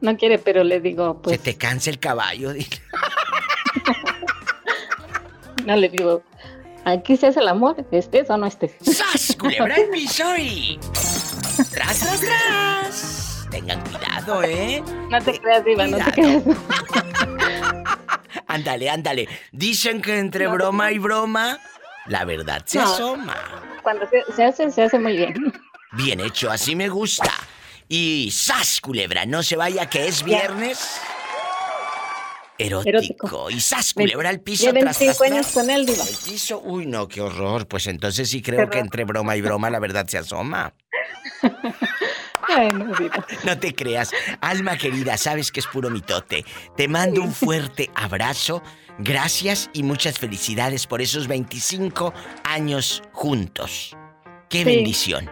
No 0.01 0.17
quiere, 0.17 0.39
pero 0.39 0.65
le 0.65 0.81
digo, 0.81 1.21
pues, 1.21 1.37
Se 1.37 1.43
te 1.43 1.59
cansa 1.59 1.91
el 1.91 1.99
caballo. 1.99 2.55
no 5.67 5.77
le 5.77 5.91
digo, 5.91 6.23
aquí 6.85 7.17
se 7.17 7.29
hace 7.29 7.41
el 7.41 7.49
amor, 7.49 7.77
estés 7.91 8.29
o 8.31 8.37
no 8.37 8.47
estés. 8.47 8.73
¡Sas! 8.81 9.37
Culebra 9.39 9.77
piso 9.93 10.37
y. 10.37 10.79
¡Tras, 11.73 11.99
tras, 12.01 12.21
tras! 12.21 13.47
Tengan 13.51 13.81
cuidado, 13.83 14.43
¿eh? 14.45 14.83
No 15.11 15.21
te 15.23 15.39
creas, 15.41 15.65
Diva, 15.65 15.87
no 15.87 15.97
te 15.99 16.13
creas. 16.13 16.43
Ándale, 18.47 18.89
ándale. 18.91 19.29
Dicen 19.53 20.01
que 20.01 20.19
entre 20.19 20.47
broma 20.47 20.91
y 20.91 20.99
broma, 20.99 21.59
la 22.07 22.25
verdad 22.25 22.63
se 22.67 22.79
No. 22.79 22.85
asoma. 22.85 23.37
Cuando 23.83 24.07
se, 24.09 24.25
se 24.35 24.45
hace, 24.45 24.71
se 24.71 24.83
hace 24.85 24.99
muy 24.99 25.17
bien. 25.17 25.53
Bien 25.93 26.21
hecho, 26.21 26.51
así 26.51 26.75
me 26.75 26.89
gusta. 26.89 27.31
Y 27.89 28.31
¡sas, 28.31 28.81
culebra! 28.81 29.27
No 29.27 29.43
se 29.43 29.57
vaya 29.57 29.89
que 29.89 30.09
es 30.09 30.23
viernes. 30.23 31.01
Erótico. 32.59 32.89
Erótico. 32.89 33.51
Y 33.51 33.61
¡sas, 33.61 33.95
culebra 33.95 34.29
al 34.31 34.41
piso! 34.41 34.65
Ya 34.65 34.73
tras, 34.73 34.99
25 34.99 35.17
tras, 35.19 35.31
años 35.33 35.47
con 35.53 35.71
él, 35.71 35.87
Diva. 35.87 36.05
El 36.05 36.17
piso, 36.33 36.61
uy, 36.65 36.87
no, 36.87 37.07
qué 37.09 37.21
horror. 37.21 37.67
Pues 37.69 37.87
entonces 37.87 38.29
sí 38.29 38.43
creo 38.43 38.69
que 38.69 38.79
entre 38.79 39.05
broma 39.05 39.37
y 39.37 39.41
broma 39.41 39.71
la 39.71 39.79
verdad 39.79 40.07
se 40.07 40.19
asoma. 40.19 40.75
No, 42.73 42.87
Diva. 42.99 43.27
No 43.45 43.59
te 43.59 43.75
creas. 43.75 44.11
Alma 44.41 44.79
querida, 44.79 45.19
sabes 45.19 45.53
que 45.53 45.61
es 45.61 45.67
puro 45.67 45.91
mitote. 45.91 46.47
Te 46.77 46.89
mando 46.89 47.21
un 47.23 47.33
fuerte 47.33 47.91
abrazo. 47.95 48.63
Gracias 48.99 49.69
y 49.75 49.83
muchas 49.83 50.19
felicidades 50.19 50.87
por 50.87 51.03
esos 51.03 51.29
25 51.29 52.15
años 52.45 53.03
juntos. 53.13 53.95
Qué 54.49 54.59
Sí. 54.59 54.65
bendición. 54.65 55.31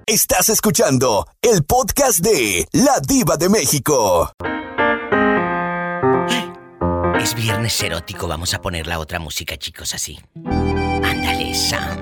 Estás 0.09 0.49
escuchando 0.49 1.27
el 1.39 1.63
podcast 1.63 2.17
de 2.21 2.65
La 2.71 2.99
Diva 2.99 3.37
de 3.37 3.47
México. 3.47 4.33
Es 7.21 7.35
viernes 7.35 7.79
erótico. 7.83 8.27
Vamos 8.27 8.55
a 8.55 8.59
poner 8.59 8.87
la 8.87 8.97
otra 8.97 9.19
música, 9.19 9.55
chicos, 9.55 9.93
así. 9.93 10.19
Ándale, 10.45 11.53
Sam. 11.53 11.99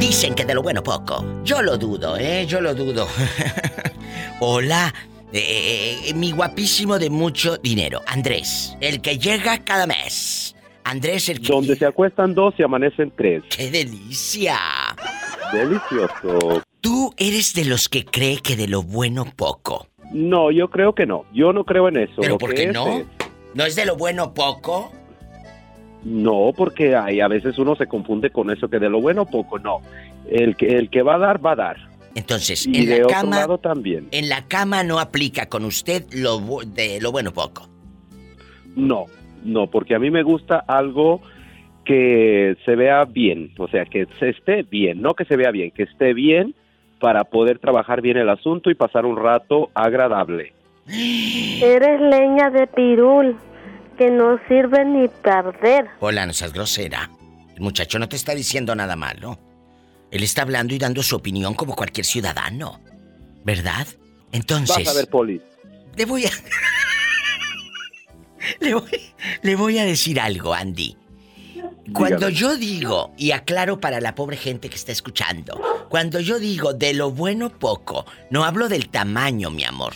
Dicen 0.00 0.34
que 0.34 0.46
de 0.46 0.54
lo 0.54 0.62
bueno 0.62 0.82
poco. 0.82 1.22
Yo 1.44 1.60
lo 1.60 1.76
dudo, 1.76 2.16
¿eh? 2.16 2.46
Yo 2.46 2.62
lo 2.62 2.74
dudo. 2.74 3.06
Hola, 4.40 4.94
eh, 5.30 6.00
eh, 6.06 6.14
mi 6.14 6.32
guapísimo 6.32 6.98
de 6.98 7.10
mucho 7.10 7.58
dinero, 7.58 8.00
Andrés. 8.06 8.74
El 8.80 9.02
que 9.02 9.18
llega 9.18 9.62
cada 9.62 9.86
mes. 9.86 10.54
Andrés, 10.90 11.28
el 11.28 11.40
que... 11.40 11.52
Donde 11.52 11.76
se 11.76 11.84
acuestan 11.86 12.34
dos 12.34 12.54
y 12.58 12.62
amanecen 12.62 13.12
tres. 13.16 13.42
¡Qué 13.54 13.70
delicia! 13.70 14.56
Delicioso. 15.52 16.62
Tú 16.80 17.12
eres 17.16 17.54
de 17.54 17.64
los 17.64 17.88
que 17.88 18.04
cree 18.04 18.38
que 18.38 18.56
de 18.56 18.68
lo 18.68 18.82
bueno 18.82 19.26
poco. 19.36 19.88
No, 20.12 20.50
yo 20.50 20.68
creo 20.70 20.94
que 20.94 21.06
no. 21.06 21.24
Yo 21.34 21.52
no 21.52 21.64
creo 21.64 21.88
en 21.88 21.98
eso. 21.98 22.14
¿Pero 22.18 22.34
Lo 22.34 22.38
por 22.38 22.54
qué 22.54 22.68
no? 22.68 22.98
es- 22.98 23.06
¿No 23.54 23.64
es 23.64 23.76
de 23.76 23.84
lo 23.86 23.96
bueno 23.96 24.32
poco? 24.34 24.92
No, 26.04 26.52
porque 26.56 26.94
hay, 26.94 27.20
a 27.20 27.28
veces 27.28 27.58
uno 27.58 27.74
se 27.76 27.86
confunde 27.86 28.30
con 28.30 28.50
eso, 28.50 28.68
que 28.68 28.78
de 28.78 28.88
lo 28.88 29.00
bueno 29.00 29.26
poco, 29.26 29.58
no. 29.58 29.80
El 30.30 30.56
que, 30.56 30.66
el 30.78 30.90
que 30.90 31.02
va 31.02 31.16
a 31.16 31.18
dar, 31.18 31.44
va 31.44 31.52
a 31.52 31.56
dar. 31.56 31.76
Entonces, 32.14 32.66
Y 32.66 32.78
en 32.78 32.86
de 32.86 32.98
la 32.98 33.04
otro 33.06 33.16
cama... 33.16 33.36
lado 33.36 33.58
también. 33.58 34.08
En 34.12 34.28
la 34.28 34.46
cama 34.46 34.82
no 34.84 35.00
aplica 35.00 35.46
con 35.46 35.64
usted 35.64 36.04
lo 36.12 36.40
de 36.66 37.00
lo 37.00 37.10
bueno 37.12 37.32
poco. 37.32 37.68
No, 38.76 39.06
no, 39.44 39.68
porque 39.68 39.94
a 39.94 39.98
mí 39.98 40.10
me 40.10 40.22
gusta 40.22 40.62
algo 40.66 41.20
que 41.84 42.56
se 42.64 42.76
vea 42.76 43.04
bien, 43.06 43.52
o 43.56 43.66
sea, 43.68 43.84
que 43.86 44.06
se 44.18 44.30
esté 44.30 44.62
bien, 44.62 45.00
no 45.00 45.14
que 45.14 45.24
se 45.24 45.36
vea 45.36 45.50
bien, 45.50 45.70
que 45.70 45.84
esté 45.84 46.12
bien 46.12 46.54
para 47.00 47.24
poder 47.24 47.58
trabajar 47.58 48.02
bien 48.02 48.16
el 48.16 48.28
asunto 48.28 48.70
y 48.70 48.74
pasar 48.74 49.06
un 49.06 49.16
rato 49.16 49.70
agradable. 49.74 50.52
Eres 50.86 52.00
leña 52.00 52.50
de 52.50 52.66
pirul, 52.66 53.36
que 53.96 54.10
no 54.10 54.38
sirve 54.48 54.84
ni 54.84 55.08
perder. 55.08 55.86
Hola, 56.00 56.26
no 56.26 56.32
seas 56.32 56.52
grosera. 56.52 57.10
El 57.54 57.62
muchacho 57.62 57.98
no 57.98 58.08
te 58.08 58.16
está 58.16 58.34
diciendo 58.34 58.74
nada 58.74 58.96
malo. 58.96 59.38
Él 60.10 60.22
está 60.22 60.42
hablando 60.42 60.74
y 60.74 60.78
dando 60.78 61.02
su 61.02 61.16
opinión 61.16 61.54
como 61.54 61.74
cualquier 61.74 62.06
ciudadano. 62.06 62.80
¿Verdad? 63.44 63.86
Entonces... 64.32 64.84
Vas 64.84 64.94
a 64.94 64.98
ver, 64.98 65.08
Poli. 65.08 65.40
Le 65.96 66.04
voy 66.04 66.24
a... 66.24 66.30
le, 68.60 68.74
voy, 68.74 69.00
le 69.42 69.56
voy 69.56 69.78
a 69.78 69.84
decir 69.84 70.20
algo, 70.20 70.54
Andy. 70.54 70.96
Cuando 71.92 72.28
yo 72.28 72.56
digo, 72.56 73.12
y 73.16 73.30
aclaro 73.30 73.80
para 73.80 74.00
la 74.00 74.14
pobre 74.14 74.36
gente 74.36 74.68
que 74.68 74.76
está 74.76 74.92
escuchando, 74.92 75.60
cuando 75.88 76.20
yo 76.20 76.38
digo 76.38 76.74
de 76.74 76.92
lo 76.92 77.10
bueno 77.10 77.50
poco, 77.50 78.04
no 78.30 78.44
hablo 78.44 78.68
del 78.68 78.88
tamaño, 78.90 79.50
mi 79.50 79.64
amor. 79.64 79.94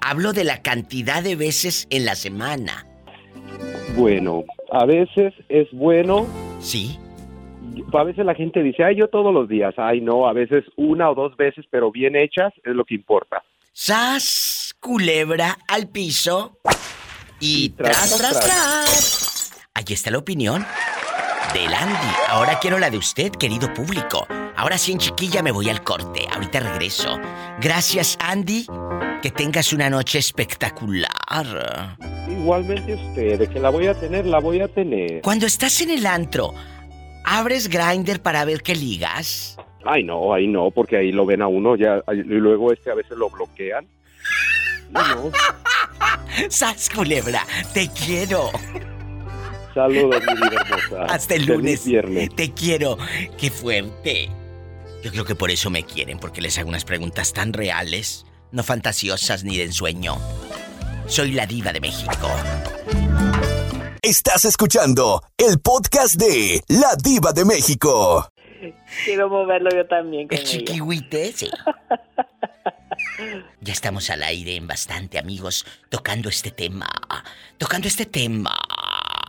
Hablo 0.00 0.32
de 0.32 0.44
la 0.44 0.62
cantidad 0.62 1.22
de 1.22 1.36
veces 1.36 1.86
en 1.90 2.04
la 2.04 2.16
semana. 2.16 2.86
Bueno, 3.96 4.44
a 4.70 4.84
veces 4.84 5.32
es 5.48 5.68
bueno. 5.72 6.26
Sí. 6.60 6.98
A 7.92 8.04
veces 8.04 8.24
la 8.24 8.34
gente 8.34 8.62
dice, 8.62 8.84
ay, 8.84 8.96
yo 8.96 9.08
todos 9.08 9.32
los 9.32 9.48
días. 9.48 9.74
Ay, 9.76 10.00
no, 10.00 10.28
a 10.28 10.32
veces 10.32 10.64
una 10.76 11.10
o 11.10 11.14
dos 11.14 11.36
veces, 11.36 11.64
pero 11.70 11.90
bien 11.92 12.16
hechas 12.16 12.52
es 12.64 12.74
lo 12.74 12.84
que 12.84 12.94
importa. 12.94 13.42
¡Sas! 13.72 14.74
Culebra 14.80 15.56
al 15.68 15.88
piso. 15.88 16.58
Y 17.40 17.70
tras, 17.70 18.16
tras, 18.16 18.40
tras. 18.40 19.52
Ahí 19.74 19.84
está 19.88 20.10
la 20.10 20.18
opinión 20.18 20.66
del 21.52 21.72
Andy. 21.72 22.14
Ahora 22.28 22.58
quiero 22.58 22.78
la 22.78 22.90
de 22.90 22.98
usted, 22.98 23.30
querido 23.32 23.72
público. 23.74 24.26
Ahora 24.56 24.78
sí, 24.78 24.92
en 24.92 24.98
chiquilla 24.98 25.42
me 25.42 25.52
voy 25.52 25.68
al 25.68 25.84
corte. 25.84 26.26
Ahorita 26.32 26.60
regreso. 26.60 27.20
Gracias, 27.60 28.16
Andy. 28.20 28.66
Que 29.22 29.30
tengas 29.30 29.72
una 29.72 29.90
noche 29.90 30.18
espectacular. 30.18 31.08
Igualmente 32.28 32.94
usted, 32.94 33.38
de 33.38 33.48
que 33.48 33.60
la 33.60 33.70
voy 33.70 33.86
a 33.86 33.94
tener, 33.94 34.26
la 34.26 34.40
voy 34.40 34.60
a 34.60 34.68
tener. 34.68 35.20
Cuando 35.20 35.46
estás 35.46 35.80
en 35.82 35.90
el 35.90 36.06
antro, 36.06 36.54
¿abres 37.24 37.68
Grinder 37.68 38.22
para 38.22 38.44
ver 38.44 38.62
qué 38.62 38.74
ligas? 38.74 39.56
Ay, 39.84 40.02
no, 40.04 40.32
ahí 40.32 40.46
no, 40.46 40.70
porque 40.70 40.96
ahí 40.96 41.12
lo 41.12 41.26
ven 41.26 41.42
a 41.42 41.48
uno 41.48 41.76
ya, 41.76 42.02
y 42.12 42.22
luego 42.22 42.72
este 42.72 42.90
a 42.90 42.94
veces 42.94 43.16
lo 43.16 43.30
bloquean. 43.30 43.86
No, 44.90 45.30
¡Sas, 46.50 46.88
culebra! 46.90 47.46
¡Te 47.72 47.88
quiero! 47.88 48.50
Saludos, 49.74 50.22
mi 50.26 50.34
vida 50.48 50.62
hermosa. 50.62 51.04
Hasta 51.14 51.34
el 51.34 51.44
lunes. 51.46 51.84
viernes. 51.84 52.34
Te 52.34 52.52
quiero. 52.52 52.96
Qué 53.38 53.50
fuerte. 53.50 54.30
Yo 55.04 55.10
creo 55.12 55.24
que 55.24 55.34
por 55.34 55.50
eso 55.50 55.68
me 55.70 55.84
quieren, 55.84 56.18
porque 56.18 56.40
les 56.40 56.56
hago 56.58 56.68
unas 56.70 56.84
preguntas 56.84 57.32
tan 57.32 57.52
reales, 57.52 58.24
no 58.52 58.62
fantasiosas 58.64 59.44
ni 59.44 59.58
de 59.58 59.64
ensueño. 59.64 60.16
Soy 61.06 61.32
la 61.32 61.46
diva 61.46 61.72
de 61.72 61.80
México. 61.80 62.28
Estás 64.02 64.44
escuchando 64.44 65.22
el 65.36 65.58
podcast 65.60 66.14
de 66.14 66.62
La 66.68 66.94
Diva 66.96 67.32
de 67.32 67.44
México. 67.44 68.30
Quiero 69.04 69.28
moverlo 69.28 69.68
yo 69.74 69.86
también 69.86 70.26
con 70.28 70.38
El 70.38 70.42
ella. 70.44 70.50
chiquihuite, 70.50 71.32
sí. 71.32 71.50
Ya 73.60 73.72
estamos 73.72 74.10
al 74.10 74.22
aire 74.22 74.56
en 74.56 74.66
bastante, 74.66 75.18
amigos, 75.18 75.64
tocando 75.88 76.28
este 76.28 76.50
tema. 76.50 76.88
Tocando 77.58 77.88
este 77.88 78.06
tema. 78.06 78.54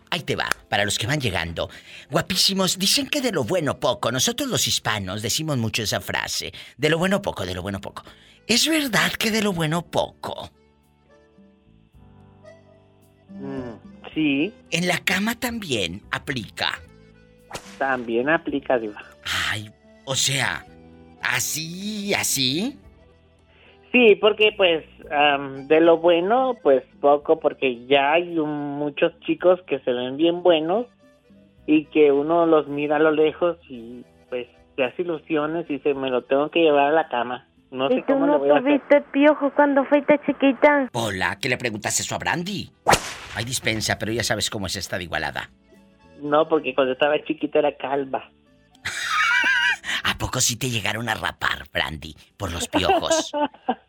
Ahí 0.09 0.21
te 0.21 0.35
va, 0.35 0.49
para 0.69 0.85
los 0.85 0.97
que 0.97 1.07
van 1.07 1.19
llegando. 1.19 1.69
Guapísimos, 2.09 2.77
dicen 2.79 3.07
que 3.07 3.21
de 3.21 3.31
lo 3.31 3.43
bueno 3.43 3.79
poco. 3.79 4.11
Nosotros 4.11 4.49
los 4.49 4.67
hispanos 4.67 5.21
decimos 5.21 5.57
mucho 5.57 5.83
esa 5.83 6.01
frase. 6.01 6.53
De 6.77 6.89
lo 6.89 6.97
bueno 6.97 7.21
poco, 7.21 7.45
de 7.45 7.53
lo 7.53 7.61
bueno 7.61 7.81
poco. 7.81 8.03
¿Es 8.47 8.67
verdad 8.67 9.11
que 9.13 9.31
de 9.31 9.41
lo 9.41 9.51
bueno 9.53 9.81
poco? 9.85 10.49
Mm, 13.29 13.73
sí, 14.13 14.53
En 14.71 14.87
la 14.87 14.99
cama 14.99 15.35
también 15.35 16.01
aplica. 16.11 16.79
también 17.77 18.29
aplica, 18.29 18.79
Diva. 18.79 19.03
Ay, 19.49 19.69
o 20.05 20.15
sea, 20.15 20.65
así, 21.21 22.13
así. 22.13 22.77
Sí, 23.91 24.15
porque 24.15 24.51
pues 24.55 24.83
am, 25.11 25.67
de 25.67 25.79
lo 25.79 25.97
bueno, 25.97 26.55
pues 26.61 26.83
poco, 26.99 27.39
porque 27.39 27.85
ya 27.87 28.13
hay 28.13 28.37
un- 28.37 28.77
muchos 28.77 29.17
chicos 29.21 29.61
que 29.67 29.79
se 29.79 29.91
ven 29.93 30.17
bien 30.17 30.43
buenos 30.43 30.87
y 31.65 31.85
que 31.85 32.11
uno 32.11 32.45
los 32.45 32.67
mira 32.67 32.97
a 32.97 32.99
lo 32.99 33.11
lejos 33.11 33.57
y 33.69 34.03
pues 34.29 34.47
se 34.75 34.83
hace 34.83 35.01
ilusiones 35.03 35.69
y 35.69 35.79
se 35.79 35.93
me 35.93 36.09
lo 36.09 36.23
tengo 36.23 36.49
que 36.49 36.59
llevar 36.61 36.87
a 36.87 36.91
la 36.91 37.07
cama. 37.07 37.47
No 37.71 37.87
sé 37.89 37.95
¿Y 37.95 38.01
tú 38.03 38.13
cómo 38.13 38.27
no 38.27 38.39
voy 38.39 38.49
a 38.49 38.53
hacer. 38.57 38.63
tuviste 38.81 39.01
piojo 39.11 39.51
cuando 39.55 39.83
fuiste 39.85 40.19
chiquita? 40.25 40.89
Hola, 40.93 41.37
¿qué 41.41 41.49
le 41.49 41.57
preguntas 41.57 41.99
eso 41.99 42.15
a 42.15 42.17
Brandy? 42.17 42.69
Hay 43.35 43.43
dispensa, 43.45 43.97
pero 43.99 44.11
ya 44.11 44.23
sabes 44.23 44.49
cómo 44.49 44.67
es 44.67 44.75
esta 44.75 44.97
de 44.97 45.03
igualada. 45.05 45.49
No, 46.21 46.47
porque 46.47 46.73
cuando 46.73 46.93
estaba 46.93 47.21
chiquita 47.23 47.59
era 47.59 47.75
calva. 47.75 48.29
¿A 50.09 50.17
poco 50.17 50.39
sí 50.39 50.57
te 50.57 50.69
llegaron 50.69 51.09
a 51.09 51.15
rapar, 51.15 51.65
Brandy, 51.73 52.15
por 52.37 52.51
los 52.53 52.67
piojos? 52.67 53.31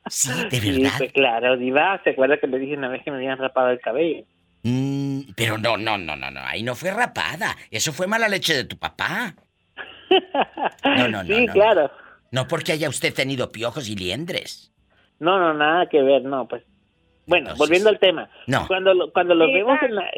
Sí, 0.09 0.31
de 0.51 0.61
Sí, 0.61 0.81
verdad. 0.83 0.99
pues 0.99 1.13
claro, 1.13 1.57
Diva, 1.57 2.01
¿se 2.03 2.11
acuerda 2.11 2.39
que 2.39 2.47
le 2.47 2.59
dije 2.59 2.77
una 2.77 2.89
vez 2.89 3.03
que 3.05 3.11
me 3.11 3.19
habían 3.19 3.39
rapado 3.39 3.71
el 3.71 3.81
cabello? 3.81 4.25
Mm, 4.65 5.21
pero 5.37 5.59
no, 5.59 5.77
no, 5.77 5.97
no, 5.97 6.17
no, 6.17 6.31
no, 6.31 6.41
ahí 6.41 6.63
no 6.63 6.75
fue 6.75 6.91
rapada. 6.91 7.57
Eso 7.71 7.93
fue 7.93 8.07
mala 8.07 8.29
leche 8.29 8.55
de 8.55 8.65
tu 8.65 8.77
papá. 8.79 9.35
No, 10.85 11.09
no, 11.09 11.23
no. 11.23 11.35
Sí, 11.37 11.47
no, 11.47 11.53
claro. 11.53 11.91
No 12.31 12.49
porque 12.49 12.73
haya 12.73 12.89
usted 12.89 13.15
tenido 13.15 13.51
piojos 13.53 13.89
y 13.89 13.95
liendres. 13.97 14.73
No, 15.21 15.39
no, 15.39 15.55
nada 15.55 15.87
que 15.89 16.03
ver, 16.03 16.23
no, 16.23 16.47
pues. 16.49 16.63
Bueno, 17.27 17.55
volviendo 17.57 17.89
al 17.91 17.99
tema. 17.99 18.29
No. 18.47 18.67
Cuando, 18.67 18.95
lo- 18.95 19.13
cuando 19.13 19.35
los 19.35 19.53
vemos 19.53 19.79
en 19.83 19.95
la... 19.95 20.11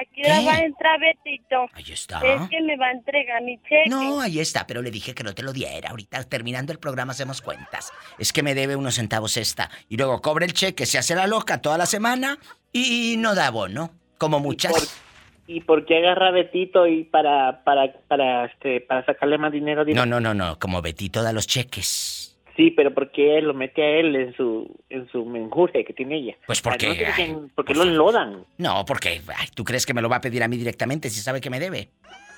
Aquí 0.00 0.22
ahora 0.26 0.46
va 0.46 0.54
a 0.54 0.64
entrar 0.64 0.98
Betito. 1.00 1.66
Ahí 1.74 1.92
está. 1.92 2.20
Es 2.20 2.48
que 2.48 2.60
me 2.62 2.76
va 2.76 2.86
a 2.86 2.92
entregar 2.92 3.42
mi 3.42 3.58
cheque. 3.58 3.88
No, 3.88 4.20
ahí 4.20 4.40
está, 4.40 4.66
pero 4.66 4.80
le 4.80 4.90
dije 4.90 5.14
que 5.14 5.22
no 5.22 5.34
te 5.34 5.42
lo 5.42 5.52
diera. 5.52 5.90
Ahorita 5.90 6.24
terminando 6.24 6.72
el 6.72 6.78
programa 6.78 7.12
hacemos 7.12 7.42
cuentas. 7.42 7.92
Es 8.18 8.32
que 8.32 8.42
me 8.42 8.54
debe 8.54 8.76
unos 8.76 8.94
centavos 8.94 9.36
esta. 9.36 9.70
Y 9.88 9.96
luego 9.96 10.22
cobra 10.22 10.46
el 10.46 10.54
cheque, 10.54 10.86
se 10.86 10.98
hace 10.98 11.14
la 11.14 11.26
loca 11.26 11.60
toda 11.60 11.76
la 11.76 11.86
semana 11.86 12.38
y 12.72 13.16
no 13.18 13.34
da 13.34 13.50
bono. 13.50 13.90
Como 14.18 14.38
muchas. 14.38 15.02
¿Y 15.48 15.60
por 15.62 15.84
qué 15.84 15.98
agarra 15.98 16.28
a 16.28 16.30
Betito 16.30 16.86
y 16.86 17.04
para, 17.04 17.64
para, 17.64 17.92
para, 18.06 18.46
este, 18.46 18.80
para 18.80 19.04
sacarle 19.04 19.36
más 19.36 19.52
dinero? 19.52 19.84
No, 19.84 20.06
no, 20.06 20.20
no, 20.20 20.32
no. 20.32 20.58
Como 20.58 20.80
Betito 20.80 21.22
da 21.22 21.32
los 21.32 21.46
cheques. 21.46 22.21
Sí, 22.56 22.70
pero 22.70 22.92
¿por 22.92 23.10
qué 23.10 23.40
lo 23.40 23.54
mete 23.54 23.82
a 23.82 23.88
él 24.00 24.14
en 24.14 24.34
su, 24.36 24.70
en 24.90 25.08
su 25.08 25.24
menjurje 25.24 25.84
que 25.84 25.92
tiene 25.94 26.16
ella? 26.16 26.36
Pues 26.46 26.60
porque- 26.60 26.86
Ay, 26.86 26.98
no 26.98 27.06
sé 27.06 27.12
quién- 27.16 27.48
¿Por 27.54 27.64
qué 27.64 27.74
lo 27.74 27.82
enlodan? 27.84 28.44
No, 28.58 28.84
porque 28.84 29.20
ay, 29.36 29.48
tú 29.54 29.64
crees 29.64 29.86
que 29.86 29.94
me 29.94 30.02
lo 30.02 30.08
va 30.08 30.16
a 30.16 30.20
pedir 30.20 30.42
a 30.42 30.48
mí 30.48 30.56
directamente 30.56 31.08
si 31.08 31.20
sabe 31.20 31.40
que 31.40 31.48
me 31.50 31.58
debe. 31.60 31.88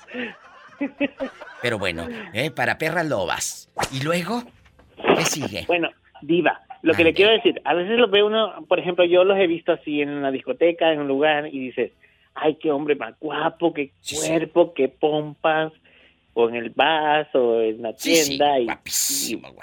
Pero 1.61 1.79
bueno, 1.79 2.07
¿eh? 2.33 2.51
para 2.51 2.77
perras 2.77 3.07
lobas. 3.07 3.69
¿Y 3.91 4.03
luego? 4.03 4.43
¿Qué 5.17 5.23
sigue? 5.25 5.63
Bueno, 5.67 5.89
Diva, 6.21 6.61
lo 6.81 6.93
que 6.93 7.03
le 7.03 7.13
quiero 7.13 7.31
decir, 7.31 7.61
a 7.65 7.73
veces 7.73 7.97
lo 7.97 8.07
ve 8.09 8.23
uno, 8.23 8.65
por 8.67 8.79
ejemplo, 8.79 9.03
yo 9.05 9.23
los 9.23 9.37
he 9.37 9.47
visto 9.47 9.71
así 9.71 10.01
en 10.01 10.09
una 10.09 10.31
discoteca, 10.31 10.91
en 10.91 10.99
un 10.99 11.07
lugar, 11.07 11.47
y 11.47 11.59
dices, 11.59 11.91
ay, 12.35 12.55
qué 12.61 12.71
hombre 12.71 12.95
más 12.95 13.15
guapo, 13.19 13.73
qué 13.73 13.91
cuerpo, 14.21 14.73
qué 14.73 14.87
pompas, 14.89 15.71
o 16.37 16.49
en 16.49 16.55
el 16.55 16.69
vaso, 16.69 17.61
en 17.61 17.81
la 17.81 17.93
Sí, 17.97 18.15
sí, 18.17 18.27
tienda, 18.37 18.59
y- 18.59 18.67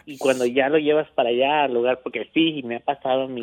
y, 0.06 0.14
y 0.14 0.18
cuando 0.18 0.44
ya 0.46 0.68
lo 0.68 0.78
llevas 0.78 1.08
para 1.10 1.28
allá 1.28 1.64
al 1.64 1.74
lugar, 1.74 2.00
porque 2.02 2.28
sí, 2.34 2.62
me 2.64 2.76
ha 2.76 2.80
pasado 2.80 3.22
a 3.24 3.28
mí, 3.28 3.42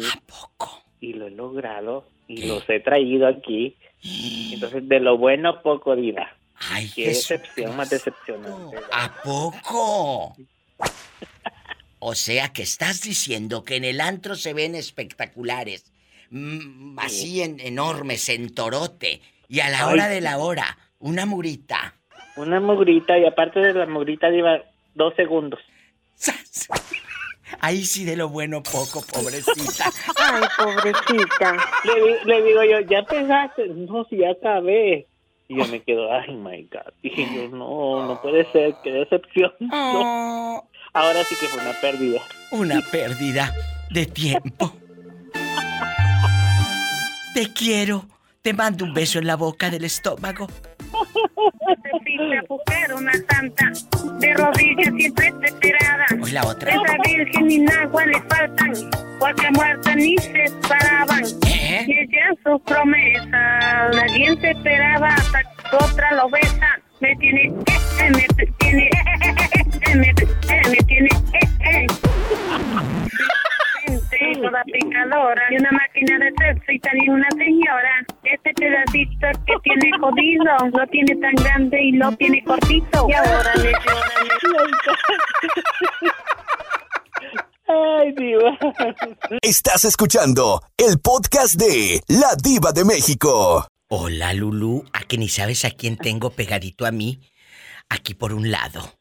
y 1.00 1.14
lo 1.14 1.28
he 1.28 1.32
logrado, 1.32 2.06
y 2.28 2.48
los 2.48 2.68
he 2.70 2.80
traído 2.80 3.28
aquí, 3.28 3.76
entonces 4.52 4.88
de 4.90 5.00
lo 5.00 5.18
bueno 5.18 5.62
poco, 5.62 5.96
Diva. 5.96 6.28
Ay, 6.72 6.92
qué 6.94 7.08
decepción 7.08 7.78
más 7.78 7.90
decepcionante. 7.90 8.78
¿A 8.92 9.14
poco? 9.24 10.36
O 12.02 12.16
sea 12.16 12.54
que 12.54 12.62
estás 12.62 13.02
diciendo 13.02 13.66
que 13.66 13.76
en 13.76 13.84
el 13.84 14.00
antro 14.00 14.36
se 14.36 14.54
ven 14.54 14.74
espectaculares, 14.74 15.92
mm, 16.30 16.98
así 16.98 17.42
en, 17.42 17.60
enormes, 17.60 18.30
en 18.30 18.56
torote, 18.56 19.20
y 19.50 19.60
a 19.60 19.70
la 19.70 19.90
hora 19.90 20.08
de 20.08 20.22
la 20.22 20.38
hora, 20.38 20.78
una 21.00 21.26
murita. 21.26 21.96
Una 22.40 22.60
mugrita, 22.60 23.18
y 23.18 23.26
aparte 23.26 23.60
de 23.60 23.74
la 23.74 23.86
mugrita, 23.86 24.30
Diva, 24.30 24.60
dos 24.96 25.14
segundos. 25.16 25.60
Ahí 27.62 27.84
sí 27.84 28.06
de 28.06 28.16
lo 28.16 28.30
bueno 28.30 28.62
poco, 28.64 29.02
pobrecita. 29.12 29.92
Ay, 30.16 30.44
pobrecita. 30.58 31.58
Le, 31.84 31.96
di- 31.96 32.26
le 32.26 32.44
digo 32.44 32.64
yo, 32.64 32.80
¿ya 32.82 33.04
pegaste? 33.04 33.68
No, 33.68 34.06
si 34.06 34.18
ya 34.18 34.32
acabé. 34.32 35.08
Y 35.48 35.58
yo 35.58 35.66
me 35.68 35.82
quedo, 35.82 36.14
ay, 36.14 36.34
my 36.36 36.64
God. 36.72 36.94
Dije 37.02 37.28
yo, 37.36 37.50
no, 37.50 38.06
no 38.08 38.22
puede 38.22 38.50
ser, 38.52 38.76
qué 38.84 38.92
decepción. 38.92 39.52
No. 39.60 40.70
Ahora 40.94 41.24
sí 41.24 41.36
que 41.40 41.48
fue 41.48 41.62
una 41.62 41.74
pérdida. 41.82 42.22
Una 42.52 42.82
pérdida 42.92 43.54
de 43.92 44.06
tiempo. 44.06 44.72
Te 47.34 47.52
quiero. 47.54 48.06
Te 48.42 48.54
mando 48.54 48.86
un 48.86 48.94
beso 48.94 49.20
en 49.20 49.28
la 49.28 49.36
boca 49.36 49.70
del 49.70 49.84
estómago. 49.84 50.48
Una 52.98 53.14
santa, 53.30 53.72
de 54.20 54.34
rodillas 54.34 54.94
siempre 54.98 55.32
desesperada. 55.40 56.06
Hoy 56.22 56.32
la 56.32 56.44
otra. 56.46 56.72
Esa 56.72 56.98
virgen 57.06 57.48
ni 57.48 57.66
agua 57.72 58.06
le 58.06 58.22
faltan, 58.24 58.74
porque 59.20 59.50
muerta 59.52 59.96
ni 59.96 60.18
se 60.18 60.46
paraban. 60.68 61.24
¿Eh? 61.48 61.86
Y 61.88 62.00
ella 62.00 62.34
sus 62.44 62.60
promesas, 62.64 63.96
nadie 63.96 64.36
se 64.42 64.52
esperaba 64.52 65.08
hasta 65.10 65.44
que 65.44 65.76
otra 65.76 66.12
lo 66.16 66.30
besa. 66.30 66.80
Me 67.00 67.16
tiene, 67.18 67.44
eh, 67.44 68.12
me 68.12 68.28
tiene, 68.60 68.84
eh, 68.84 68.90
eh, 69.22 69.36
eh, 69.54 69.64
eh, 69.82 69.96
me, 69.96 70.14
me 70.70 70.78
tiene, 70.88 71.10
Gente, 74.20 74.42
Toda 74.42 74.64
picadora 74.66 75.42
y 75.50 75.56
una 75.56 75.72
máquina 75.72 76.20
de 76.20 76.32
sexo 76.38 76.72
y 76.74 76.80
también 76.80 77.12
una 77.12 77.30
señora. 77.32 78.06
Este 78.24 78.54
pedacito 78.54 79.28
que 79.48 79.54
tiene 79.64 79.98
jodido 79.98 80.44
lo 80.74 80.88
tiene 80.88 81.16
tan 81.16 81.36
grande 81.36 81.82
y 81.82 81.92
lo 81.94 82.12
tiene 82.18 82.44
cortito. 82.44 83.08
Y 83.10 83.14
ahora 83.14 83.56
le 83.56 83.72
Ay, 87.68 88.12
diva. 88.18 88.58
Estás 89.42 89.86
escuchando 89.86 90.62
el 90.76 91.00
podcast 91.00 91.56
de 91.56 92.02
La 92.08 92.36
Diva 92.36 92.74
de 92.74 92.84
México. 92.84 93.68
Hola, 93.88 94.34
Lulú. 94.34 94.84
¿A 94.92 95.02
que 95.04 95.18
ni 95.18 95.30
sabes 95.30 95.64
a 95.64 95.72
quién 95.72 95.96
tengo 95.96 96.32
pegadito 96.32 96.86
a 96.86 96.92
mí? 96.92 97.22
Aquí 97.88 98.16
por 98.16 98.34
un 98.34 98.52
lado. 98.52 98.99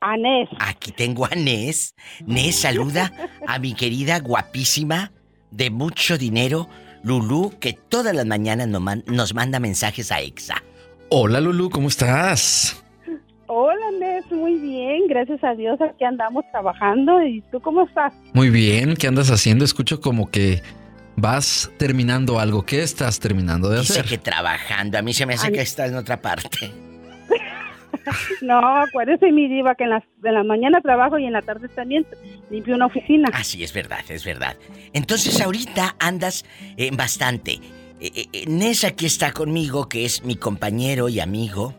Anés. 0.00 0.48
Aquí 0.58 0.92
tengo 0.92 1.26
a 1.26 1.30
Nes. 1.36 1.94
Nes 2.26 2.56
saluda 2.56 3.12
a 3.46 3.58
mi 3.58 3.74
querida 3.74 4.18
guapísima 4.20 5.12
de 5.50 5.70
mucho 5.70 6.16
dinero, 6.16 6.68
Lulú, 7.02 7.52
que 7.60 7.72
todas 7.74 8.14
las 8.14 8.24
mañanas 8.26 8.68
nos, 8.68 8.80
man- 8.80 9.04
nos 9.06 9.34
manda 9.34 9.60
mensajes 9.60 10.10
a 10.12 10.20
Exa. 10.20 10.62
Hola 11.10 11.40
Lulu, 11.40 11.70
¿cómo 11.70 11.88
estás? 11.88 12.82
Hola, 13.46 13.80
Anés, 13.88 14.24
muy 14.30 14.54
bien, 14.60 15.08
gracias 15.08 15.42
a 15.42 15.54
Dios, 15.54 15.78
aquí 15.80 16.04
andamos 16.04 16.44
trabajando. 16.52 17.20
¿Y 17.24 17.42
tú 17.50 17.60
cómo 17.60 17.82
estás? 17.82 18.12
Muy 18.32 18.48
bien, 18.48 18.94
¿qué 18.96 19.08
andas 19.08 19.30
haciendo? 19.30 19.64
Escucho 19.64 20.00
como 20.00 20.30
que 20.30 20.62
vas 21.16 21.68
terminando 21.76 22.38
algo. 22.38 22.64
¿Qué 22.64 22.82
estás 22.82 23.18
terminando 23.18 23.68
de 23.68 23.80
Dice 23.80 23.94
hacer? 24.00 24.06
que 24.06 24.18
trabajando. 24.18 24.98
A 24.98 25.02
mí 25.02 25.12
se 25.12 25.26
me 25.26 25.34
hace 25.34 25.48
Ay. 25.48 25.52
que 25.54 25.60
está 25.62 25.86
en 25.86 25.96
otra 25.96 26.22
parte. 26.22 26.70
No, 28.42 28.58
acuérdese, 28.82 29.30
mi 29.32 29.48
diva, 29.48 29.74
que 29.74 29.84
en 29.84 29.90
la, 29.90 30.04
en 30.24 30.34
la 30.34 30.44
mañana 30.44 30.80
trabajo 30.80 31.18
y 31.18 31.26
en 31.26 31.32
la 31.32 31.42
tarde 31.42 31.68
también 31.68 32.06
limpio 32.50 32.74
una 32.74 32.86
oficina. 32.86 33.28
Así 33.32 33.62
es 33.62 33.72
verdad, 33.72 34.00
es 34.08 34.24
verdad. 34.24 34.56
Entonces 34.92 35.40
ahorita 35.40 35.96
andas 35.98 36.44
en 36.76 36.96
bastante. 36.96 37.60
eh, 38.00 38.26
eh, 38.32 38.44
Nes 38.46 38.84
aquí 38.84 39.06
está 39.06 39.32
conmigo, 39.32 39.88
que 39.88 40.04
es 40.04 40.24
mi 40.24 40.36
compañero 40.36 41.08
y 41.08 41.20
amigo 41.20 41.74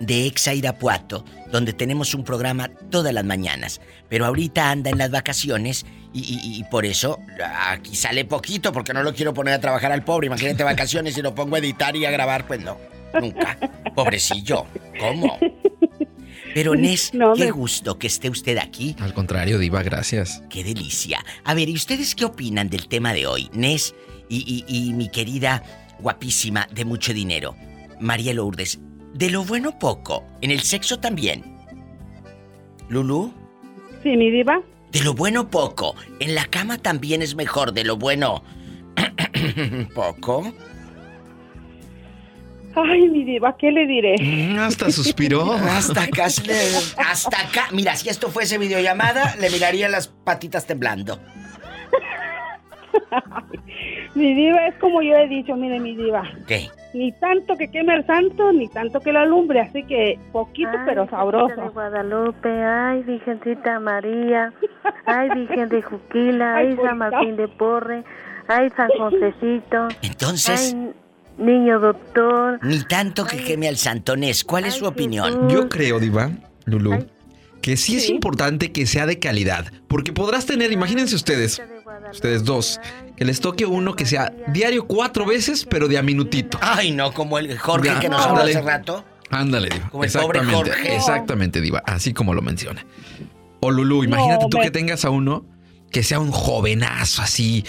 de 0.00 0.26
Exa 0.26 0.54
Irapuato, 0.54 1.24
donde 1.50 1.72
tenemos 1.72 2.14
un 2.14 2.22
programa 2.22 2.68
todas 2.90 3.12
las 3.12 3.24
mañanas. 3.24 3.80
Pero 4.08 4.26
ahorita 4.26 4.70
anda 4.70 4.90
en 4.90 4.98
las 4.98 5.10
vacaciones 5.10 5.84
y, 6.12 6.20
y- 6.20 6.58
y 6.60 6.64
por 6.64 6.84
eso 6.86 7.18
aquí 7.66 7.96
sale 7.96 8.24
poquito, 8.24 8.72
porque 8.72 8.92
no 8.92 9.02
lo 9.02 9.12
quiero 9.12 9.34
poner 9.34 9.54
a 9.54 9.58
trabajar 9.60 9.90
al 9.90 10.04
pobre. 10.04 10.26
Imagínate 10.28 10.62
vacaciones 10.62 11.18
y 11.18 11.22
lo 11.22 11.34
pongo 11.34 11.56
a 11.56 11.58
editar 11.58 11.96
y 11.96 12.04
a 12.04 12.10
grabar, 12.12 12.46
pues 12.46 12.60
no, 12.62 12.76
nunca. 13.20 13.58
Pobrecillo, 13.94 14.66
¿cómo? 14.98 15.38
Pero 16.54 16.74
Nes, 16.74 17.12
qué 17.36 17.50
gusto 17.50 17.98
que 17.98 18.06
esté 18.06 18.30
usted 18.30 18.58
aquí. 18.58 18.96
Al 19.00 19.12
contrario, 19.14 19.58
Diva, 19.58 19.82
gracias. 19.82 20.42
Qué 20.48 20.64
delicia. 20.64 21.24
A 21.44 21.54
ver, 21.54 21.68
¿y 21.68 21.74
ustedes 21.74 22.14
qué 22.14 22.24
opinan 22.24 22.68
del 22.68 22.88
tema 22.88 23.12
de 23.12 23.26
hoy? 23.26 23.48
Nes 23.52 23.94
y, 24.28 24.64
y- 24.68 24.88
y 24.88 24.92
mi 24.94 25.08
querida, 25.08 25.62
guapísima, 26.00 26.66
de 26.72 26.84
mucho 26.84 27.12
dinero, 27.12 27.54
María 28.00 28.32
Lourdes. 28.34 28.80
De 29.14 29.30
lo 29.30 29.44
bueno 29.44 29.78
poco, 29.78 30.24
en 30.40 30.50
el 30.50 30.60
sexo 30.60 30.98
también. 30.98 31.44
Lulu, 32.88 33.32
Sí, 34.02 34.16
mi 34.16 34.30
diva. 34.30 34.60
de 34.90 35.00
lo 35.02 35.12
bueno 35.14 35.50
poco, 35.50 35.94
en 36.20 36.34
la 36.34 36.46
cama 36.46 36.78
también 36.78 37.20
es 37.22 37.34
mejor, 37.34 37.72
de 37.72 37.84
lo 37.84 37.96
bueno 37.96 38.42
poco. 39.94 40.52
Ay, 42.74 43.08
mi 43.08 43.24
diva, 43.24 43.56
¿qué 43.56 43.70
le 43.72 43.86
diré? 43.86 44.14
Mm, 44.20 44.58
Hasta 44.60 44.90
suspiró. 44.90 45.52
Hasta 45.68 46.02
le- 46.46 46.54
hasta 46.98 47.40
acá. 47.40 47.64
Mira, 47.72 47.94
si 47.96 48.08
esto 48.08 48.28
fuese 48.30 48.58
videollamada, 48.58 49.34
le 49.40 49.50
miraría 49.50 49.88
las 49.88 50.08
patitas 50.08 50.66
temblando. 50.66 51.18
Mi 54.14 54.34
diva 54.34 54.66
es 54.66 54.74
como 54.76 55.02
yo 55.02 55.14
he 55.16 55.28
dicho, 55.28 55.54
mire, 55.54 55.78
mi 55.78 55.94
diva. 55.94 56.22
¿Qué? 56.46 56.68
Ni 56.94 57.12
tanto 57.12 57.54
que 57.56 57.70
queme 57.70 57.94
el 57.94 58.06
santo, 58.06 58.52
ni 58.52 58.66
tanto 58.68 58.98
que 59.00 59.12
la 59.12 59.22
alumbre, 59.22 59.60
así 59.60 59.84
que 59.84 60.18
poquito 60.32 60.70
pero 60.86 61.04
de 61.04 61.10
sabroso. 61.10 61.70
Guadalupe, 61.72 62.48
ay, 62.50 63.02
Virgencita 63.02 63.78
María, 63.78 64.52
ay, 65.06 65.28
Virgen 65.30 65.68
de 65.68 65.82
Juquila, 65.82 66.56
ay, 66.56 66.76
San 66.82 66.98
Martín 66.98 67.36
de 67.36 67.46
Porre, 67.48 68.02
ay, 68.48 68.70
San 68.70 68.88
Josecito. 68.98 69.88
Entonces- 70.02 70.74
Ay, 70.74 70.92
niño 71.38 71.78
doctor. 71.80 72.58
Ni 72.62 72.80
tanto 72.84 73.24
que 73.26 73.42
queme 73.42 73.68
al 73.68 73.76
santonés. 73.76 74.44
¿Cuál 74.44 74.64
es 74.66 74.74
su 74.74 74.86
opinión? 74.86 75.48
Yo 75.48 75.68
creo, 75.68 75.98
Diva, 76.00 76.30
Lulu, 76.64 77.06
que 77.62 77.76
sí 77.76 77.96
es 77.96 78.08
importante 78.08 78.72
que 78.72 78.86
sea 78.86 79.06
de 79.06 79.18
calidad. 79.18 79.72
Porque 79.88 80.12
podrás 80.12 80.46
tener, 80.46 80.72
imagínense 80.72 81.14
ustedes, 81.14 81.62
ustedes 82.12 82.44
dos, 82.44 82.80
que 83.16 83.24
les 83.24 83.40
toque 83.40 83.66
uno 83.66 83.94
que 83.94 84.06
sea 84.06 84.32
diario 84.48 84.86
cuatro 84.86 85.24
veces, 85.26 85.64
pero 85.64 85.88
de 85.88 85.98
a 85.98 86.02
minutito. 86.02 86.58
Ay, 86.60 86.92
no, 86.92 87.12
como 87.12 87.38
el 87.38 87.58
Jorge 87.58 87.88
Ya, 87.88 88.00
que 88.00 88.08
nos 88.08 88.24
habló 88.24 88.42
hace 88.42 88.60
rato. 88.60 89.04
Ándale, 89.30 89.68
Diva. 89.68 89.90
Como 89.90 90.04
el 90.04 90.10
pobre 90.12 90.38
Exactamente, 90.40 90.70
Jorge. 90.70 90.96
exactamente, 90.96 91.60
Diva. 91.60 91.82
Así 91.84 92.12
como 92.14 92.32
lo 92.34 92.40
menciona. 92.42 92.86
O 93.60 93.70
Lulu, 93.70 94.04
imagínate 94.04 94.46
tú 94.50 94.56
me- 94.58 94.64
que 94.64 94.70
tengas 94.70 95.04
a 95.04 95.10
uno 95.10 95.44
que 95.90 96.02
sea 96.02 96.20
un 96.20 96.30
jovenazo 96.30 97.22
así. 97.22 97.64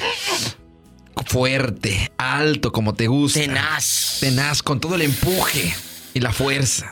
Fuerte, 1.26 2.12
alto, 2.18 2.72
como 2.72 2.94
te 2.94 3.08
gusta. 3.08 3.40
Tenaz. 3.40 4.18
Tenaz, 4.20 4.64
con 4.64 4.80
todo 4.80 4.96
el 4.96 5.02
empuje 5.04 5.74
y 6.14 6.20
la 6.20 6.32
fuerza. 6.32 6.92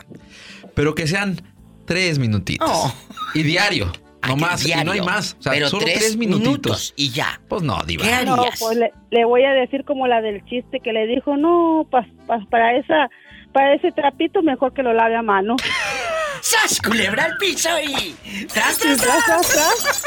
Pero 0.74 0.94
que 0.94 1.06
sean 1.06 1.40
tres 1.86 2.18
minutitos. 2.18 2.92
Y 3.34 3.42
diario. 3.42 3.90
No 4.26 4.36
más, 4.36 4.66
y 4.66 4.72
no 4.84 4.92
hay 4.92 5.00
más. 5.00 5.36
O 5.38 5.42
sea, 5.42 5.52
Pero 5.52 5.68
solo 5.70 5.84
tres 5.84 5.98
tres, 6.00 6.16
minutitos. 6.16 6.50
minutos 6.52 6.94
y 6.96 7.10
ya. 7.10 7.40
Pues 7.48 7.62
no, 7.62 7.80
Diva. 7.86 8.04
¿Qué 8.04 8.24
No, 8.26 8.36
pues 8.58 8.76
le, 8.76 8.92
le 9.10 9.24
voy 9.24 9.44
a 9.44 9.50
decir 9.52 9.84
como 9.84 10.06
la 10.06 10.20
del 10.20 10.44
chiste 10.44 10.80
que 10.80 10.92
le 10.92 11.06
dijo, 11.06 11.36
no, 11.36 11.86
pa- 11.90 12.06
pa- 12.26 12.44
para 12.50 12.76
esa, 12.76 13.08
para 13.52 13.74
ese 13.74 13.92
trapito 13.92 14.42
mejor 14.42 14.74
que 14.74 14.82
lo 14.82 14.92
lave 14.92 15.16
a 15.16 15.22
mano. 15.22 15.56
¡Sas, 16.40 16.80
culebra 16.80 17.24
al 17.24 17.36
piso 17.38 17.68
y... 17.82 18.44
¡Tras, 18.46 18.78
tras, 18.78 18.98
tras, 18.98 19.24
tras. 19.26 20.02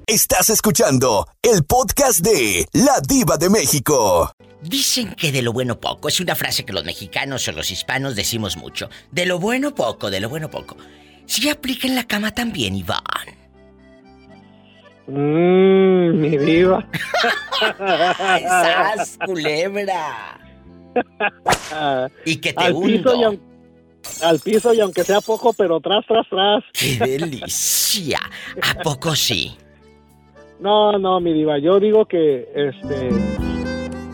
Estás 0.05 0.49
escuchando 0.51 1.27
el 1.41 1.63
podcast 1.63 2.19
de 2.19 2.67
La 2.73 2.99
Diva 3.01 3.37
de 3.37 3.49
México. 3.49 4.31
Dicen 4.61 5.15
que 5.15 5.31
de 5.31 5.41
lo 5.41 5.51
bueno 5.51 5.79
poco 5.79 6.09
es 6.09 6.19
una 6.19 6.35
frase 6.35 6.63
que 6.63 6.73
los 6.73 6.85
mexicanos 6.85 7.47
o 7.47 7.51
los 7.53 7.71
hispanos 7.71 8.15
decimos 8.15 8.55
mucho. 8.57 8.87
De 9.11 9.25
lo 9.25 9.39
bueno 9.39 9.73
poco, 9.73 10.11
de 10.11 10.19
lo 10.19 10.29
bueno 10.29 10.51
poco. 10.51 10.77
Sí 11.25 11.49
aplica 11.49 11.87
en 11.87 11.95
la 11.95 12.03
cama 12.03 12.29
también, 12.31 12.75
Iván. 12.75 13.01
Mmm, 15.07 16.19
mi 16.19 16.37
diva. 16.37 16.85
¡Sas, 17.59 19.17
culebra! 19.25 20.39
Y 22.25 22.37
que 22.37 22.53
te 22.53 22.63
al 22.63 22.73
hundo. 22.73 22.87
piso, 22.87 23.15
y 23.15 23.23
aun- 23.23 23.39
al 24.23 24.39
piso 24.39 24.73
y 24.73 24.79
aunque 24.79 25.03
sea 25.03 25.19
poco, 25.19 25.51
pero 25.53 25.79
tras, 25.81 26.05
tras, 26.07 26.25
tras. 26.29 26.63
¡Qué 26.73 26.97
delicia! 27.05 28.19
¿A 28.61 28.81
poco 28.81 29.13
sí? 29.15 29.57
No, 30.61 30.97
no, 30.97 31.19
mi 31.19 31.33
diva, 31.33 31.57
yo 31.59 31.79
digo 31.81 32.05
que 32.05 32.47
este 32.55 33.09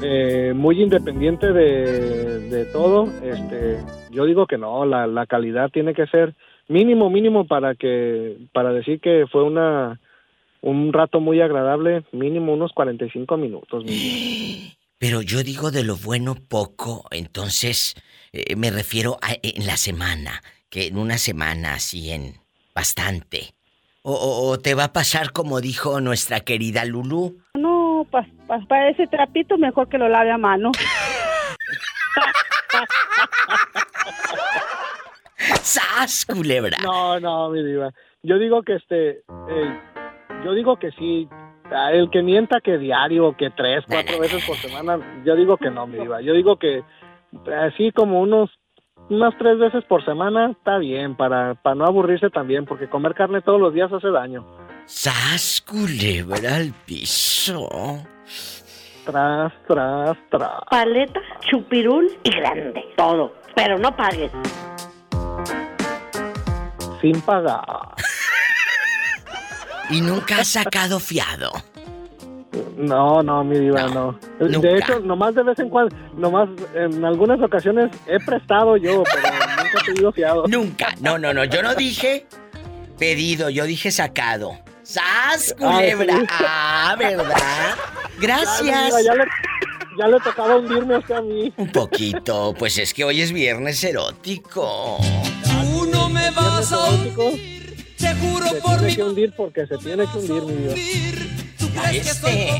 eh, 0.01 0.53
muy 0.55 0.81
independiente 0.81 1.53
de, 1.53 2.39
de 2.49 2.65
todo, 2.65 3.07
este 3.21 3.77
yo 4.09 4.25
digo 4.25 4.47
que 4.47 4.57
no, 4.57 4.83
la, 4.85 5.05
la 5.05 5.27
calidad 5.27 5.69
tiene 5.69 5.93
que 5.93 6.07
ser 6.07 6.33
mínimo, 6.67 7.11
mínimo 7.11 7.45
para 7.45 7.75
que 7.75 8.37
para 8.53 8.73
decir 8.73 8.99
que 8.99 9.25
fue 9.31 9.43
una 9.43 9.99
un 10.61 10.93
rato 10.93 11.19
muy 11.19 11.41
agradable, 11.41 12.03
mínimo 12.11 12.53
unos 12.53 12.71
45 12.73 13.37
minutos. 13.37 13.83
Pero 14.99 15.21
yo 15.23 15.41
digo 15.43 15.71
de 15.71 15.83
lo 15.83 15.95
bueno 15.97 16.35
poco, 16.35 17.05
entonces 17.11 17.95
eh, 18.33 18.55
me 18.55 18.69
refiero 18.69 19.17
a 19.23 19.31
en 19.41 19.65
la 19.65 19.75
semana, 19.77 20.43
que 20.69 20.87
en 20.87 20.97
una 20.97 21.17
semana 21.17 21.73
así 21.73 22.11
en 22.11 22.35
bastante. 22.75 23.55
O, 24.03 24.13
o- 24.13 24.49
o 24.51 24.57
te 24.59 24.73
va 24.75 24.85
a 24.85 24.93
pasar 24.93 25.31
como 25.31 25.59
dijo 25.61 25.99
nuestra 26.01 26.39
querida 26.41 26.85
Lulu. 26.85 27.37
No, 27.55 28.05
pa- 28.11 28.27
pa- 28.47 28.65
para 28.67 28.89
ese 28.89 29.07
trapito 29.07 29.57
mejor 29.57 29.89
que 29.89 29.97
lo 29.97 30.07
lave 30.07 30.31
a 30.31 30.37
mano. 30.37 30.71
¡Sas, 35.61 36.25
culebra! 36.25 36.77
No, 36.83 37.19
no, 37.19 37.49
mi 37.49 37.63
diva. 37.63 37.91
Yo 38.23 38.37
digo 38.37 38.61
que 38.63 38.75
este, 38.75 39.09
eh, 39.49 39.79
yo 40.43 40.53
digo 40.53 40.77
que 40.77 40.91
sí. 40.91 41.27
ah, 41.71 41.91
El 41.91 42.09
que 42.09 42.21
mienta 42.21 42.59
que 42.61 42.77
diario, 42.77 43.35
que 43.37 43.49
tres, 43.49 43.83
cuatro 43.87 44.19
veces 44.19 44.45
por 44.45 44.55
semana, 44.57 44.99
yo 45.25 45.35
digo 45.35 45.57
que 45.57 45.69
no, 45.69 45.87
mi 45.87 45.97
diva. 45.99 46.21
Yo 46.21 46.33
digo 46.33 46.57
que 46.57 46.83
así 47.57 47.91
como 47.91 48.21
unos, 48.21 48.49
unas 49.09 49.37
tres 49.37 49.57
veces 49.57 49.83
por 49.85 50.03
semana 50.05 50.51
está 50.51 50.77
bien 50.77 51.15
para, 51.15 51.55
para 51.55 51.75
no 51.75 51.85
aburrirse 51.85 52.29
también, 52.29 52.65
porque 52.65 52.89
comer 52.89 53.13
carne 53.13 53.41
todos 53.41 53.59
los 53.59 53.73
días 53.73 53.91
hace 53.91 54.09
daño. 54.09 54.45
¡Sas, 54.85 55.63
culebra 55.67 56.55
al 56.55 56.73
piso! 56.85 57.67
tras, 59.05 59.51
tras, 59.67 60.17
tras. 60.29 60.61
Paleta, 60.69 61.19
chupirul 61.49 62.07
y 62.23 62.31
grande. 62.31 62.85
Todo. 62.95 63.33
Pero 63.55 63.77
no 63.77 63.95
pagues. 63.95 64.31
Sin 67.01 67.19
pagar. 67.21 67.95
Y 69.91 70.01
nunca 70.01 70.37
has 70.39 70.47
sacado 70.47 70.99
fiado. 70.99 71.51
No, 72.77 73.21
no, 73.23 73.43
mi 73.43 73.57
diva, 73.59 73.87
no. 73.87 74.17
De 74.39 74.77
hecho, 74.77 74.99
nomás 74.99 75.33
de 75.35 75.43
vez 75.43 75.57
en 75.59 75.69
cuando, 75.69 75.95
nomás 76.17 76.49
en 76.75 77.03
algunas 77.05 77.39
ocasiones 77.41 77.91
he 78.07 78.19
prestado 78.19 78.75
yo, 78.77 79.03
pero 79.03 79.21
nunca 79.23 79.79
he 79.81 79.85
pedido 79.85 80.11
fiado. 80.11 80.47
Nunca. 80.47 80.93
No, 80.99 81.17
no, 81.17 81.33
no. 81.33 81.43
Yo 81.45 81.61
no 81.63 81.75
dije 81.75 82.25
pedido, 82.97 83.49
yo 83.49 83.65
dije 83.65 83.91
sacado. 83.91 84.57
¡Sas, 84.83 85.55
Ah, 85.61 85.75
culebra! 85.75 86.15
sí. 86.19 86.25
Ah, 86.39 86.95
¿verdad? 86.97 87.75
Gracias. 88.19 88.85
Diva, 88.87 89.01
ya 89.01 89.13
le, 89.15 89.23
ya 89.97 90.07
le 90.07 90.19
tocaba 90.19 90.57
hundirme 90.57 90.95
hasta 90.95 91.17
a 91.17 91.21
mí. 91.21 91.53
Un 91.55 91.71
poquito, 91.71 92.53
pues 92.57 92.77
es 92.79 92.93
que 92.93 93.03
hoy 93.05 93.21
es 93.21 93.31
viernes 93.31 93.81
erótico. 93.83 94.97
Tú 95.43 95.85
no 95.93 96.09
me 96.09 96.29
vas 96.31 96.71
a 96.73 96.89
hundir, 96.89 97.60
te 98.01 98.15
juro 98.15 98.47
Se 98.47 98.61
por 98.61 98.77
tiene 98.77 98.87
mi 98.87 98.95
que 98.95 99.03
hundir 99.03 99.33
porque 99.35 99.67
se 99.67 99.77
tiene 99.77 100.05
que 100.07 100.17
hundir, 100.17 100.43
mi 100.43 100.53
diva. 100.55 101.91
Este. 101.91 102.59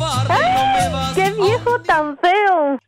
¡Qué 1.16 1.32
viejo 1.32 1.82
tan 1.82 2.18
feo! 2.18 2.80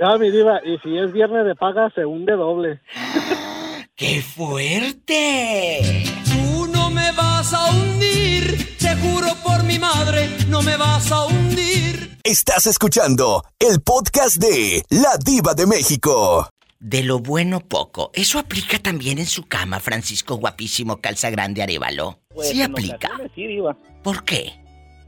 Ah, 0.00 0.16
mi 0.18 0.30
diva, 0.30 0.60
y 0.64 0.78
si 0.78 0.96
es 0.98 1.12
viernes 1.12 1.44
de 1.44 1.54
paga, 1.54 1.90
se 1.94 2.04
hunde 2.06 2.32
doble. 2.32 2.80
¡Qué 3.96 4.22
fuerte! 4.22 6.04
Tú 6.24 6.66
no 6.68 6.90
me 6.90 7.12
vas 7.12 7.52
a 7.52 7.70
hundir, 7.70 8.76
te 8.78 8.96
juro 8.96 9.28
por 9.44 9.62
mi 9.64 9.78
madre, 9.78 10.30
no 10.48 10.62
me 10.62 10.76
vas 10.76 11.12
a 11.12 11.26
hundir. 11.26 12.18
Estás 12.24 12.66
escuchando 12.66 13.44
el 13.58 13.82
podcast 13.82 14.36
de 14.36 14.82
La 14.88 15.16
Diva 15.22 15.54
de 15.54 15.66
México. 15.66 16.48
De 16.84 17.04
lo 17.04 17.20
bueno 17.20 17.60
poco. 17.60 18.10
Eso 18.12 18.40
aplica 18.40 18.76
también 18.80 19.18
en 19.20 19.26
su 19.26 19.44
cama, 19.46 19.78
Francisco 19.78 20.34
guapísimo, 20.34 21.00
calza 21.00 21.30
grande, 21.30 21.62
arévalo. 21.62 22.18
Pues, 22.34 22.48
sí 22.48 22.60
aplica. 22.60 23.08
Sí, 23.36 23.46
diva. 23.46 23.76
¿Por 24.02 24.24
qué? 24.24 24.52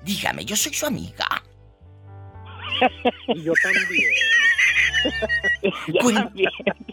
Dígame, 0.05 0.45
yo 0.45 0.55
soy 0.57 0.73
su 0.73 0.87
amiga. 0.87 1.27
Y 3.29 3.43
yo 3.43 3.53
también. 3.63 4.11
Cuen- 6.01 6.31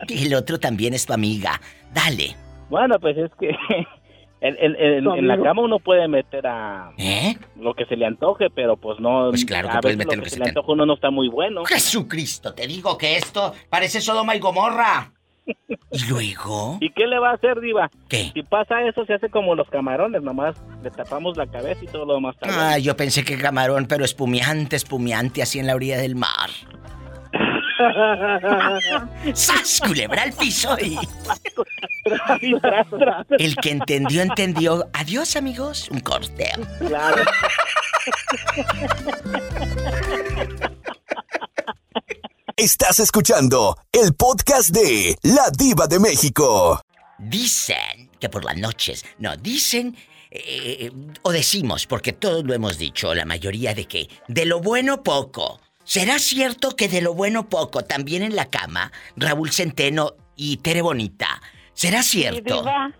El 0.10 0.34
otro 0.34 0.60
también 0.60 0.94
es 0.96 1.06
tu 1.06 1.14
amiga. 1.14 1.62
Dale. 1.94 2.36
Bueno, 2.70 3.00
pues 3.00 3.18
es 3.18 3.32
que 3.40 3.52
en, 4.42 4.56
en- 4.60 4.76
en- 4.76 5.04
Tu 5.04 5.14
en 5.14 5.28
la 5.28 5.42
cama 5.42 5.62
uno 5.62 5.80
puede 5.80 6.08
meter 6.08 6.46
a 6.48 6.92
¿Eh? 6.98 7.38
lo 7.60 7.74
que 7.74 7.86
se 7.86 7.96
le 7.96 8.06
antoje, 8.06 8.50
pero 8.50 8.76
pues 8.76 9.00
no. 9.00 9.30
Pues 9.30 9.46
claro 9.46 9.70
que 9.70 9.78
a 9.78 9.82
puedes 9.82 9.98
veces 9.98 10.08
meter 10.08 10.18
lo 10.18 10.24
que 10.24 10.30
se 10.32 10.39
le 10.39 10.44
te- 10.46 10.50
antoja 10.50 10.72
uno 10.74 10.86
no 10.86 10.94
está 10.96 11.10
muy 11.12 11.30
bueno. 11.30 11.64
Jesucristo, 11.66 12.54
te 12.54 12.68
digo 12.68 12.98
que 12.98 13.16
esto 13.18 13.54
parece 13.70 14.02
Sodoma 14.02 14.36
y 14.36 14.39
Gomorra. 14.39 15.12
¿Y 15.92 16.08
luego? 16.08 16.78
¿Y 16.80 16.92
qué 16.92 17.08
le 17.08 17.18
va 17.20 17.32
a 17.32 17.34
hacer, 17.34 17.60
Diva? 17.60 17.89
¿Qué? 18.08 18.32
Si 18.34 18.44
pasa 18.44 18.84
eso, 18.88 19.06
se 19.06 19.16
hace 19.16 19.30
como 19.30 19.56
los 19.56 19.68
camarones, 19.70 20.22
nomás 20.22 20.56
le 20.84 20.92
tapamos 20.92 21.36
la 21.36 21.48
cabeza 21.48 21.84
y 21.84 21.88
todo 21.88 22.06
lo 22.06 22.14
demás 22.16 22.36
está 22.36 22.48
bien. 22.48 22.60
Ah, 22.60 22.78
yo 22.78 22.96
pensé 22.96 23.24
que 23.26 23.38
camarón, 23.38 23.88
pero 23.88 24.06
espumiante, 24.06 24.76
espumiante, 24.76 25.42
así 25.42 25.60
en 25.60 25.68
la 25.68 25.76
orilla 25.76 25.98
del 25.98 26.16
mar. 26.16 26.50
¡Sas! 29.34 29.80
Culebra 29.82 30.24
al 30.24 30.34
piso 30.34 30.78
y... 30.80 30.98
El 33.38 33.56
que 33.56 33.72
entendió, 33.72 34.22
entendió. 34.22 34.90
Adiós, 34.94 35.36
amigos. 35.36 35.90
Un 35.90 36.00
corte. 36.00 36.52
Claro. 36.80 37.24
Estás 42.56 43.00
escuchando 43.00 43.78
el 43.92 44.14
podcast 44.14 44.70
de 44.70 45.16
La 45.24 45.50
Diva 45.58 45.88
de 45.88 46.00
México. 46.00 46.82
Dicen 47.18 48.10
que 48.20 48.30
por 48.30 48.44
las 48.46 48.58
noches, 48.58 49.06
no, 49.20 49.36
dicen 49.38 49.96
eh, 50.32 50.92
o 51.24 51.32
decimos, 51.32 51.86
porque 51.88 52.14
todos 52.14 52.46
lo 52.46 52.54
hemos 52.54 52.78
dicho, 52.78 53.14
la 53.14 53.26
mayoría 53.26 53.74
de 53.74 53.86
que 53.86 54.10
de 54.28 54.46
lo 54.46 54.62
bueno 54.62 55.04
poco. 55.04 55.60
¿Será 55.94 56.20
cierto 56.20 56.78
que 56.78 56.88
de 56.88 57.02
lo 57.02 57.14
bueno 57.14 57.50
poco 57.50 57.84
también 57.84 58.24
en 58.24 58.34
la 58.34 58.50
cama, 58.50 58.94
Raúl 59.18 59.52
Centeno 59.52 60.12
y 60.38 60.56
Tere 60.64 60.82
Bonita? 60.82 61.28
¿Será 61.74 62.02
cierto? 62.02 62.62
Diva, 62.62 62.94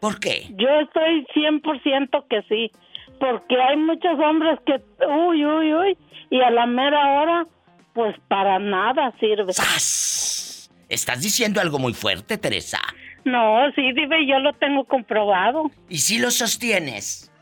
¿Por 0.00 0.20
qué? 0.20 0.46
yo 0.50 0.68
estoy 0.82 1.26
100% 1.34 2.28
que 2.30 2.42
sí. 2.42 2.70
Porque 3.18 3.60
hay 3.60 3.76
muchos 3.76 4.20
hombres 4.20 4.56
que, 4.64 4.80
uy, 5.04 5.44
uy, 5.44 5.74
uy, 5.74 5.98
y 6.30 6.40
a 6.42 6.50
la 6.50 6.66
mera 6.66 7.20
hora, 7.20 7.46
pues 7.92 8.14
para 8.28 8.60
nada 8.60 9.12
sirve. 9.18 9.50
Estás 9.50 11.20
diciendo 11.20 11.60
algo 11.60 11.80
muy 11.80 11.92
fuerte, 11.92 12.38
Teresa. 12.38 12.78
No, 13.24 13.68
sí, 13.74 13.82
Diva, 13.94 14.14
yo 14.24 14.38
lo 14.38 14.52
tengo 14.52 14.84
comprobado. 14.84 15.72
¿Y 15.88 15.98
si 15.98 16.20
lo 16.20 16.30
sostienes? 16.30 17.32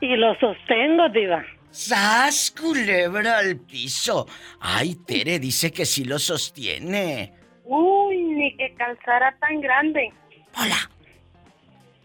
Y 0.00 0.16
lo 0.16 0.34
sostengo, 0.36 1.06
Diva. 1.10 1.44
¡Sas, 1.76 2.54
culebra 2.58 3.36
al 3.36 3.58
piso! 3.58 4.26
Ay, 4.60 4.94
Tere 4.94 5.38
dice 5.38 5.70
que 5.70 5.84
sí 5.84 6.04
lo 6.04 6.18
sostiene. 6.18 7.34
Uy, 7.64 8.16
ni 8.16 8.56
que 8.56 8.72
calzara 8.74 9.36
tan 9.38 9.60
grande. 9.60 10.10
Hola. 10.56 10.90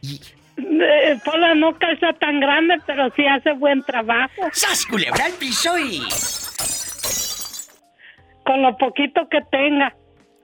Eh, 0.04 1.18
Pola 1.24 1.56
no 1.56 1.74
calza 1.80 2.12
tan 2.20 2.42
grande, 2.42 2.82
pero 2.86 3.12
sí 3.16 3.26
hace 3.26 3.54
buen 3.54 3.82
trabajo. 3.84 4.42
¡Sas, 4.52 4.86
culebra 4.86 5.24
al 5.24 5.34
piso 5.34 5.80
y... 5.80 6.02
Con 8.46 8.62
lo 8.64 8.76
poquito 8.78 9.30
que 9.30 9.40
tenga. 9.50 9.96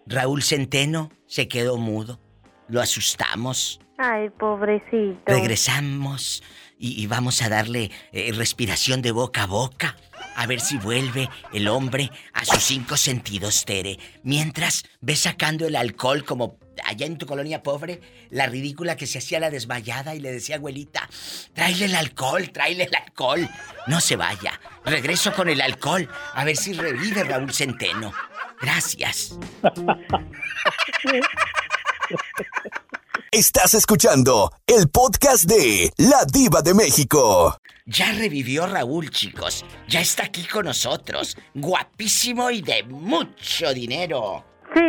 Raúl 0.05 0.41
Centeno 0.41 1.11
se 1.25 1.49
quedó 1.49 1.75
mudo. 1.75 2.21
Lo 2.69 2.79
asustamos. 2.79 3.81
Ay, 3.97 4.29
pobrecito. 4.29 5.19
Regresamos 5.25 6.41
y, 6.79 7.07
vamos 7.07 7.41
a 7.41 7.49
darle 7.49 7.91
eh, 8.11 8.31
respiración 8.33 9.01
de 9.01 9.11
boca 9.11 9.43
a 9.43 9.47
boca. 9.47 9.97
A 10.35 10.45
ver 10.45 10.61
si 10.61 10.77
vuelve 10.77 11.29
el 11.51 11.67
hombre 11.67 12.11
a 12.33 12.45
sus 12.45 12.63
cinco 12.63 12.95
sentidos, 12.95 13.65
Tere. 13.65 13.97
Mientras 14.23 14.83
ve 15.01 15.15
sacando 15.15 15.65
el 15.65 15.75
alcohol 15.75 16.23
como 16.23 16.59
allá 16.85 17.07
en 17.07 17.17
tu 17.17 17.25
colonia 17.25 17.63
pobre, 17.63 18.01
la 18.29 18.45
ridícula 18.45 18.95
que 18.95 19.07
se 19.07 19.17
hacía 19.17 19.39
la 19.39 19.49
desmayada 19.49 20.13
y 20.13 20.19
le 20.19 20.31
decía, 20.31 20.57
abuelita, 20.57 21.09
tráele 21.53 21.85
el 21.85 21.95
alcohol, 21.95 22.51
tráele 22.51 22.83
el 22.83 22.95
alcohol. 22.95 23.49
No 23.87 23.99
se 23.99 24.15
vaya. 24.15 24.59
Regreso 24.85 25.33
con 25.33 25.49
el 25.49 25.61
alcohol. 25.61 26.07
A 26.33 26.43
ver 26.43 26.55
si 26.55 26.73
revive 26.73 27.23
Raúl 27.23 27.53
Centeno. 27.53 28.13
Gracias. 28.61 29.37
Estás 33.31 33.73
escuchando 33.73 34.51
el 34.65 34.87
podcast 34.89 35.45
de 35.45 35.91
La 35.97 36.23
Diva 36.31 36.61
de 36.61 36.73
México. 36.73 37.57
Ya 37.85 38.11
revivió 38.13 38.65
Raúl, 38.67 39.09
chicos. 39.09 39.65
Ya 39.87 39.99
está 40.01 40.23
aquí 40.25 40.45
con 40.45 40.65
nosotros. 40.65 41.37
Guapísimo 41.53 42.49
y 42.51 42.61
de 42.61 42.83
mucho 42.83 43.73
dinero. 43.73 44.45
Sí, 44.73 44.81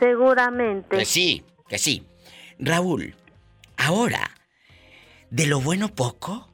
seguramente. 0.00 0.96
Que 0.98 1.04
sí, 1.04 1.44
que 1.68 1.78
sí. 1.78 2.04
Raúl, 2.58 3.16
ahora, 3.76 4.30
de 5.30 5.46
lo 5.46 5.60
bueno 5.60 5.88
poco, 5.88 6.48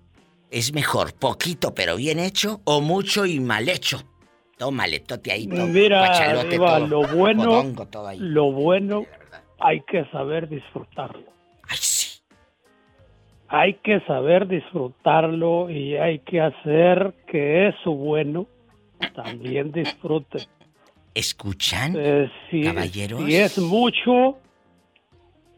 es 0.50 0.72
mejor 0.72 1.12
poquito 1.14 1.74
pero 1.74 1.96
bien 1.96 2.18
hecho 2.18 2.60
o 2.64 2.80
mucho 2.80 3.26
y 3.26 3.38
mal 3.40 3.68
hecho. 3.68 4.02
Tómale, 4.56 5.00
tote 5.00 5.30
ahí, 5.30 5.46
to- 5.46 5.66
Mira, 5.66 5.98
guachalote, 6.06 6.56
todo, 6.56 6.86
lo 6.86 7.06
bueno, 7.06 7.86
todo 7.90 8.08
ahí. 8.08 8.18
lo 8.18 8.50
bueno 8.50 9.04
hay 9.58 9.80
que 9.82 10.04
saber 10.06 10.48
disfrutarlo. 10.48 11.24
Ay, 11.68 11.76
sí. 11.80 12.20
Hay 13.48 13.74
que 13.74 14.00
saber 14.00 14.46
disfrutarlo 14.46 15.70
y 15.70 15.96
hay 15.96 16.18
que 16.20 16.40
hacer 16.40 17.14
que 17.26 17.68
eso 17.68 17.92
bueno 17.92 18.46
también 19.14 19.72
disfrute. 19.72 20.46
¿Escuchan? 21.14 21.94
Eh, 21.96 22.30
si, 22.50 22.62
Caballeros. 22.62 23.24
si 23.24 23.34
es 23.36 23.58
mucho, 23.58 24.38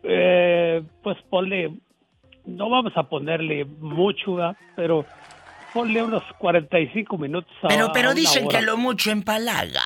eh, 0.03 0.83
pues 1.03 1.19
ponle, 1.29 1.73
no 2.47 2.71
vamos 2.71 2.93
a 2.97 3.03
ponerle 3.05 3.65
mucho, 3.65 4.37
¿verdad? 4.37 4.57
pero 4.77 5.05
ponle 5.75 6.03
unos 6.03 6.23
45 6.39 7.19
minutos 7.19 7.53
a 7.63 7.69
Pero, 7.69 7.87
a 7.87 7.93
pero 7.93 8.11
una 8.11 8.15
dicen 8.21 8.47
hora. 8.47 8.59
que 8.59 8.65
lo 8.65 8.77
mucho 8.77 9.11
empalaga. 9.11 9.83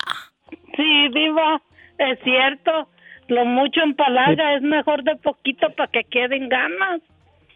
Sí, 0.76 1.08
Diva, 1.12 1.60
es 1.98 2.18
cierto. 2.22 2.88
Lo 3.28 3.44
mucho 3.44 3.80
en 3.82 3.94
palaga 3.94 4.54
es 4.56 4.62
mejor 4.62 5.02
de 5.02 5.16
poquito 5.16 5.70
para 5.76 5.90
que 5.90 6.04
queden 6.04 6.48
ganas. 6.48 7.00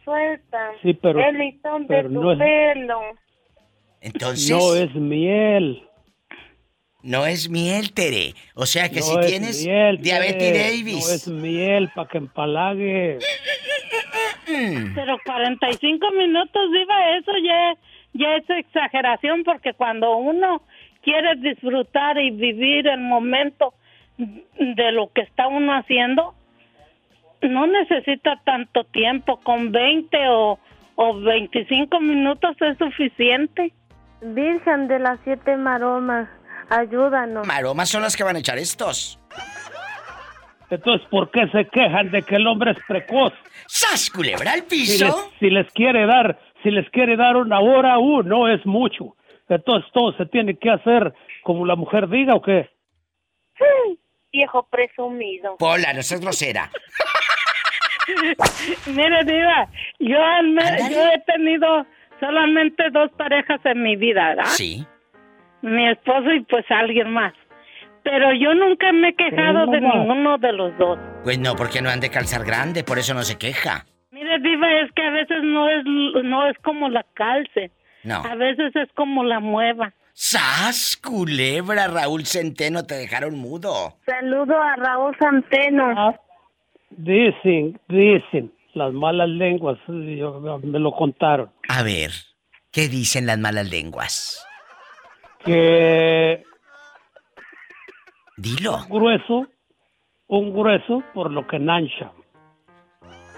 Suelta. 0.05 0.71
Sí, 0.83 0.95
pero- 0.95 1.21
El 1.21 1.39
listón 1.39 1.83
de 1.83 1.89
pero 1.89 2.09
tu 2.09 2.23
no 2.23 2.33
es- 2.33 2.39
pelo. 2.39 3.01
Entonces. 4.01 4.51
No 4.51 4.75
es 4.77 4.95
miel. 4.95 5.83
No 7.03 7.27
es 7.27 7.49
miel, 7.51 7.93
Tere. 7.93 8.35
O 8.55 8.67
sea 8.67 8.89
que 8.89 8.97
no 9.01 9.03
si 9.03 9.19
es 9.21 9.27
tienes 9.27 9.67
miel, 9.67 9.99
diabetes 9.99 10.39
Tere, 10.39 10.59
Davis. 10.59 11.07
No 11.09 11.15
es 11.15 11.29
miel 11.29 11.91
para 11.95 12.09
que 12.09 12.19
empalague. 12.19 13.19
Mm. 14.49 14.95
Pero 14.95 15.19
45 15.25 16.11
minutos, 16.13 16.73
Diva, 16.73 17.17
eso 17.17 17.33
ya, 17.45 17.75
ya 18.15 18.37
es 18.37 18.49
exageración 18.51 19.45
porque 19.45 19.75
cuando 19.75 20.17
uno 20.17 20.63
quiere 21.03 21.37
disfrutar 21.37 22.19
y 22.19 22.31
vivir 22.31 22.89
el 22.89 23.01
momento 23.01 23.75
de 24.19 24.93
lo 24.93 25.13
que 25.13 25.23
está 25.23 25.47
uno 25.49 25.73
haciendo, 25.73 26.35
no 27.43 27.67
necesita 27.67 28.41
tanto 28.45 28.85
tiempo, 28.85 29.41
con 29.41 29.71
20 29.71 30.17
o, 30.29 30.59
o 30.97 31.21
25 31.21 32.01
minutos 32.01 32.57
es 32.61 32.77
suficiente. 32.79 33.73
Virgen 34.21 34.89
de 34.89 34.99
las 34.99 35.21
siete 35.23 35.57
maromas, 35.57 36.29
ayúdanos. 36.69 37.47
Maromas 37.47 37.89
son 37.89 38.03
las 38.03 38.17
que 38.17 38.25
van 38.25 38.37
a 38.37 38.41
echar 38.41 38.59
estos. 38.59 39.21
Entonces, 40.71 41.07
¿por 41.09 41.31
qué 41.31 41.49
se 41.49 41.67
quejan 41.67 42.11
de 42.11 42.23
que 42.23 42.37
el 42.37 42.47
hombre 42.47 42.73
es 42.73 42.79
precoz? 42.87 43.33
¡Sas, 43.67 44.11
culebra 44.11 44.53
al 44.53 44.61
Si 44.61 44.67
piso! 44.67 45.07
les, 45.07 45.15
si 45.39 45.51
les 45.51 45.73
quiere 45.73 46.07
dar, 46.07 46.39
si 46.63 46.71
les 46.71 46.91
quiere 46.91 47.17
dar 47.17 47.37
una 47.37 47.61
hora, 47.61 47.99
uh, 47.99 48.23
no 48.23 48.49
es 48.49 48.65
mucho. 48.67 49.17
Entonces 49.49 49.91
todo 49.93 50.13
se 50.15 50.27
tiene 50.27 50.59
que 50.59 50.71
hacer 50.71 51.15
como 51.43 51.65
la 51.65 51.77
mujer 51.77 52.09
diga 52.09 52.35
o 52.35 52.43
qué. 52.43 52.69
Viejo 54.33 54.67
presumido. 54.71 55.57
Pola, 55.59 55.93
no 55.93 56.03
seas 56.03 56.21
grosera. 56.21 56.71
Mire, 58.87 59.25
Diva, 59.25 59.69
yo, 59.99 60.19
me- 60.45 60.91
yo 60.95 61.09
he 61.13 61.19
tenido 61.27 61.87
solamente 62.21 62.91
dos 62.91 63.11
parejas 63.13 63.61
en 63.65 63.83
mi 63.83 63.97
vida, 63.97 64.29
¿verdad? 64.31 64.45
Sí. 64.47 64.87
Mi 65.63 65.89
esposo 65.89 66.31
y 66.33 66.41
pues 66.43 66.65
alguien 66.71 67.11
más. 67.13 67.33
Pero 68.05 68.33
yo 68.33 68.55
nunca 68.55 68.93
me 68.93 69.09
he 69.11 69.15
quejado 69.15 69.67
Sí, 69.67 69.73
de 69.73 69.81
ninguno 69.81 70.39
de 70.39 70.53
los 70.53 70.77
dos. 70.79 70.99
Pues 71.25 71.39
no, 71.39 71.57
porque 71.57 71.83
no 71.83 71.91
han 71.91 72.01
de 72.01 72.11
calzar 72.11 72.45
grande, 72.45 72.85
por 72.85 72.99
eso 72.99 73.13
no 73.13 73.23
se 73.23 73.37
queja. 73.37 73.85
Mire, 74.11 74.39
Diva, 74.39 74.73
es 74.81 74.91
que 74.93 75.03
a 75.03 75.11
veces 75.11 75.39
no 75.43 75.69
es, 75.69 75.85
no 75.85 76.47
es 76.49 76.57
como 76.59 76.89
la 76.89 77.05
calce. 77.15 77.71
No. 78.05 78.23
A 78.25 78.35
veces 78.37 78.75
es 78.77 78.89
como 78.95 79.25
la 79.25 79.41
mueva. 79.41 79.93
¡Sas, 80.21 80.97
culebra! 80.97 81.87
Raúl 81.87 82.27
Centeno, 82.27 82.83
te 82.83 82.97
dejaron 82.97 83.39
mudo. 83.39 83.95
Saludo 84.05 84.61
a 84.61 84.75
Raúl 84.75 85.17
Santeno. 85.17 86.13
Dicen, 86.91 87.81
dicen, 87.87 88.53
las 88.75 88.93
malas 88.93 89.29
lenguas, 89.29 89.79
yo- 89.87 90.59
me 90.65 90.81
lo 90.81 90.91
contaron, 90.91 91.53
A 91.69 91.85
ver, 91.85 92.11
¿qué 92.73 92.89
dicen 92.89 93.27
las 93.27 93.39
malas 93.39 93.71
lenguas? 93.71 94.45
que 95.45 96.43
Dilo. 98.37 98.79
un 98.79 98.89
grueso, 98.89 99.47
un 100.27 100.53
grueso 100.53 101.05
por 101.15 101.31
lo 101.31 101.47
que 101.47 101.61
nancha, 101.61 102.11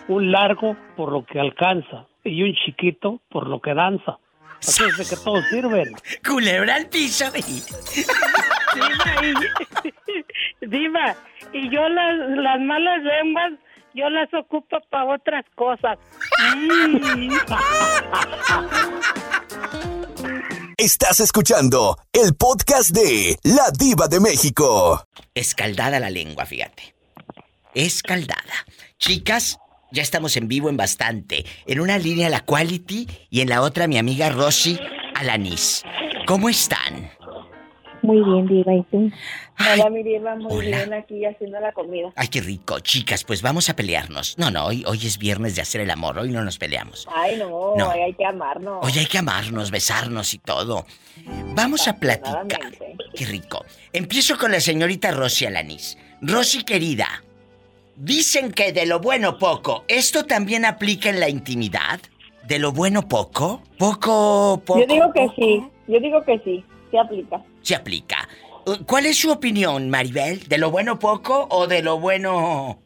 un 0.09 0.33
largo 0.33 0.76
por 0.97 1.12
lo 1.12 1.26
que 1.26 1.39
alcanza 1.39 2.07
y 2.24 2.43
un 2.43 2.55
chiquito 2.55 3.20
por 3.28 3.47
lo 3.49 3.61
que 3.61 3.74
danza. 3.74 4.18
Así 4.61 4.82
es 4.98 5.11
que 5.11 5.16
todos 5.16 5.44
sirven. 5.48 5.94
Culebra 6.26 6.74
al 6.76 6.86
piso. 6.88 7.30
Diva, 7.30 7.54
y, 10.61 10.66
Diva, 10.66 11.16
y 11.52 11.70
yo 11.70 11.88
las, 11.88 12.14
las 12.36 12.61
malas 12.61 13.02
lenguas, 13.02 13.52
yo 13.94 14.08
las 14.11 14.32
ocupo 14.34 14.78
para 14.90 15.06
otras 15.06 15.44
cosas. 15.56 15.98
Mm. 16.56 17.32
Estás 20.76 21.20
escuchando 21.20 21.98
el 22.12 22.34
podcast 22.34 22.90
de 22.90 23.36
La 23.42 23.70
Diva 23.70 24.08
de 24.08 24.20
México. 24.20 25.04
Escaldada 25.34 26.00
la 26.00 26.11
lengua, 26.11 26.46
fíjate. 26.46 26.94
Escaldada. 27.74 28.66
Chicas, 28.98 29.58
ya 29.93 30.03
estamos 30.03 30.36
en 30.36 30.49
vivo 30.49 30.68
en 30.68 30.76
bastante. 30.76 31.45
En 31.66 31.80
una 31.80 31.99
línea 31.99 32.28
la 32.28 32.41
Quality 32.41 33.07
y 33.30 33.41
en 33.41 33.49
la 33.49 33.62
otra 33.62 33.86
mi 33.86 33.99
amiga 33.99 34.30
Rosy 34.30 34.78
Alanis. 35.14 35.82
¿Cómo 36.26 36.49
están? 36.49 37.11
Muy 38.03 38.16
bien, 38.24 38.47
Diva, 38.47 38.72
¿y 38.74 38.82
tú? 38.84 39.11
Hola, 39.74 39.91
mi 39.91 40.03
diva, 40.03 40.34
muy 40.34 40.51
hola. 40.51 40.76
bien 40.78 40.93
aquí 40.95 41.22
haciendo 41.26 41.61
la 41.61 41.70
comida. 41.72 42.09
Ay, 42.16 42.28
qué 42.28 42.41
rico. 42.41 42.80
Chicas, 42.80 43.24
pues 43.24 43.43
vamos 43.43 43.68
a 43.68 43.76
pelearnos. 43.76 44.38
No, 44.38 44.51
no, 44.51 44.64
hoy, 44.64 44.82
hoy 44.86 45.07
es 45.07 45.18
viernes 45.18 45.55
de 45.55 45.61
hacer 45.61 45.82
el 45.82 45.91
amor. 45.91 46.18
Hoy 46.18 46.30
no 46.30 46.43
nos 46.43 46.57
peleamos. 46.57 47.07
Ay, 47.14 47.36
no, 47.36 47.74
No. 47.76 47.91
ay, 47.91 48.01
hay 48.01 48.14
que 48.14 48.24
amarnos. 48.24 48.78
Hoy 48.82 48.99
hay 48.99 49.05
que 49.05 49.18
amarnos, 49.18 49.70
besarnos 49.70 50.32
y 50.32 50.38
todo. 50.38 50.86
Vamos 51.55 51.88
a 51.88 51.97
platicar. 51.99 52.47
Qué 53.14 53.26
rico. 53.26 53.66
Empiezo 53.93 54.38
con 54.38 54.51
la 54.53 54.61
señorita 54.61 55.11
Rosy 55.11 55.45
Alanis. 55.45 55.99
Rosy 56.22 56.64
querida, 56.64 57.22
dicen 58.01 58.53
que 58.53 58.72
de 58.72 58.86
lo 58.86 58.98
bueno 58.98 59.38
poco. 59.38 59.84
¿Esto 59.86 60.24
también 60.24 60.64
aplica 60.64 61.11
en 61.11 61.20
la 61.20 61.28
intimidad? 61.28 62.01
¿De 62.46 62.59
lo 62.59 62.72
bueno 62.72 63.07
poco? 63.07 63.62
Poco, 63.78 64.61
poco. 64.64 64.80
Yo 64.80 64.86
digo 64.86 65.12
que 65.12 65.28
sí, 65.36 65.62
yo 65.86 66.01
digo 66.01 66.24
que 66.24 66.38
sí, 66.40 66.64
se 66.90 66.98
aplica. 66.98 67.42
Se 67.62 67.74
aplica. 67.74 68.28
Uh, 68.66 68.84
¿Cuál 68.86 69.07
es 69.07 69.18
su 69.18 69.30
opinión, 69.30 69.90
Maribel? 69.90 70.48
¿De 70.48 70.59
lo 70.59 70.70
bueno 70.70 70.98
poco 70.98 71.46
o 71.51 71.66
de 71.66 71.82
lo 71.82 72.01
bueno 72.01 72.78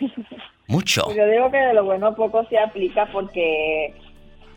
mucho? 0.66 1.14
Yo 1.14 1.26
digo 1.26 1.50
que 1.50 1.58
de 1.58 1.74
lo 1.74 1.84
bueno 1.84 2.14
poco 2.14 2.44
se 2.48 2.58
aplica 2.58 3.08
porque 3.12 3.94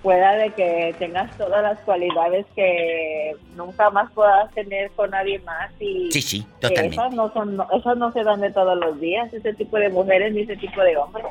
pueda 0.02 0.36
de 0.38 0.52
que 0.54 0.96
tengas 0.98 1.36
todas 1.38 1.62
las 1.62 1.78
cualidades 1.80 2.46
que 2.56 3.36
nunca 3.56 3.90
más 3.90 4.10
puedas 4.14 4.50
tener 4.54 4.90
con 4.92 5.10
nadie 5.12 5.40
más 5.40 5.72
y 5.80 6.10
Sí, 6.12 6.22
sí, 6.22 6.48
totalmente. 6.62 6.96
esas 6.96 7.14
no 7.14 7.32
son 7.34 7.58
esas 7.78 7.98
no 7.98 8.12
se 8.14 8.24
dan 8.24 8.40
de 8.42 8.52
todos 8.52 8.78
los 8.78 9.00
días 9.00 9.32
ese 9.34 9.54
tipo 9.54 9.78
de 9.78 9.90
mujeres 9.90 10.34
ni 10.34 10.42
ese 10.42 10.56
tipo 10.56 10.82
de 10.82 10.96
hombres 10.96 11.26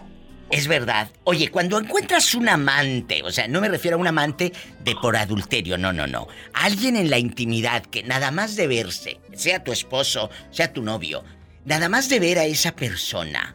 Es 0.51 0.67
verdad. 0.69 1.09
Oye, 1.25 1.49
cuando 1.49 1.79
encuentras 1.79 2.35
un 2.35 2.49
amante, 2.49 3.23
o 3.23 3.31
sea, 3.31 3.49
no 3.49 3.61
me 3.61 3.69
refiero 3.69 3.97
a 3.97 4.01
un 4.01 4.07
amante 4.07 4.53
de 4.81 4.95
por 4.97 5.17
adulterio, 5.17 5.77
no, 5.79 5.93
no, 5.93 6.07
no. 6.07 6.27
Alguien 6.55 6.97
en 6.97 7.11
la 7.11 7.19
intimidad 7.19 7.83
que 7.85 8.03
nada 8.03 8.31
más 8.31 8.57
de 8.57 8.67
verse, 8.67 9.19
sea 9.35 9.63
tu 9.63 9.73
esposo, 9.73 10.31
sea 10.51 10.73
tu 10.73 10.83
novio, 10.83 11.23
nada 11.65 11.89
más 11.89 12.09
de 12.09 12.21
ver 12.21 12.39
a 12.39 12.45
esa 12.45 12.73
persona, 12.73 13.55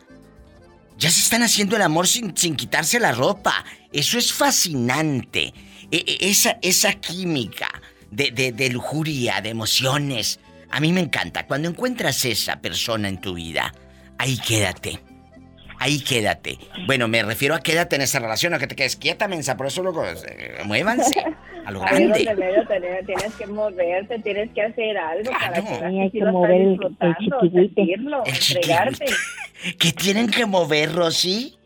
ya 0.98 1.10
se 1.10 1.20
están 1.22 1.42
haciendo 1.44 1.76
el 1.76 1.82
amor 1.82 2.08
sin, 2.08 2.38
sin 2.38 2.56
quitarse 2.56 3.00
la 3.00 3.12
ropa. 3.12 3.66
Eso 3.94 4.18
es 4.18 4.34
fascinante. 4.34 5.54
E- 5.92 6.04
e- 6.08 6.30
esa, 6.30 6.58
esa 6.62 6.94
química 6.94 7.70
de, 8.12 8.32
de, 8.32 8.52
de 8.52 8.70
lujuria, 8.70 9.40
de 9.42 9.50
emociones. 9.50 10.40
A 10.72 10.80
mí 10.80 10.92
me 10.92 11.02
encanta. 11.02 11.46
Cuando 11.46 11.70
encuentras 11.70 12.26
esa 12.26 12.60
persona 12.60 13.08
en 13.08 13.22
tu 13.22 13.36
vida, 13.36 13.74
ahí 14.18 14.38
quédate. 14.38 15.00
Ahí 15.80 16.00
quédate. 16.00 16.58
Bueno, 16.88 17.08
me 17.08 17.22
refiero 17.24 17.54
a 17.56 17.60
quédate 17.60 17.98
en 17.98 18.04
esa 18.04 18.20
relación, 18.20 18.54
a 18.54 18.60
que 18.60 18.68
te 18.68 18.76
quedes 18.76 18.96
quieta, 18.96 19.28
mensa. 19.28 19.58
Por 19.58 19.68
eso 19.68 19.84
luego 19.84 20.06
eh, 20.06 20.62
muévanse 20.66 21.14
a 21.66 21.72
lo 21.72 21.84
Ahí 21.86 22.06
grande. 22.08 22.24
donde 22.26 22.36
medio 22.36 22.68
tener- 22.68 23.06
tienes 23.06 23.34
que 23.36 23.48
moverte, 23.48 24.20
tienes 24.20 24.50
que 24.52 24.62
hacer 24.62 24.98
algo 24.98 25.30
para 25.32 25.62
que 25.62 25.86
hay 26.00 26.10
que 26.12 26.24
mover 26.24 26.52
el- 26.62 26.74
estás 26.74 26.82
el 27.02 27.16
disfrutando, 27.20 27.42
chiquihuite. 27.42 27.76
sentirlo, 27.76 28.24
El 28.26 28.34
entregarte. 28.34 29.06
¿Qué 29.80 29.92
tienen 29.92 30.28
que 30.30 30.46
mover, 30.46 30.94
Rosy? 30.94 31.58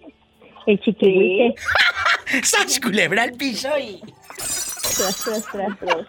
El 0.67 0.79
chiquihuite. 0.81 1.55
¡Sas 2.43 2.79
culebra 2.81 3.23
al 3.23 3.31
piso 3.31 3.69
y... 3.79 4.01
Tras, 4.37 5.23
tras, 5.23 5.45
tras, 5.45 5.79
tras. 5.79 6.05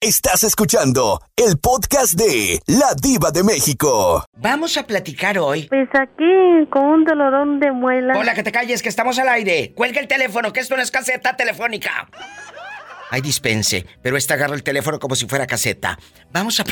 Estás 0.00 0.42
escuchando 0.42 1.20
el 1.36 1.58
podcast 1.58 2.14
de 2.14 2.60
La 2.66 2.94
Diva 3.00 3.30
de 3.30 3.44
México. 3.44 4.24
Vamos 4.38 4.78
a 4.78 4.84
platicar 4.84 5.38
hoy. 5.38 5.68
Pues 5.68 5.88
aquí 5.92 6.66
con 6.70 6.82
un 6.82 7.04
dolorón 7.04 7.60
de 7.60 7.72
muela. 7.72 8.14
Hola, 8.18 8.32
que 8.34 8.42
te 8.42 8.52
calles, 8.52 8.82
que 8.82 8.88
estamos 8.88 9.18
al 9.18 9.28
aire. 9.28 9.74
Cuelga 9.76 10.00
el 10.00 10.08
teléfono, 10.08 10.50
que 10.52 10.60
esto 10.60 10.74
no 10.74 10.82
es 10.82 10.90
caseta 10.90 11.36
telefónica. 11.36 12.08
Ay, 13.10 13.20
dispense, 13.20 13.84
pero 14.00 14.16
esta 14.16 14.34
agarra 14.34 14.54
el 14.54 14.62
teléfono 14.62 14.98
como 14.98 15.14
si 15.14 15.26
fuera 15.26 15.46
caseta. 15.46 15.98
Vamos 16.32 16.58
a... 16.58 16.64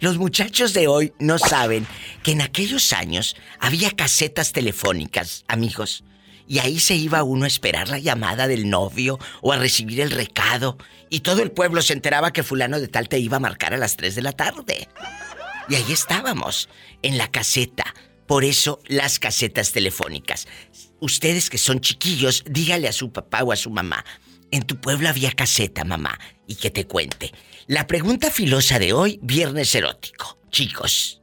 Los 0.00 0.18
muchachos 0.18 0.72
de 0.72 0.88
hoy 0.88 1.12
no 1.18 1.38
saben 1.38 1.86
que 2.22 2.32
en 2.32 2.40
aquellos 2.40 2.92
años 2.92 3.36
había 3.58 3.90
casetas 3.90 4.52
telefónicas, 4.52 5.44
amigos. 5.48 6.04
Y 6.46 6.58
ahí 6.58 6.80
se 6.80 6.94
iba 6.94 7.22
uno 7.22 7.44
a 7.44 7.48
esperar 7.48 7.88
la 7.88 7.98
llamada 7.98 8.46
del 8.46 8.68
novio 8.68 9.18
o 9.40 9.52
a 9.52 9.58
recibir 9.58 10.00
el 10.00 10.10
recado. 10.10 10.76
Y 11.08 11.20
todo 11.20 11.42
el 11.42 11.50
pueblo 11.50 11.82
se 11.82 11.92
enteraba 11.92 12.32
que 12.32 12.42
fulano 12.42 12.80
de 12.80 12.88
tal 12.88 13.08
te 13.08 13.18
iba 13.18 13.36
a 13.36 13.40
marcar 13.40 13.74
a 13.74 13.78
las 13.78 13.96
3 13.96 14.14
de 14.14 14.22
la 14.22 14.32
tarde. 14.32 14.88
Y 15.68 15.74
ahí 15.74 15.92
estábamos, 15.92 16.68
en 17.02 17.18
la 17.18 17.30
caseta. 17.30 17.94
Por 18.26 18.44
eso 18.44 18.80
las 18.86 19.18
casetas 19.18 19.72
telefónicas. 19.72 20.46
Ustedes 21.00 21.50
que 21.50 21.58
son 21.58 21.80
chiquillos, 21.80 22.44
dígale 22.48 22.88
a 22.88 22.92
su 22.92 23.12
papá 23.12 23.42
o 23.42 23.52
a 23.52 23.56
su 23.56 23.70
mamá. 23.70 24.04
En 24.50 24.62
tu 24.62 24.80
pueblo 24.80 25.08
había 25.08 25.32
caseta, 25.32 25.84
mamá. 25.84 26.18
Y 26.46 26.56
que 26.56 26.70
te 26.70 26.86
cuente. 26.86 27.32
La 27.72 27.86
pregunta 27.86 28.26
filosa 28.30 28.78
de 28.78 28.92
hoy, 28.92 29.18
viernes 29.22 29.74
erótico. 29.74 30.36
Chicos, 30.50 31.22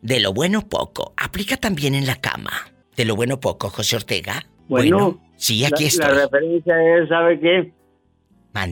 de 0.00 0.20
lo 0.20 0.32
bueno 0.32 0.60
poco, 0.68 1.12
aplica 1.16 1.56
también 1.56 1.96
en 1.96 2.06
la 2.06 2.14
cama. 2.20 2.52
De 2.96 3.04
lo 3.04 3.16
bueno 3.16 3.40
poco, 3.40 3.68
José 3.68 3.96
Ortega. 3.96 4.44
Bueno, 4.68 5.18
sí, 5.34 5.64
aquí 5.64 5.82
la, 5.84 5.88
estoy. 5.88 6.06
La 6.14 6.22
referencia 6.22 6.98
es, 7.02 7.08
¿sabe 7.08 7.40
qué? 7.40 7.72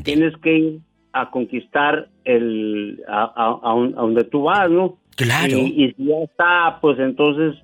Tienes 0.05 0.35
que 0.41 0.57
ir 0.57 0.81
a 1.13 1.31
conquistar 1.33 2.09
el 2.25 3.03
a, 3.09 3.23
a- 3.25 3.71
a 3.71 3.75
un- 3.75 3.95
a 3.99 4.03
donde 4.03 4.23
tú 4.23 4.43
vas, 4.43 4.71
¿no? 4.71 4.99
Claro. 5.17 5.57
Y, 5.59 5.85
y 5.87 5.93
si 5.95 6.05
ya 6.07 6.19
está, 6.23 6.79
pues 6.81 6.97
entonces, 7.01 7.61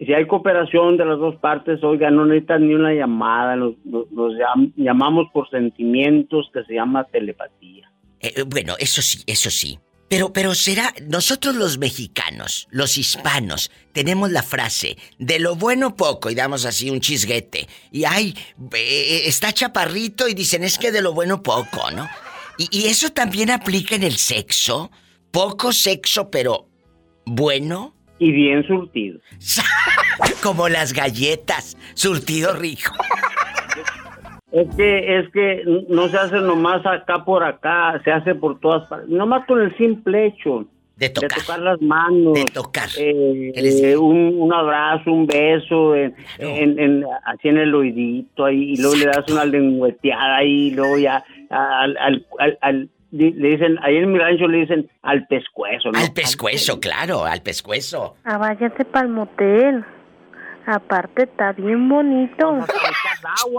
si 0.00 0.12
hay 0.14 0.26
cooperación 0.26 0.96
de 0.96 1.04
las 1.04 1.18
dos 1.20 1.36
partes, 1.36 1.78
oiga, 1.84 2.10
no 2.10 2.24
necesitan 2.26 2.66
ni 2.66 2.74
una 2.74 2.92
llamada, 2.92 3.54
los- 3.54 3.76
los 3.84 4.32
llam- 4.34 4.72
llamamos 4.74 5.26
por 5.32 5.48
sentimientos 5.50 6.50
que 6.52 6.64
se 6.64 6.74
llama 6.74 7.04
telepatía. 7.04 7.88
Eh, 8.20 8.42
bueno, 8.42 8.76
eso 8.78 9.02
sí, 9.02 9.22
eso 9.26 9.50
sí. 9.50 9.78
Pero, 10.08 10.32
pero 10.32 10.54
será, 10.54 10.94
nosotros 11.08 11.56
los 11.56 11.78
mexicanos, 11.78 12.68
los 12.70 12.96
hispanos, 12.96 13.72
tenemos 13.92 14.30
la 14.30 14.44
frase, 14.44 14.96
de 15.18 15.40
lo 15.40 15.56
bueno 15.56 15.96
poco, 15.96 16.30
y 16.30 16.36
damos 16.36 16.64
así 16.64 16.90
un 16.90 17.00
chisguete. 17.00 17.66
Y 17.90 18.04
ay, 18.04 18.36
eh, 18.72 19.22
está 19.26 19.52
chaparrito 19.52 20.28
y 20.28 20.34
dicen, 20.34 20.62
es 20.62 20.78
que 20.78 20.92
de 20.92 21.02
lo 21.02 21.12
bueno 21.12 21.42
poco, 21.42 21.90
¿no? 21.90 22.08
Y, 22.56 22.68
y 22.70 22.86
eso 22.86 23.10
también 23.10 23.50
aplica 23.50 23.96
en 23.96 24.04
el 24.04 24.16
sexo. 24.16 24.92
Poco 25.32 25.72
sexo, 25.72 26.30
pero 26.30 26.68
bueno. 27.24 27.96
Y 28.20 28.30
bien 28.30 28.64
surtido. 28.66 29.18
Como 30.42 30.68
las 30.68 30.92
galletas, 30.92 31.76
surtido 31.94 32.54
rico. 32.54 32.92
Es 34.56 34.74
que, 34.74 35.18
es 35.18 35.28
que 35.32 35.62
no 35.90 36.08
se 36.08 36.16
hace 36.16 36.40
nomás 36.40 36.84
acá 36.86 37.26
por 37.26 37.44
acá, 37.44 38.00
se 38.02 38.10
hace 38.10 38.34
por 38.34 38.58
todas 38.58 38.88
partes. 38.88 39.10
Nomás 39.10 39.46
con 39.46 39.60
el 39.60 39.76
simple 39.76 40.28
hecho 40.28 40.64
de 40.96 41.10
tocar, 41.10 41.58
las 41.58 41.82
manos. 41.82 42.32
De 42.32 42.46
tocar. 42.46 42.88
Eh, 42.98 43.52
eh, 43.54 43.96
un, 43.98 44.34
un, 44.38 44.52
abrazo, 44.54 45.12
un 45.12 45.26
beso, 45.26 45.94
en, 45.94 46.14
en, 46.38 47.04
así 47.26 47.48
en 47.48 47.58
el 47.58 47.74
oídito 47.74 48.46
ahí, 48.46 48.72
y 48.72 48.76
luego 48.78 48.96
le 48.96 49.04
das 49.04 49.30
una 49.30 49.44
lengüeteada 49.44 50.36
ahí, 50.38 50.68
y 50.68 50.70
luego 50.70 50.96
ya 50.96 51.22
al, 51.50 51.98
al, 51.98 52.26
al, 52.62 52.88
le 53.10 53.48
dicen, 53.48 53.78
ahí 53.82 53.96
en 53.96 54.10
mi 54.10 54.18
rancho 54.18 54.48
le 54.48 54.60
dicen 54.60 54.90
al 55.02 55.26
pescuezo, 55.26 55.92
¿no? 55.92 55.98
Al 55.98 56.14
pescuezo, 56.14 56.80
claro, 56.80 57.26
al 57.26 57.42
pescuezo. 57.42 58.14
Ah, 58.24 58.38
váyase 58.38 58.86
para 58.86 59.06
el 59.06 59.12
motel. 59.12 59.84
Aparte 60.66 61.22
está 61.22 61.52
bien 61.52 61.88
bonito. 61.88 62.58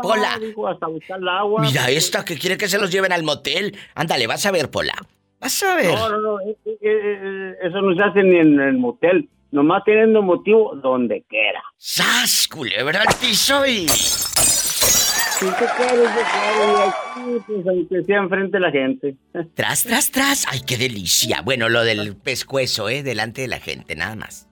Pola. 0.02 0.40
hasta 0.70 0.88
buscar 0.88 1.20
el 1.20 1.30
agua. 1.30 1.62
Mira 1.62 1.90
esta 1.90 2.26
que 2.26 2.38
quiere 2.38 2.58
que 2.58 2.68
se 2.68 2.78
los 2.78 2.92
lleven 2.92 3.14
al 3.14 3.24
motel. 3.24 3.78
Ándale, 3.96 4.28
vas 4.28 4.46
a 4.46 4.52
ver, 4.52 4.70
Pola. 4.70 4.94
Vas 5.40 5.64
a 5.64 5.76
ver. 5.76 5.94
No, 5.94 6.10
no, 6.10 6.18
no. 6.20 6.40
eh, 6.42 6.58
eh, 6.66 6.78
eh, 6.82 7.54
Eso 7.64 7.82
no 7.82 7.96
se 7.96 8.04
hace 8.04 8.24
ni 8.24 8.38
en 8.38 8.60
el 8.60 8.78
motel. 8.78 9.30
Nomás 9.52 9.84
teniendo 9.86 10.22
motivo 10.22 10.76
donde 10.76 11.24
quiera. 11.30 11.64
¡Sas, 11.78 12.50
culebra 12.50 13.02
al 13.02 13.16
piso 13.16 13.66
y... 13.66 13.88
Sí, 13.88 15.46
que 15.46 15.66
claro, 15.66 16.02
que 16.02 16.22
claro. 16.24 16.74
Y 16.76 16.90
aquí, 16.90 17.44
pues, 17.48 17.68
aunque 17.68 18.04
sea 18.04 18.18
enfrente 18.18 18.58
de 18.58 18.60
la 18.60 18.72
gente. 18.72 19.16
Tras, 19.54 19.84
tras, 19.84 20.12
tras. 20.12 20.46
¡Ay, 20.52 20.62
qué 20.68 20.76
delicia! 20.78 21.42
Bueno, 21.44 21.70
lo 21.70 21.84
del 21.84 22.16
pescuezo, 22.18 22.90
¿eh? 22.90 23.04
Delante 23.04 23.42
de 23.42 23.48
la 23.48 23.60
gente, 23.60 23.96
nada 23.96 24.16
más. 24.16 24.50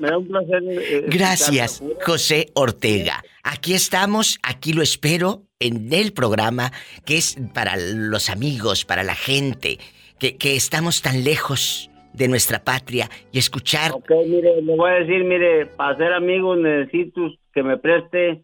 Me 0.00 0.08
da 0.08 0.18
un 0.18 0.28
placer. 0.28 0.62
eh, 0.68 1.04
Gracias. 1.08 1.82
José 2.04 2.46
Ortega. 2.54 3.22
Aquí 3.42 3.74
estamos, 3.74 4.38
aquí 4.42 4.72
lo 4.72 4.82
espero 4.82 5.42
en 5.60 5.92
el 5.92 6.12
programa 6.12 6.72
que 7.04 7.16
es 7.16 7.36
para 7.54 7.76
los 7.76 8.28
amigos, 8.30 8.84
para 8.84 9.02
la 9.02 9.14
gente, 9.14 9.78
que, 10.18 10.36
que 10.36 10.56
estamos 10.56 11.02
tan 11.02 11.24
lejos 11.24 11.90
de 12.12 12.28
nuestra 12.28 12.60
patria 12.64 13.10
y 13.30 13.38
escuchar 13.38 13.92
Ok, 13.92 14.10
mire, 14.26 14.62
le 14.62 14.74
voy 14.76 14.90
a 14.90 14.94
decir, 14.94 15.22
mire, 15.24 15.66
para 15.66 15.96
ser 15.98 16.12
amigos 16.14 16.58
necesito 16.58 17.28
que 17.52 17.62
me 17.62 17.76
preste, 17.76 18.42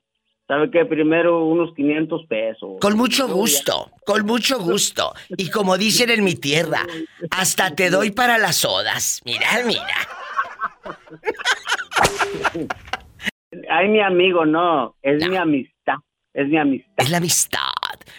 ¿sabe 0.52 0.70
qué? 0.70 0.84
Primero 0.84 1.46
unos 1.46 1.74
500 1.74 2.26
pesos. 2.26 2.72
Con 2.78 2.94
mucho 2.94 3.26
gusto, 3.26 3.90
con 4.04 4.26
mucho 4.26 4.58
gusto. 4.58 5.14
Y 5.30 5.48
como 5.48 5.78
dicen 5.78 6.10
en 6.10 6.22
mi 6.24 6.34
tierra, 6.34 6.86
hasta 7.30 7.74
te 7.74 7.88
doy 7.88 8.10
para 8.10 8.36
las 8.36 8.56
sodas. 8.56 9.22
Mira, 9.24 9.46
mira. 9.64 9.96
Ay, 13.70 13.88
mi 13.88 14.02
amigo, 14.02 14.44
no, 14.44 14.94
es 15.00 15.26
mi 15.26 15.36
amistad, 15.36 15.96
es 16.34 16.48
mi 16.48 16.58
amistad. 16.58 16.92
Es 16.98 17.08
la 17.08 17.16
amistad. 17.16 17.60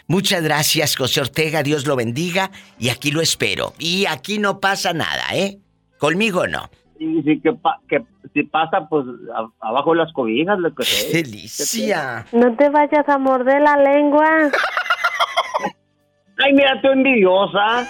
Muchas 0.08 0.44
gracias, 0.44 0.96
José 0.96 1.22
Ortega. 1.22 1.62
Dios 1.62 1.86
lo 1.86 1.96
bendiga. 1.96 2.50
Y 2.80 2.90
aquí 2.90 3.12
lo 3.12 3.22
espero. 3.22 3.74
Y 3.78 4.08
aquí 4.08 4.40
no 4.40 4.60
pasa 4.60 4.92
nada, 4.94 5.24
¿eh? 5.36 5.60
Conmigo 6.00 6.48
no. 6.48 6.70
Y 7.04 7.22
sí, 7.24 7.42
que, 7.42 7.52
pa- 7.54 7.80
que 7.90 8.04
si 8.34 8.44
pasa, 8.44 8.88
pues 8.90 9.06
a- 9.36 9.68
abajo 9.68 9.92
de 9.92 9.98
las 9.98 10.14
cobijas, 10.14 10.58
lo 10.60 10.74
que 10.74 10.84
sea. 10.86 11.12
Delicia. 11.24 12.26
No 12.32 12.56
te 12.56 12.70
vayas 12.70 13.08
a 13.10 13.18
morder 13.18 13.62
la 13.62 13.76
lengua. 13.78 14.30
Ay, 16.44 16.54
mira, 16.54 16.82
tú 16.82 16.88
envidiosa. 16.90 17.88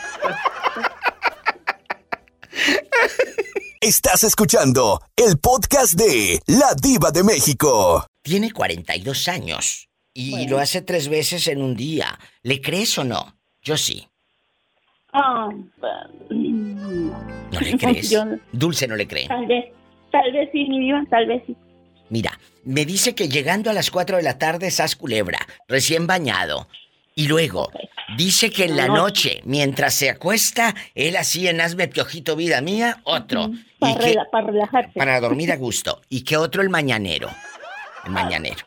Estás 3.82 4.24
escuchando 4.24 5.02
el 5.16 5.38
podcast 5.40 5.94
de 5.94 6.40
La 6.48 6.74
Diva 6.82 7.12
de 7.12 7.24
México. 7.24 8.06
Tiene 8.22 8.52
42 8.52 9.28
años. 9.28 9.90
Y 10.14 10.48
lo 10.48 10.60
hace 10.60 10.82
tres 10.82 11.10
veces 11.10 11.48
en 11.48 11.62
un 11.62 11.76
día. 11.76 12.18
¿Le 12.44 12.62
crees 12.62 12.98
o 12.98 13.04
no? 13.04 13.36
Yo 13.62 13.78
sí. 13.78 14.08
Ah, 15.14 15.50
¿No 16.30 17.60
le 17.60 17.78
crees? 17.78 18.10
Yo. 18.10 18.24
Dulce 18.52 18.88
no 18.88 18.96
le 18.96 19.08
cree. 19.08 19.28
tal 19.28 19.46
vez, 19.48 19.66
tal 20.12 20.32
vez 20.32 20.50
sí, 20.52 20.66
mi 20.66 20.80
vida, 20.80 21.04
tal 21.10 21.28
vez 21.28 21.44
sí. 21.46 21.56
Mira, 22.10 22.38
me 22.64 22.86
dice 22.86 23.16
que 23.16 23.28
llegando 23.30 23.70
a 23.70 23.74
las 23.74 23.90
4 23.92 24.18
de 24.18 24.24
la 24.24 24.38
tarde 24.38 24.70
sas 24.72 24.96
culebra, 24.96 25.40
recién 25.68 26.06
bañado. 26.08 26.68
Y 27.16 27.28
luego, 27.28 27.72
dice 28.18 28.50
que 28.50 28.66
en 28.66 28.76
la 28.76 28.88
No. 28.88 28.96
noche, 28.98 29.42
mientras 29.46 29.94
se 29.94 30.10
acuesta, 30.10 30.74
él 30.96 31.16
así 31.16 31.48
en 31.48 31.62
hazme 31.62 31.88
piojito 31.88 32.36
vida 32.36 32.60
mía, 32.62 33.02
otro. 33.04 33.50
Y 33.52 33.64
Para, 33.80 33.96
que- 34.00 34.14
rela- 34.16 34.30
para 34.32 34.48
relajarse. 34.48 34.92
para 34.96 35.20
dormir 35.20 35.52
a 35.52 35.58
gusto. 35.58 36.02
Y 36.10 36.24
que 36.24 36.38
otro 36.38 36.62
el 36.64 36.70
mañanero. 36.70 37.30
El 38.06 38.12
mañanero. 38.12 38.66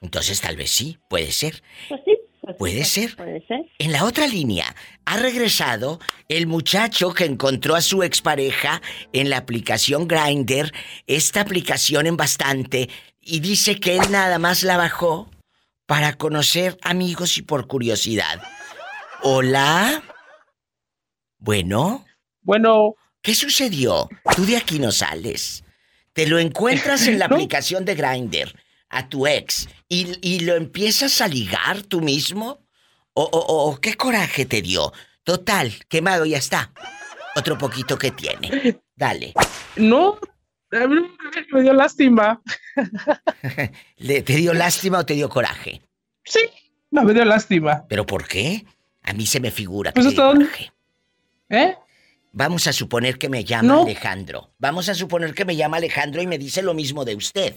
Entonces 0.00 0.40
tal 0.40 0.56
vez 0.56 0.70
sí, 0.70 0.98
puede 1.08 1.30
ser. 1.32 1.62
Pues 1.88 2.00
sí. 2.04 2.18
Pues 2.42 2.56
Puede 2.58 2.84
ser. 2.84 3.16
Puede 3.16 3.46
ser. 3.46 3.60
En 3.78 3.92
la 3.92 4.04
otra 4.04 4.26
línea, 4.26 4.74
ha 5.04 5.16
regresado 5.16 6.00
el 6.28 6.46
muchacho 6.46 7.14
que 7.14 7.24
encontró 7.24 7.74
a 7.76 7.80
su 7.80 8.02
expareja 8.02 8.82
en 9.12 9.30
la 9.30 9.38
aplicación 9.38 10.08
Grindr, 10.08 10.72
esta 11.06 11.40
aplicación 11.40 12.06
en 12.06 12.16
bastante, 12.16 12.88
y 13.20 13.40
dice 13.40 13.78
que 13.78 13.96
él 13.96 14.10
nada 14.10 14.38
más 14.38 14.64
la 14.64 14.76
bajó 14.76 15.30
para 15.86 16.14
conocer 16.14 16.76
amigos 16.82 17.38
y 17.38 17.42
por 17.42 17.68
curiosidad. 17.68 18.42
Hola. 19.22 20.02
Bueno. 21.38 22.04
Bueno. 22.42 22.94
¿Qué 23.22 23.34
sucedió? 23.36 24.08
Tú 24.34 24.44
de 24.46 24.56
aquí 24.56 24.80
no 24.80 24.90
sales. 24.90 25.62
Te 26.12 26.26
lo 26.26 26.40
encuentras 26.40 27.06
en 27.06 27.18
la 27.20 27.28
No. 27.28 27.36
aplicación 27.36 27.84
de 27.84 27.94
Grindr 27.94 28.52
a 28.92 29.08
tu 29.08 29.26
ex 29.26 29.68
y, 29.88 30.16
y 30.20 30.40
lo 30.40 30.54
empiezas 30.54 31.20
a 31.20 31.26
ligar 31.28 31.82
tú 31.82 32.00
mismo. 32.00 32.60
¿O, 33.14 33.24
o- 33.24 33.70
o 33.70 33.80
qué 33.80 33.94
coraje 33.94 34.46
te 34.46 34.62
dio? 34.62 34.92
Total, 35.24 35.72
quemado 35.88 36.24
ya 36.24 36.38
está. 36.38 36.72
Otro 37.36 37.58
poquito 37.58 37.98
que 37.98 38.10
tiene. 38.10 38.80
Dale. 38.96 39.34
No, 39.76 40.18
a 40.70 40.86
mí 40.86 40.96
me 41.52 41.62
dio 41.62 41.72
lástima. 41.72 42.40
¿Le, 43.98 44.22
¿Te 44.22 44.36
dio 44.36 44.52
lástima 44.54 44.98
o 44.98 45.06
te 45.06 45.14
dio 45.14 45.28
coraje? 45.28 45.82
Sí, 46.24 46.40
no, 46.90 47.02
me 47.04 47.12
dio 47.14 47.24
lástima. 47.24 47.84
¿Pero 47.88 48.06
por 48.06 48.26
qué? 48.26 48.64
A 49.02 49.12
mí 49.12 49.26
se 49.26 49.40
me 49.40 49.50
figura 49.50 49.92
que 49.92 50.00
Pues 50.00 50.14
dio 50.14 50.24
coraje. 50.32 50.72
¿Eh? 51.48 51.76
Vamos 52.32 52.66
a 52.66 52.72
suponer 52.72 53.18
que 53.18 53.28
me 53.28 53.44
llama 53.44 53.68
No. 53.68 53.82
Alejandro. 53.82 54.54
Vamos 54.58 54.88
a 54.88 54.94
suponer 54.94 55.34
que 55.34 55.44
me 55.44 55.56
llama 55.56 55.76
Alejandro 55.76 56.22
y 56.22 56.26
me 56.26 56.38
dice 56.38 56.62
lo 56.62 56.72
mismo 56.72 57.04
de 57.04 57.14
usted. 57.16 57.56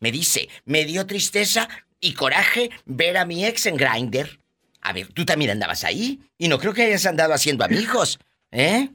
Me 0.00 0.12
dice, 0.12 0.48
me 0.64 0.84
dio 0.84 1.06
tristeza 1.06 1.68
y 2.00 2.12
coraje 2.14 2.70
ver 2.84 3.16
a 3.16 3.24
mi 3.24 3.44
ex 3.44 3.66
en 3.66 3.76
Grindr. 3.76 4.40
A 4.82 4.92
ver, 4.92 5.08
tú 5.12 5.24
también 5.24 5.50
andabas 5.50 5.84
ahí 5.84 6.20
y 6.38 6.48
no 6.48 6.58
creo 6.58 6.72
que 6.74 6.82
hayas 6.82 7.06
andado 7.06 7.34
haciendo 7.34 7.64
amigos, 7.64 8.18
¿eh? 8.50 8.88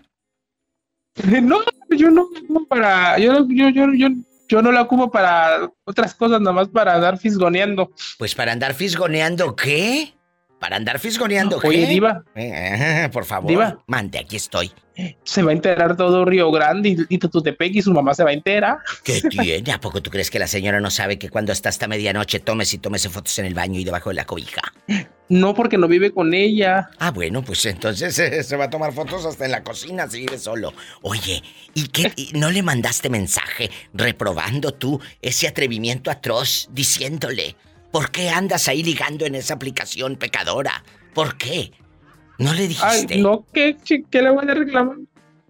No, 1.24 1.60
yo 1.90 2.10
no 2.10 2.30
la 2.32 2.40
ocupo 2.40 2.66
para. 2.68 3.18
Yo, 3.20 3.46
yo, 3.50 3.70
yo, 3.70 3.94
yo, 3.94 4.08
yo 4.48 4.62
no 4.62 4.72
la 4.72 4.82
ocupo 4.82 5.12
para 5.12 5.70
otras 5.84 6.16
cosas, 6.16 6.40
nada 6.40 6.54
más 6.54 6.70
para 6.70 6.96
andar 6.96 7.18
fisgoneando. 7.18 7.92
Pues 8.18 8.34
para 8.34 8.54
andar 8.54 8.74
fisgoneando, 8.74 9.56
¿qué? 9.56 10.14
Para 10.62 10.76
andar 10.76 11.00
fisgoneando, 11.00 11.60
¿qué? 11.60 11.70
Oye, 11.70 11.88
Diva. 11.88 12.24
Eh, 12.36 13.10
por 13.12 13.26
favor, 13.26 13.50
Diva. 13.50 13.84
mande, 13.88 14.20
aquí 14.20 14.36
estoy. 14.36 14.72
Se 15.24 15.42
va 15.42 15.50
a 15.50 15.54
enterar 15.56 15.98
todo 15.98 16.24
Río 16.24 16.52
Grande 16.52 16.96
y, 17.10 17.18
Tututepec 17.18 17.74
y 17.78 17.82
su 17.82 17.92
mamá 17.92 18.14
se 18.14 18.24
va 18.24 18.30
a 18.30 18.34
enterar. 18.34 18.78
¿Qué 19.04 19.22
tiene? 19.30 19.72
¿A 19.72 19.80
poco 19.80 20.04
tú 20.04 20.12
crees 20.12 20.30
que 20.30 20.38
la 20.38 20.46
señora 20.46 20.80
no 20.80 20.92
sabe 20.92 21.18
que 21.18 21.30
cuando 21.30 21.52
está 21.52 21.70
hasta 21.70 21.88
medianoche 21.88 22.40
tomes 22.40 22.72
y 22.76 22.78
tomes 22.78 23.08
fotos 23.08 23.40
en 23.40 23.46
el 23.46 23.56
baño 23.56 23.80
y 23.80 23.84
debajo 23.84 24.10
de 24.12 24.16
la 24.18 24.26
cobija? 24.26 24.62
No, 25.30 25.56
porque 25.56 25.80
no 25.80 25.88
vive 25.88 26.12
con 26.12 26.32
ella. 26.36 26.92
Ah, 27.00 27.10
bueno, 27.10 27.42
pues 27.42 27.66
entonces 27.66 28.20
eh, 28.20 28.44
se 28.44 28.56
va 28.56 28.66
a 28.66 28.70
tomar 28.70 28.94
fotos 28.94 29.26
hasta 29.26 29.46
en 29.46 29.52
la 29.52 29.64
cocina 29.64 30.08
si 30.08 30.20
vive 30.20 30.38
solo. 30.38 30.74
Oye, 31.02 31.42
¿y 31.74 31.88
qué? 31.88 32.14
y 32.16 32.34
¿No 32.34 32.52
le 32.52 32.62
mandaste 32.62 33.10
mensaje 33.10 33.72
reprobando 33.96 34.76
tú 34.76 35.02
ese 35.24 35.48
atrevimiento 35.48 36.12
atroz 36.12 36.70
diciéndole, 36.72 37.56
¿por 37.92 38.12
qué 38.12 38.30
andas 38.30 38.68
ahí 38.68 38.84
ligando 38.84 39.26
en 39.26 39.36
esa 39.36 39.54
aplicación 39.56 40.16
pecadora? 40.16 40.84
¿Por 41.14 41.38
qué? 41.38 41.72
¿No 42.38 42.54
le 42.54 42.68
dijiste? 42.68 43.14
Ay, 43.16 43.22
no, 43.22 43.46
¿qué, 43.54 43.78
qué 44.10 44.22
le 44.22 44.30
voy 44.32 44.46
a 44.50 44.54
reclamar? 44.54 44.98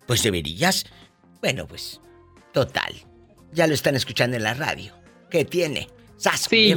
Pues 0.05 0.23
deberías. 0.23 0.85
Bueno, 1.41 1.67
pues, 1.67 2.01
total. 2.51 2.93
Ya 3.53 3.67
lo 3.67 3.73
están 3.73 3.95
escuchando 3.95 4.35
en 4.37 4.43
la 4.43 4.53
radio. 4.53 4.93
¿Qué 5.29 5.45
tiene? 5.45 5.87
¡Sas, 6.17 6.47
Sí. 6.49 6.73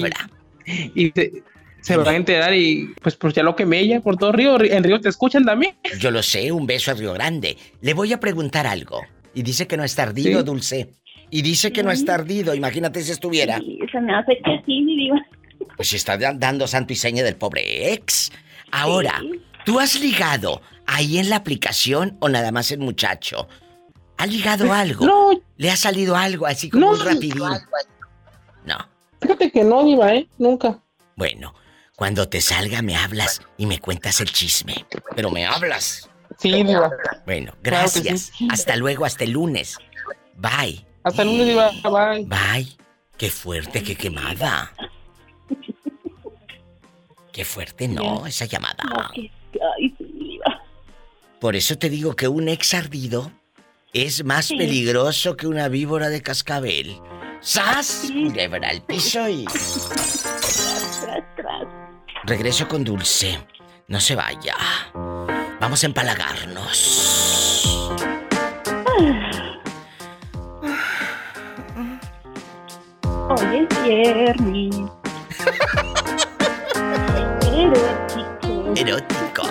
Y, 0.94 1.10
se- 1.10 1.42
se 1.82 1.96
va 1.98 2.12
a 2.12 2.16
enterar 2.16 2.54
y 2.54 2.94
pues 3.02 3.14
pues 3.16 3.34
ya 3.34 3.42
lo 3.42 3.54
quemé 3.54 3.80
ella 3.80 4.00
por 4.00 4.16
todo 4.16 4.32
Río. 4.32 4.58
En 4.62 4.82
Río 4.82 4.98
te 5.00 5.10
escuchan 5.10 5.44
también. 5.44 5.74
Yo 5.98 6.10
lo 6.10 6.22
sé, 6.22 6.50
un 6.50 6.66
beso 6.66 6.90
a 6.90 6.94
Río 6.94 7.12
Grande. 7.12 7.58
Le 7.82 7.92
voy 7.92 8.12
a 8.14 8.20
preguntar 8.20 8.66
algo. 8.66 9.02
Y 9.34 9.42
dice 9.42 9.66
que 9.66 9.76
no 9.76 9.84
es 9.84 9.94
tardido, 9.94 10.40
Sí. 10.40 10.46
Dulce. 10.46 10.90
Y 11.30 11.42
dice 11.42 11.72
que 11.72 11.82
no 11.82 11.90
es 11.90 12.04
tardido, 12.06 12.54
imagínate 12.54 13.02
si 13.02 13.10
estuviera. 13.12 13.58
Sí, 13.58 13.78
se 13.92 14.00
me 14.00 14.14
hace 14.14 14.38
que 14.38 14.62
sí, 14.64 14.80
mi 14.82 14.96
diva. 14.96 15.20
Pues 15.76 15.88
si 15.88 15.96
está 15.96 16.16
da- 16.16 16.32
dando 16.34 16.66
santo 16.66 16.92
y 16.92 16.96
seña 16.96 17.22
del 17.22 17.36
pobre 17.36 17.92
ex. 17.92 18.30
Ahora, 18.70 19.20
¿tú 19.64 19.80
has 19.80 19.98
ligado 20.00 20.62
ahí 20.86 21.18
en 21.18 21.30
la 21.30 21.36
aplicación 21.36 22.16
o 22.20 22.28
nada 22.28 22.52
más 22.52 22.70
el 22.70 22.78
muchacho? 22.80 23.48
¿Ha 24.16 24.26
ligado 24.26 24.72
algo? 24.72 25.04
No. 25.06 25.30
¿Le 25.56 25.70
ha 25.70 25.76
salido 25.76 26.16
algo 26.16 26.46
así 26.46 26.70
como 26.70 26.86
No. 26.86 26.92
un 26.92 27.04
rapidín? 27.04 27.42
No. 28.64 28.88
Fíjate 29.20 29.50
que 29.50 29.64
no, 29.64 29.84
Diva, 29.84 30.14
¿eh? 30.14 30.28
Nunca. 30.38 30.78
Bueno, 31.16 31.54
cuando 31.96 32.28
te 32.28 32.40
salga 32.40 32.82
me 32.82 32.96
hablas 32.96 33.40
y 33.56 33.66
me 33.66 33.78
cuentas 33.80 34.20
el 34.20 34.30
chisme. 34.32 34.84
Pero 35.16 35.30
me 35.30 35.46
hablas. 35.46 36.08
Sí, 36.38 36.50
Diva. 36.62 36.90
Bueno, 37.26 37.52
Claro 37.62 37.88
gracias. 37.90 38.32
sí. 38.36 38.48
Hasta 38.50 38.76
luego, 38.76 39.04
hasta 39.04 39.24
el 39.24 39.30
lunes. 39.30 39.78
Bye. 40.36 40.84
Hasta 41.04 41.22
el 41.22 41.28
lunes, 41.28 41.46
Diva. 41.46 41.70
Bye. 41.82 42.24
Bye. 42.26 42.76
Qué 43.16 43.30
fuerte, 43.30 43.82
qué 43.82 43.94
quemada. 43.96 44.72
Qué 47.34 47.44
fuerte, 47.44 47.88
no, 47.88 48.26
esa 48.26 48.44
llamada. 48.44 48.84
Sí. 49.12 49.28
Por 51.40 51.56
eso 51.56 51.76
te 51.76 51.90
digo 51.90 52.14
que 52.14 52.28
un 52.28 52.48
ex 52.48 52.74
ardido 52.74 53.32
es 53.92 54.24
más 54.24 54.46
Sí. 54.46 54.56
peligroso 54.56 55.36
que 55.36 55.48
una 55.48 55.66
víbora 55.68 56.08
de 56.10 56.22
cascabel. 56.22 56.96
¡Sas! 57.40 58.04
Culebra 58.12 58.68
al 58.70 58.82
piso 58.82 59.28
y... 59.28 59.44
Tras, 61.00 61.24
tras. 61.36 61.66
Regreso 62.22 62.68
con 62.68 62.84
Dulce. 62.84 63.36
No 63.88 63.98
se 64.00 64.14
vaya. 64.14 64.54
Vamos 65.60 65.82
a 65.82 65.86
empalagarnos. 65.86 67.64
Hoy 73.28 73.66
es 73.70 73.82
viernes. 73.84 74.74
Erótico. 77.64 78.74
Erótico. 78.76 79.42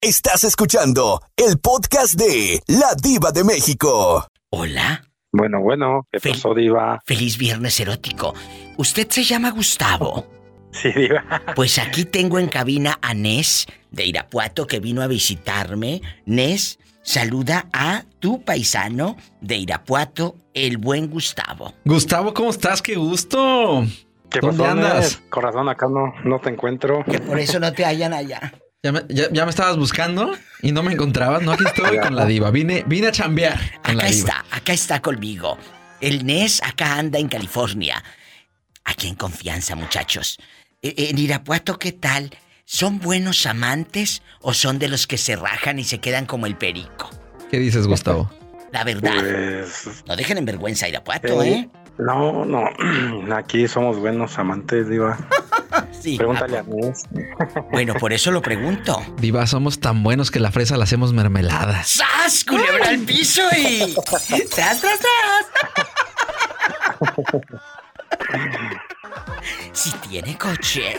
Estás 0.00 0.42
escuchando 0.42 1.22
el 1.36 1.58
podcast 1.60 2.14
de 2.14 2.60
La 2.66 2.94
Diva 3.00 3.30
de 3.30 3.44
México. 3.44 4.26
Hola. 4.50 5.04
Bueno, 5.32 5.60
bueno, 5.60 6.08
¿qué 6.10 6.18
Fel- 6.18 6.32
pasó, 6.32 6.54
Diva? 6.54 7.00
Feliz 7.06 7.38
viernes 7.38 7.78
erótico. 7.78 8.34
Usted 8.78 9.08
se 9.10 9.22
llama 9.22 9.52
Gustavo. 9.52 10.26
Sí, 10.72 10.90
Diva. 10.90 11.22
Pues 11.54 11.78
aquí 11.78 12.04
tengo 12.04 12.40
en 12.40 12.48
cabina 12.48 12.98
a 13.00 13.14
Nes 13.14 13.66
de 13.92 14.06
Irapuato 14.06 14.66
que 14.66 14.80
vino 14.80 15.02
a 15.02 15.06
visitarme. 15.06 16.02
Nes, 16.26 16.80
saluda 17.02 17.68
a 17.72 18.02
tu 18.18 18.42
paisano 18.42 19.16
de 19.40 19.58
Irapuato, 19.58 20.34
el 20.52 20.78
buen 20.78 21.08
Gustavo. 21.08 21.74
Gustavo, 21.84 22.34
¿cómo 22.34 22.50
estás? 22.50 22.82
¡Qué 22.82 22.96
gusto! 22.96 23.84
¿Qué 24.30 24.40
¿Dónde 24.40 24.58
pasó, 24.58 24.70
andas? 24.72 25.20
Corazón, 25.28 25.68
acá 25.68 25.86
no, 25.88 26.12
no 26.24 26.38
te 26.40 26.50
encuentro. 26.50 27.04
Que 27.04 27.18
por 27.18 27.38
eso 27.38 27.58
no 27.60 27.72
te 27.72 27.84
hallan 27.84 28.12
allá. 28.12 28.52
¿Ya 28.82 28.92
me, 28.92 29.02
ya- 29.08 29.28
ya 29.30 29.44
me 29.44 29.50
estabas 29.50 29.76
buscando 29.76 30.32
y 30.62 30.72
no 30.72 30.82
me 30.82 30.92
encontrabas. 30.92 31.42
No, 31.42 31.52
aquí 31.52 31.64
estoy 31.66 31.98
con 31.98 32.16
la 32.16 32.24
diva. 32.26 32.50
Vine, 32.50 32.84
vine 32.86 33.08
a 33.08 33.12
chambear 33.12 33.58
con 33.84 33.96
la 33.96 34.04
Acá 34.04 34.12
diva. 34.12 34.28
está, 34.28 34.44
acá 34.56 34.72
está 34.72 35.02
conmigo. 35.02 35.58
El 36.00 36.24
Nes 36.24 36.62
acá 36.62 36.96
anda 36.98 37.18
en 37.18 37.28
California. 37.28 38.02
Aquí 38.84 39.08
en 39.08 39.16
confianza, 39.16 39.74
muchachos. 39.76 40.38
E- 40.80 40.94
En 41.10 41.18
Irapuato, 41.18 41.78
¿qué 41.78 41.92
tal? 41.92 42.30
¿Son 42.64 43.00
buenos 43.00 43.44
amantes 43.46 44.22
o 44.40 44.54
son 44.54 44.78
de 44.78 44.88
los 44.88 45.06
que 45.06 45.18
se 45.18 45.36
rajan 45.36 45.78
y 45.78 45.84
se 45.84 45.98
quedan 45.98 46.24
como 46.24 46.46
el 46.46 46.56
perico? 46.56 47.10
¿Qué 47.50 47.58
dices, 47.58 47.86
Gustavo? 47.86 48.30
La 48.72 48.84
verdad. 48.84 49.12
Pues, 49.18 50.04
No 50.06 50.14
dejen 50.16 50.38
en 50.38 50.44
vergüenza 50.46 50.86
a 50.86 50.88
Irapuato, 50.88 51.42
eh, 51.42 51.50
¿eh? 51.52 51.68
No, 52.00 52.44
no. 52.44 52.68
Aquí 53.36 53.68
somos 53.68 53.98
buenos 53.98 54.38
amantes, 54.38 54.88
Diva. 54.88 55.18
Sí. 55.92 56.16
Pregúntale 56.16 56.58
a 56.58 56.62
Nes. 56.62 57.04
Bueno, 57.72 57.94
por 57.94 58.12
eso 58.12 58.30
lo 58.30 58.40
pregunto. 58.40 59.02
Diva, 59.18 59.46
somos 59.46 59.80
tan 59.80 60.02
buenos 60.02 60.30
que 60.30 60.40
la 60.40 60.50
fresa 60.50 60.76
la 60.78 60.84
hacemos 60.84 61.12
mermelada. 61.12 61.82
¡Sas! 61.84 62.44
Culebra 62.44 62.88
al 62.88 63.00
piso 63.00 63.42
y. 63.56 63.94
¡Tras, 64.06 64.80
tras, 64.80 64.80
tras! 64.80 65.00
Si 69.72 69.92
tiene 70.08 70.38
coche, 70.38 70.96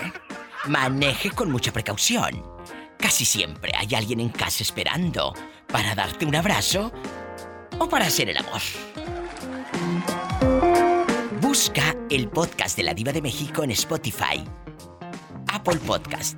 maneje 0.67 1.31
con 1.31 1.51
mucha 1.51 1.71
precaución. 1.73 2.43
Casi 2.99 3.25
siempre 3.25 3.73
hay 3.75 3.95
alguien 3.95 4.19
en 4.19 4.29
casa 4.29 4.61
esperando 4.63 5.33
para 5.67 5.95
darte 5.95 6.25
un 6.25 6.35
abrazo 6.35 6.91
o 7.79 7.89
para 7.89 8.05
hacer 8.05 8.29
el 8.29 8.37
amor. 8.37 8.61
Busca 11.51 11.93
el 12.09 12.29
podcast 12.29 12.77
de 12.77 12.83
la 12.83 12.93
Diva 12.93 13.11
de 13.11 13.21
México 13.21 13.61
en 13.61 13.71
Spotify, 13.71 14.41
Apple 15.51 15.81
Podcast 15.85 16.37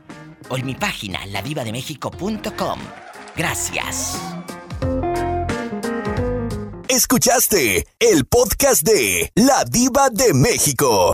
o 0.50 0.58
en 0.58 0.66
mi 0.66 0.74
página 0.74 1.24
ladivademexico.com. 1.28 2.80
Gracias. 3.36 4.18
Escuchaste 6.88 7.86
el 8.00 8.26
podcast 8.26 8.82
de 8.82 9.32
La 9.36 9.64
Diva 9.66 10.10
de 10.10 10.34
México. 10.34 11.12